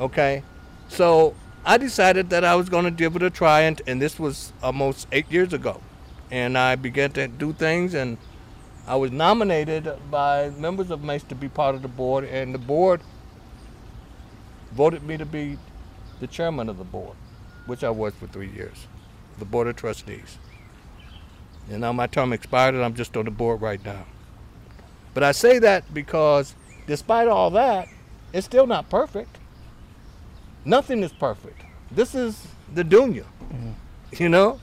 [0.00, 0.42] Okay,
[0.88, 1.34] so
[1.66, 4.54] I decided that I was going to give it a try, and, and this was
[4.62, 5.82] almost eight years ago,
[6.30, 8.16] and I began to do things, and
[8.86, 12.58] I was nominated by members of MACE to be part of the board, and the
[12.58, 13.00] board
[14.72, 15.58] voted me to be
[16.20, 17.16] the chairman of the board,
[17.66, 18.86] which I was for three years,
[19.38, 20.38] the board of trustees.
[21.70, 24.04] And now my term expired and I'm just on the board right now.
[25.14, 26.54] But I say that because
[26.86, 27.88] despite all that,
[28.32, 29.38] it's still not perfect.
[30.64, 31.62] Nothing is perfect.
[31.90, 33.24] This is the dunya.
[33.44, 33.72] Mm-hmm.
[34.22, 34.60] You know?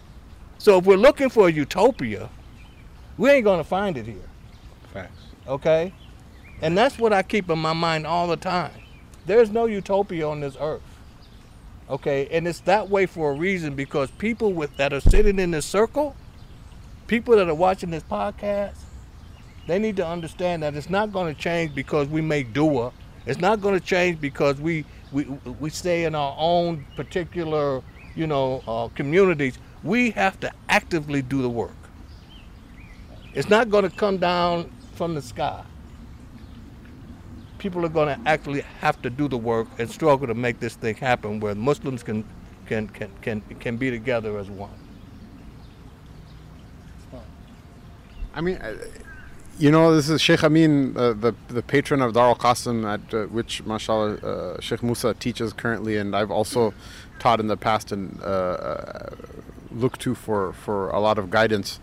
[0.57, 2.29] So if we're looking for a utopia,
[3.19, 4.29] we ain't gonna find it here.
[4.93, 5.21] Facts.
[5.45, 5.93] Okay?
[6.61, 8.71] And that's what I keep in my mind all the time.
[9.25, 10.81] There's no utopia on this earth.
[11.89, 12.29] Okay?
[12.31, 15.65] And it's that way for a reason because people with that are sitting in this
[15.65, 16.15] circle,
[17.07, 18.77] people that are watching this podcast,
[19.67, 22.93] they need to understand that it's not going to change because we make dua.
[23.25, 25.25] It's not going to change because we we
[25.59, 27.83] we stay in our own particular,
[28.15, 29.57] you know, uh, communities.
[29.83, 31.78] We have to actively do the work.
[33.33, 35.63] It's not going to come down from the sky.
[37.57, 40.75] People are going to actually have to do the work and struggle to make this
[40.75, 42.25] thing happen, where Muslims can
[42.65, 44.71] can can can, can be together as one.
[48.33, 48.75] I mean, uh,
[49.57, 53.13] you know, this is Sheikh Amin, uh, the the patron of Dar al Qasim, at
[53.13, 56.73] uh, which, mashallah, uh, Sheikh Musa teaches currently, and I've also
[57.19, 59.15] taught in the past and uh, uh,
[59.71, 61.79] looked to for, for a lot of guidance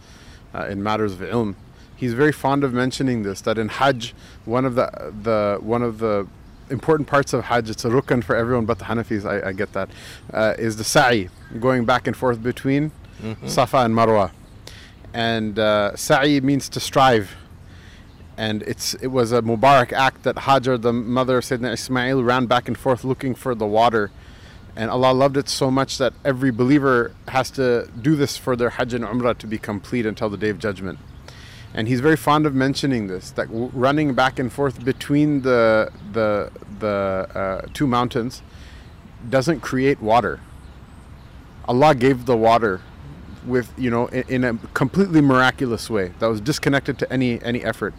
[0.57, 1.55] uh, in matters of ilm.
[1.95, 4.15] He's very fond of mentioning this that in Hajj,
[4.45, 6.27] one of the the one of the
[6.71, 9.73] important parts of Hajj, it's a rukn for everyone but the Hanafis, I, I get
[9.73, 9.89] that,
[10.33, 11.29] uh, is the sa'i,
[11.61, 12.91] going back and forth between
[13.47, 14.31] Safa and Marwa.
[15.15, 17.35] And uh, sa'i means to strive.
[18.37, 22.45] And it's it was a mubarak act that hajar the mother of sayyidina ismail ran
[22.45, 24.11] back and forth looking for the water
[24.77, 28.71] and allah loved it so much that every believer has to do this for their
[28.71, 30.99] hajj and umrah to be complete until the day of judgment.
[31.75, 36.51] And he's very fond of mentioning this that running back and forth between the the
[36.79, 38.43] the uh, two mountains
[39.29, 40.41] doesn't create water.
[41.67, 42.81] Allah gave the water
[43.47, 47.63] with you know in, in a completely miraculous way that was disconnected to any any
[47.65, 47.95] effort.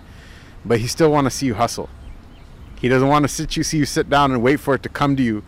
[0.66, 1.90] But he still want to see you hustle
[2.80, 4.90] he doesn't want to sit you see you sit down and wait for it to
[4.90, 5.44] come to you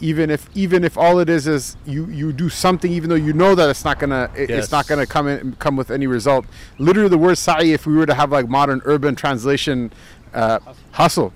[0.00, 3.32] even if even if all it is is you you do something even though you
[3.32, 6.44] know that it's not gonna it- it's not gonna come in, come with any result
[6.78, 9.92] literally the word sa'i if we were to have like modern urban translation
[10.34, 10.58] uh,
[10.92, 11.32] hustle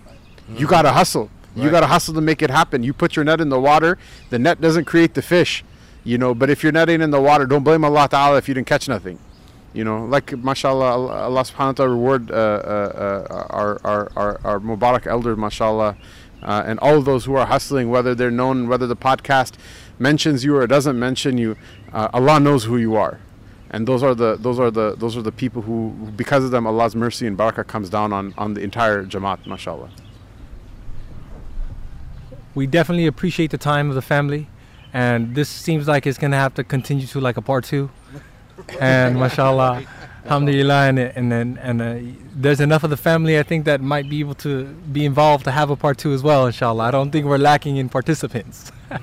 [0.61, 1.31] You got to hustle.
[1.57, 2.83] You got to hustle to make it happen.
[2.83, 3.97] You put your net in the water,
[4.29, 5.65] the net doesn't create the fish,
[6.05, 6.35] you know.
[6.35, 8.67] But if your net ain't in the water, don't blame Allah Ta'ala if you didn't
[8.67, 9.19] catch nothing.
[9.75, 10.91] You know, like mashallah,
[11.27, 15.97] Allah subhanahu wa ta'ala reward uh, uh, uh, our, our, our, our Mubarak elder, mashallah,
[16.43, 19.55] uh, and all those who are hustling, whether they're known, whether the podcast
[19.99, 21.57] mentions you or doesn't mention you,
[21.93, 23.19] uh, Allah knows who you are.
[23.71, 26.53] And those are the those are the those are the people who, who because of
[26.53, 29.91] them Allah's mercy and barakah comes down on, on the entire Jamaat, mashallah.
[32.55, 34.49] we definitely appreciate the time of the family
[34.93, 37.91] and this seems like it's gonna have to continue to like a part two
[38.81, 39.83] and mashallah
[40.25, 41.97] alhamdulillah and, and then and uh,
[42.35, 45.51] there's enough of the family i think that might be able to be involved to
[45.51, 46.85] have a part two as well inshallah.
[46.85, 48.73] I don't think we're lacking in participants.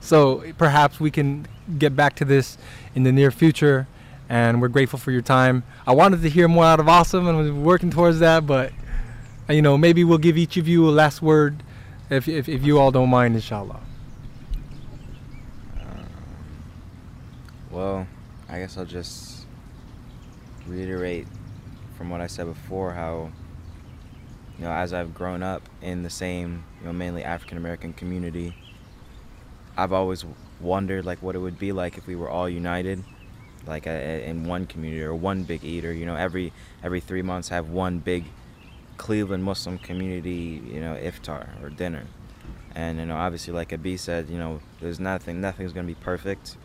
[0.00, 1.48] So perhaps we can
[1.78, 2.58] get back to this
[2.94, 3.88] in the near future
[4.28, 5.64] and we're grateful for your time.
[5.84, 8.72] I wanted to hear more out of Asim and we're working towards that but
[9.48, 11.62] you know maybe we'll give each of you a last word
[12.08, 13.80] if, if, if you all don't mind inshallah.
[17.70, 18.06] Well,
[18.48, 19.46] I guess I'll just
[20.66, 21.26] reiterate
[21.96, 23.30] from what I said before how
[24.58, 28.54] you know as I've grown up in the same you know mainly African American community
[29.76, 30.24] I've always
[30.60, 33.02] wondered like what it would be like if we were all united
[33.66, 36.52] like in one community or one big eater you know every
[36.82, 38.24] every 3 months have one big
[38.96, 42.04] Cleveland Muslim community you know iftar or dinner.
[42.74, 46.00] And you know obviously like Abi said you know there's nothing nothing's going to be
[46.00, 46.56] perfect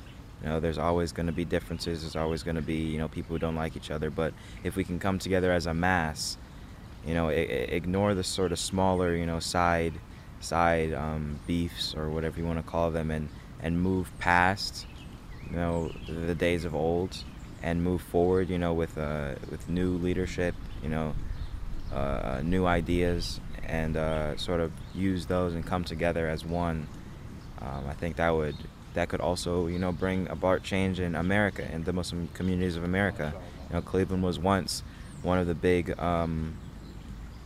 [0.42, 3.08] you know there's always going to be differences there's always going to be you know
[3.08, 6.38] people who don't like each other but if we can come together as a mass
[7.06, 9.94] you know I- ignore the sort of smaller you know side
[10.40, 13.30] side um, beefs or whatever you want to call them and
[13.62, 14.88] and move past
[15.50, 17.24] you know the days of old
[17.62, 21.14] and move forward you know with uh, with new leadership you know
[21.94, 26.88] uh, new ideas and uh, sort of use those and come together as one
[27.62, 28.56] um, I think that would
[28.94, 32.84] that could also you know bring about change in America and the Muslim communities of
[32.84, 33.34] America.
[33.70, 34.84] You know, Cleveland was once
[35.22, 36.58] one of the big um,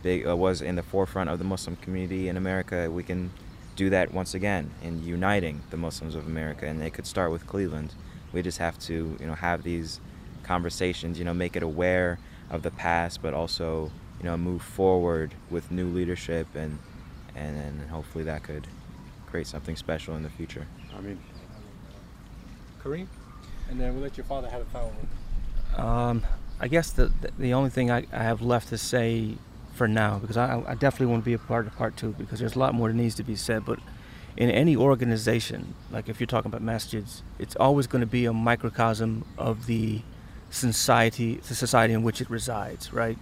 [0.02, 2.90] big uh, was in the forefront of the Muslim community in America.
[2.90, 3.30] We can
[3.76, 7.46] do that once again in uniting the Muslims of America, and it could start with
[7.46, 7.94] Cleveland.
[8.32, 10.00] We just have to you know have these
[10.42, 11.18] conversations.
[11.18, 12.18] You know, make it aware
[12.50, 16.78] of the past, but also you know move forward with new leadership and
[17.34, 18.66] and, and hopefully that could
[19.26, 20.66] create something special in the future.
[20.96, 21.18] I mean,
[23.68, 26.22] And then we'll let your father have a final word Um,
[26.60, 29.36] I guess the, the the only thing I, I have left to say
[29.74, 32.38] for now, because I, I definitely want to be a part of part two, because
[32.38, 33.64] there's a lot more that needs to be said.
[33.66, 33.78] But
[34.36, 38.32] in any organization, like if you're talking about masjids, it's always going to be a
[38.32, 40.02] microcosm of the
[40.50, 43.18] society, the society in which it resides, right?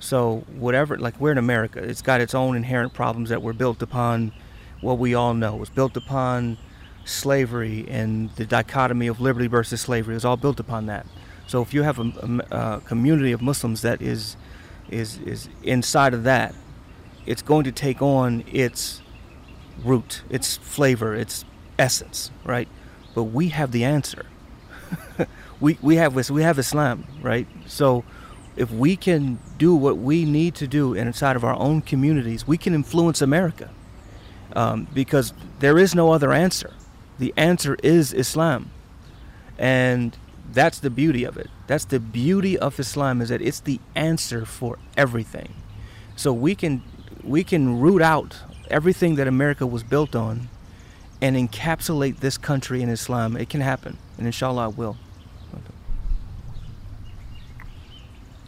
[0.00, 3.82] So whatever, like we're in America, it's got its own inherent problems that were built
[3.82, 4.32] upon
[4.80, 5.54] what we all know.
[5.54, 6.58] Was built upon
[7.04, 10.14] slavery and the dichotomy of liberty versus slavery.
[10.16, 11.06] is all built upon that.
[11.46, 14.36] So if you have a, a- a community of Muslims that is
[14.90, 16.54] is is inside of that,
[17.26, 19.02] it's going to take on its
[19.84, 21.44] root, its flavor, its
[21.78, 22.68] essence, right?
[23.14, 24.26] But we have the answer.
[25.60, 27.46] we we have we have Islam, right?
[27.66, 28.04] So
[28.56, 32.58] if we can do what we need to do inside of our own communities, we
[32.58, 33.70] can influence America.
[34.54, 36.70] Um, because there is no other answer.
[37.18, 38.70] The answer is Islam.
[39.58, 40.16] And
[40.52, 41.48] that's the beauty of it.
[41.66, 45.54] That's the beauty of Islam is that it's the answer for everything.
[46.16, 46.82] So we can
[47.22, 50.48] we can root out everything that America was built on
[51.20, 53.36] and encapsulate this country in Islam.
[53.36, 54.96] It can happen, and inshallah it will.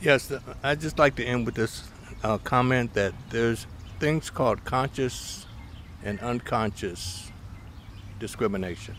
[0.01, 0.31] Yes,
[0.63, 1.89] I'd just like to end with this
[2.23, 3.67] uh, comment that there's
[3.99, 5.47] things called conscious
[6.03, 7.31] and unconscious
[8.19, 8.97] discrimination.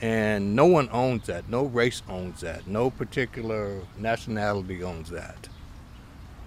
[0.00, 1.48] And no one owns that.
[1.48, 2.66] No race owns that.
[2.66, 5.48] No particular nationality owns that.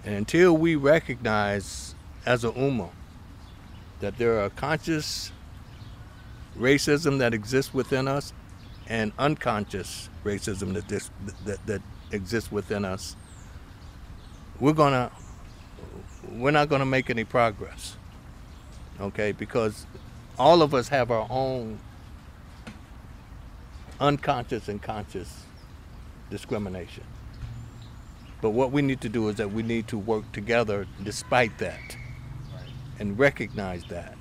[0.04, 1.94] And until we recognize
[2.24, 2.90] as a ummah
[4.00, 5.32] that there are conscious
[6.56, 8.32] racism that exists within us
[8.86, 11.10] and unconscious racism that, this,
[11.44, 11.82] that, that
[12.12, 13.16] exists within us,
[14.60, 15.10] we're gonna
[16.32, 17.96] we're not gonna make any progress.
[19.00, 19.86] Okay, because
[20.38, 21.78] all of us have our own
[24.00, 25.44] unconscious and conscious
[26.30, 27.04] discrimination.
[28.40, 31.96] But what we need to do is that we need to work together despite that
[32.98, 34.14] and recognize that.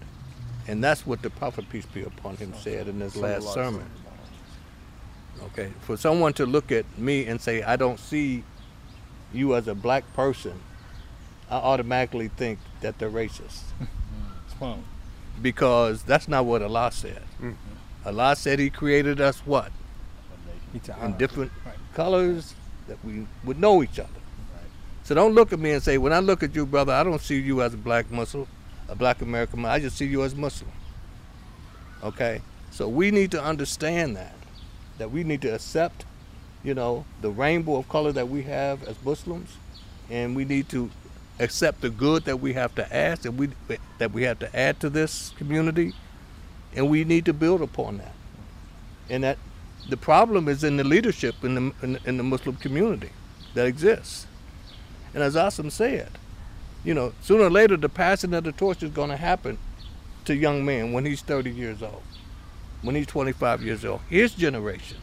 [0.68, 3.90] And that's what the Prophet, peace be upon him, said in his last sermon.
[5.46, 8.44] Okay, for someone to look at me and say, I don't see
[9.32, 10.60] you as a black person
[11.50, 13.62] I automatically think that they're racist.
[15.42, 17.22] because that's not what Allah said.
[18.06, 19.72] Allah said He created us what?
[21.06, 21.52] In different
[21.94, 22.54] colors
[22.88, 24.10] that we would know each other.
[25.04, 27.22] So don't look at me and say, when I look at you, brother, I don't
[27.22, 28.46] see you as a black Muslim,
[28.90, 29.64] a black American.
[29.66, 30.72] I just see you as Muslim.
[32.04, 32.42] Okay?
[32.72, 34.36] So we need to understand that.
[34.98, 36.06] That we need to accept,
[36.64, 39.56] you know, the rainbow of color that we have as Muslims,
[40.10, 40.90] and we need to
[41.40, 43.50] accept the good that we have to add that we
[43.98, 45.94] that we have to add to this community,
[46.76, 48.14] and we need to build upon that.
[49.10, 49.38] And that
[49.90, 53.12] the problem is in the leadership in the in, in the Muslim community
[53.54, 54.28] that exists.
[55.14, 56.12] And as Asim said,
[56.84, 59.58] you know, sooner or later the passing of the torch is going to happen
[60.26, 62.04] to young men when he's 30 years old,
[62.82, 64.02] when he's 25 years old.
[64.10, 64.98] His generation.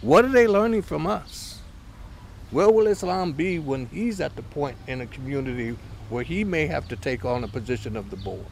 [0.00, 1.53] What are they learning from us?
[2.54, 5.76] Where will Islam be when he's at the point in a community
[6.08, 8.46] where he may have to take on a position of the board?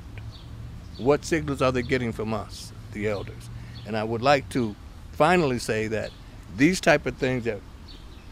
[0.98, 3.48] What signals are they getting from us, the elders?
[3.86, 4.74] And I would like to
[5.12, 6.10] finally say that
[6.56, 7.60] these type of things that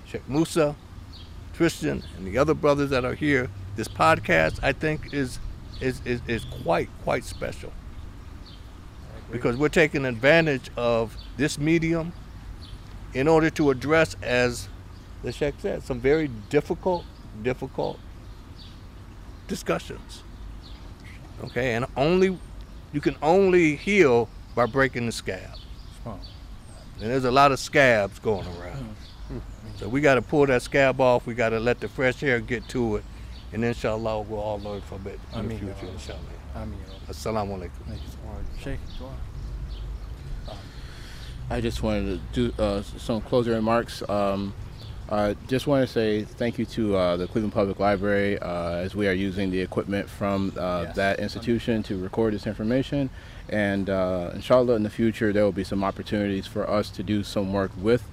[0.07, 0.75] Sheikh Musa,
[1.53, 5.39] Tristan, and the other brothers that are here, this podcast, I think is
[5.81, 7.73] is, is, is quite quite special.
[9.31, 12.13] Because we're taking advantage of this medium
[13.15, 14.69] in order to address, as
[15.23, 17.05] the Sheikh said, some very difficult,
[17.43, 17.99] difficult
[19.49, 20.23] discussions.
[21.45, 22.39] Okay, and only
[22.93, 25.57] you can only heal by breaking the scab.
[26.05, 28.95] And there's a lot of scabs going around.
[29.77, 31.27] So we got to pull that scab off.
[31.27, 33.05] We got to let the fresh air get to it.
[33.53, 35.93] And inshallah, we'll all learn from it in the Ameen, ya future, Rabbi.
[35.93, 36.21] inshallah.
[36.57, 36.79] Ameen.
[37.09, 37.99] Assalamu alaikum.
[38.63, 38.79] Sheikh,
[41.49, 44.09] I just wanted to do uh, some closing remarks.
[44.09, 44.53] Um,
[45.11, 48.95] uh, just want to say thank you to uh, the Cleveland Public Library uh, as
[48.95, 50.97] we are using the equipment from uh, Yes.
[50.97, 53.11] that institution to record this information.
[53.49, 57.25] And uh, inshallah, in the future, there will be some opportunities for us to do
[57.25, 58.05] some work with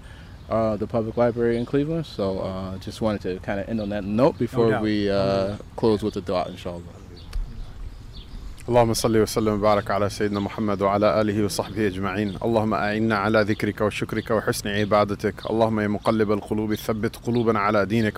[0.50, 2.06] uh, the public library in Cleveland.
[2.08, 4.82] So uh, just wanted to kind of end on that note before doubt.
[4.82, 6.82] we uh, close with the dua, inshallah.
[8.70, 12.38] اللهم صل وسلم وبارك على سيدنا محمد وعلى آله وصحبه أجمعين.
[12.44, 15.34] اللهم أعنا على ذكرك وشكرك وحسن عبادتك.
[15.50, 18.14] اللهم يا مقلب القلوب ثبت قلوبنا على دينك.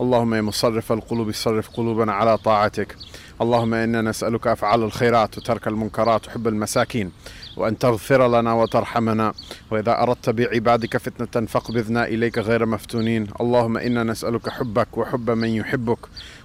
[0.00, 2.96] اللهم يا مصرف القلوب صرف قلوبنا على طاعتك.
[3.40, 7.12] اللهم إنا نسألك أفعال الخيرات وترك المنكرات وحب المساكين.
[7.56, 9.32] وأن تغفر لنا وترحمنا.
[9.70, 13.26] وإذا أردت بعبادك فتنة فاقبضنا إليك غير مفتونين.
[13.40, 15.98] اللهم إنا نسألك حبك وحب من يحبك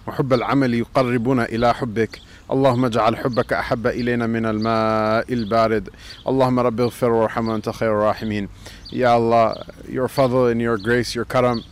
[0.08, 2.20] وحب العمل يقربنا إلى حبك.
[2.52, 5.90] اللهم اجعل حبك أحب إلينا من الماء البارد.
[6.28, 8.50] اللهم رب اغفر وارحم وأنت خير الراحمين.
[8.92, 11.64] Ya Allah, your fadl and your grace, your karam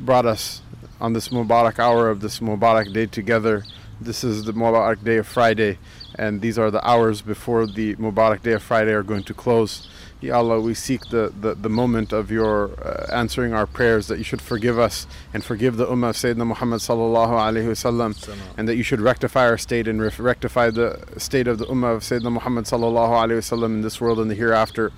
[0.00, 0.62] brought us
[1.00, 3.64] on this Mubarak hour of this Mubarak day together.
[4.00, 5.78] This is the Mubarak day of Friday,
[6.18, 9.88] and these are the hours before the Mubarak day of Friday are going to close.
[10.20, 14.18] Ya Allah, we seek the, the, the moment of your uh, answering our prayers that
[14.18, 18.68] you should forgive us and forgive the Ummah of Sayyidina Muhammad sallallahu alaihi wasallam, and
[18.68, 22.02] that you should rectify our state and ref- rectify the state of the Ummah of
[22.02, 24.90] Sayyidina Muhammad sallallahu alaihi wasallam in this world and the hereafter.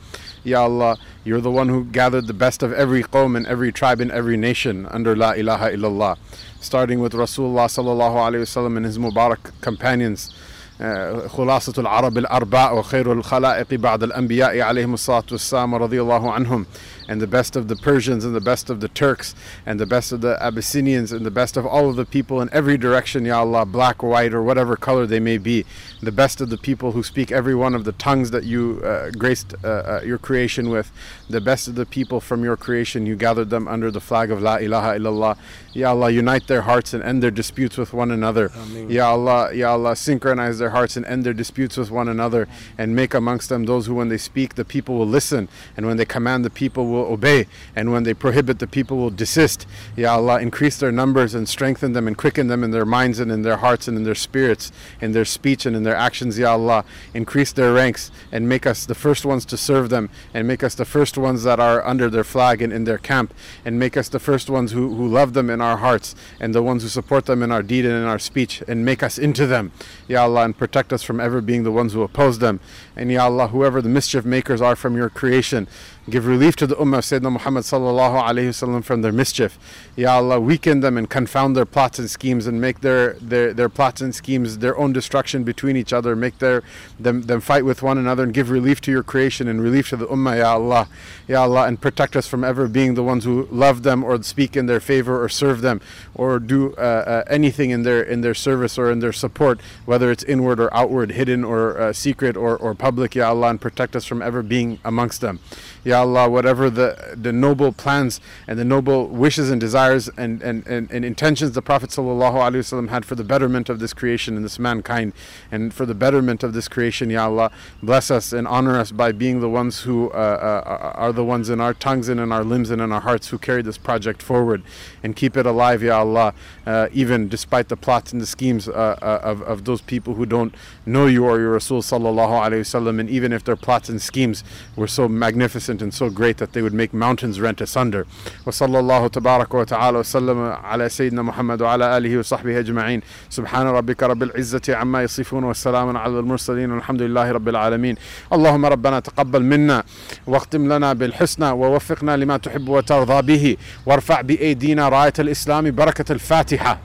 [0.42, 4.00] Ya Allah, you're the one who gathered the best of every qawm and every tribe
[4.00, 6.16] and every nation under La ilaha illallah.
[6.62, 10.32] Starting with Rasulullah sallallahu alayhi wasallam and his Mubarak companions.
[10.80, 16.66] آه، خلاصة العرب الأرباء وخير الخلائق بعد الأنبياء عليهم الصلاة والسلام رضي الله عنهم.
[17.10, 19.34] And the best of the Persians and the best of the Turks
[19.66, 22.48] and the best of the Abyssinians and the best of all of the people in
[22.52, 25.66] every direction, Ya Allah, black, white, or whatever color they may be.
[26.00, 29.10] The best of the people who speak every one of the tongues that you uh,
[29.10, 30.92] graced uh, uh, your creation with.
[31.28, 34.40] The best of the people from your creation, you gathered them under the flag of
[34.40, 35.36] La ilaha illallah.
[35.72, 38.52] Ya Allah, unite their hearts and end their disputes with one another.
[38.88, 42.46] Ya Allah, Ya Allah, synchronize their hearts and end their disputes with one another
[42.78, 45.96] and make amongst them those who, when they speak, the people will listen, and when
[45.96, 47.46] they command, the people will obey,
[47.76, 49.66] and when they prohibit, the people will desist.
[49.96, 53.30] Ya Allah, increase their numbers and strengthen them and quicken them in their minds and
[53.30, 56.52] in their hearts and in their spirits, in their speech and in their actions, Ya
[56.52, 56.84] Allah.
[57.14, 60.74] Increase their ranks and make us the first ones to serve them, and make us
[60.74, 64.08] the first ones that are under their flag and in their camp, and make us
[64.08, 67.26] the first ones who, who love them in our hearts, and the ones who support
[67.26, 69.72] them in our deed and in our speech, and make us into them,
[70.10, 72.58] Ya Allah, and protect us from ever being the ones who oppose them.
[72.96, 75.68] And Ya Allah, whoever the mischief makers are from your creation,
[76.10, 79.58] Give relief to the Ummah of Sayyidina Muhammad sallallahu alayhi wasallam from their mischief.
[80.00, 83.68] Ya Allah, weaken them and confound their plots and schemes and make their, their, their
[83.68, 86.16] plots and schemes their own destruction between each other.
[86.16, 86.62] Make their
[86.98, 89.98] them, them fight with one another and give relief to your creation and relief to
[89.98, 90.88] the Ummah, Ya Allah.
[91.28, 94.56] Ya Allah, and protect us from ever being the ones who love them or speak
[94.56, 95.82] in their favor or serve them
[96.14, 100.10] or do uh, uh, anything in their in their service or in their support, whether
[100.10, 103.94] it's inward or outward, hidden or uh, secret or, or public, Ya Allah, and protect
[103.94, 105.40] us from ever being amongst them.
[105.84, 110.67] Ya Allah, whatever the, the noble plans and the noble wishes and desires and, and,
[110.67, 114.59] and, and intentions the Prophet ﷺ had for the betterment of this creation and this
[114.59, 115.13] mankind
[115.51, 117.51] and for the betterment of this creation, Ya Allah,
[117.81, 121.49] bless us and honor us by being the ones who uh, uh, are the ones
[121.49, 124.21] in our tongues and in our limbs and in our hearts who carry this project
[124.21, 124.61] forward
[125.03, 126.33] and keep it alive, Ya Allah,
[126.65, 130.25] uh, even despite the plots and the schemes uh, uh, of, of those people who
[130.25, 130.53] don't
[130.85, 134.43] know you or your Rasul Sallallahu Alaihi Wasallam and even if their plots and schemes
[134.75, 138.05] were so magnificent and so great that they would make mountains rent asunder.
[138.45, 144.22] وصلى الله تبارك وتعالى وسلم على سيدنا محمد وعلى آله وصحبه أجمعين سبحان ربك رب
[144.22, 147.96] العزة عما يصفون والسلام على المرسلين والحمد لله رب العالمين
[148.32, 149.82] اللهم ربنا تقبل منا
[150.26, 153.56] واختم لنا بالحسنى ووفقنا لما تحب وترضى به
[153.86, 156.78] وارفع بأيدينا راية الإسلام بركة الفاتحة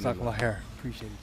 [0.00, 0.56] Jazakallah khair.
[0.78, 1.19] Appreciate it.